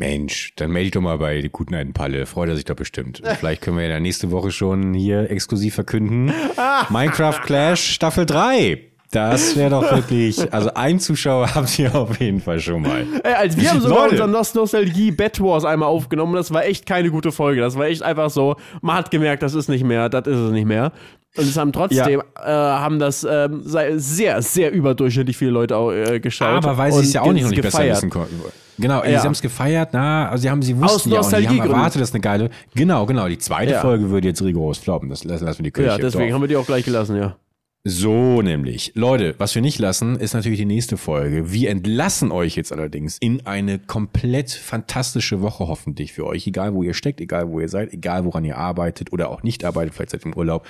[0.00, 2.26] Mensch, dann melde ich doch mal bei die guten alten Palle.
[2.26, 3.20] Freut er sich doch bestimmt.
[3.20, 6.32] Und Vielleicht können wir ja nächste Woche schon hier exklusiv verkünden.
[6.88, 8.80] Minecraft Clash Staffel 3.
[9.12, 13.04] Das wäre doch wirklich, also ein Zuschauer habt ihr auf jeden Fall schon mal.
[13.24, 16.34] Ey, als wir haben sogar unseren Nost Nostalgie Bad Wars einmal aufgenommen.
[16.34, 17.60] Das war echt keine gute Folge.
[17.60, 18.54] Das war echt einfach so.
[18.82, 20.92] Man hat gemerkt, das ist nicht mehr, das ist es nicht mehr.
[21.36, 26.18] Und es haben trotzdem äh, haben das sei- sehr, sehr überdurchschnittlich viele Leute auch äh,
[26.20, 26.48] geschaut.
[26.64, 28.40] Aber weil sie es ja auch nicht, noch nicht besser wissen konnten.
[28.78, 29.20] Genau, Ja.
[29.20, 31.60] sie haben es gefeiert, na, also sie haben, sie wussten Aus ja auch, nicht, die
[31.60, 33.80] haben erwartet, das ist eine geile, genau, genau, die zweite Ja.
[33.82, 35.90] Folge würde jetzt rigoros floppen, das lassen lassen wir die Kirche.
[35.90, 37.36] Ja, deswegen haben wir die auch gleich gelassen, ja.
[37.82, 38.92] So nämlich.
[38.94, 41.50] Leute, was wir nicht lassen, ist natürlich die nächste Folge.
[41.50, 46.46] Wir entlassen euch jetzt allerdings in eine komplett fantastische Woche hoffentlich für euch.
[46.46, 49.64] Egal wo ihr steckt, egal wo ihr seid, egal woran ihr arbeitet oder auch nicht
[49.64, 50.66] arbeitet, vielleicht seid ihr im Urlaub.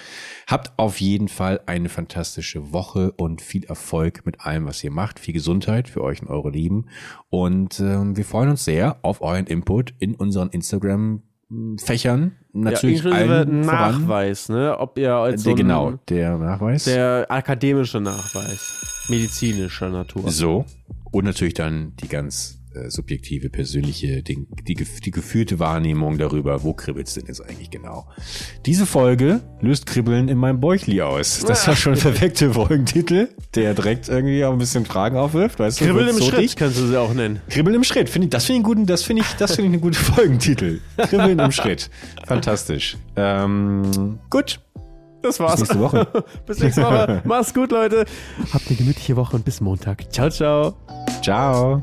[0.47, 5.19] Habt auf jeden Fall eine fantastische Woche und viel Erfolg mit allem, was ihr macht.
[5.19, 6.87] Viel Gesundheit für euch und eure Lieben.
[7.29, 11.23] Und ähm, wir freuen uns sehr auf euren Input in unseren Instagram
[11.83, 14.63] Fächern natürlich ja, allen Nachweis, voran.
[14.63, 14.79] ne?
[14.79, 20.31] Ob ihr als so genau der Nachweis, der akademische Nachweis, medizinischer Natur.
[20.31, 20.65] So
[21.11, 26.73] und natürlich dann die ganz äh, subjektive, persönliche, die, die, die gefühlte Wahrnehmung darüber, wo
[26.73, 28.07] kribbelt's denn jetzt eigentlich genau.
[28.67, 31.41] Diese Folge löst Kribbeln in meinem Bäuchli aus.
[31.41, 35.59] Das war schon ein perfekter Folgentitel, der direkt irgendwie auch ein bisschen Fragen aufwirft.
[35.59, 36.57] Weißt Kribbeln du, im so Schritt dich?
[36.57, 37.41] kannst du sie auch nennen.
[37.49, 39.73] Kribbeln im Schritt, finde ich, das finde ich guten, das finde ich, das finde ich
[39.75, 40.81] einen guten Folgentitel.
[40.97, 41.91] Kribbeln im Schritt.
[42.27, 42.97] Fantastisch.
[43.17, 44.61] Ähm, gut.
[45.23, 45.61] Das war's.
[45.61, 46.25] Bis nächste Woche.
[46.47, 47.23] bis nächste Woche.
[47.27, 48.07] Mach's gut, Leute.
[48.53, 50.11] Habt eine gemütliche Woche und bis Montag.
[50.13, 50.77] Ciao, ciao.
[51.23, 51.83] Ciao.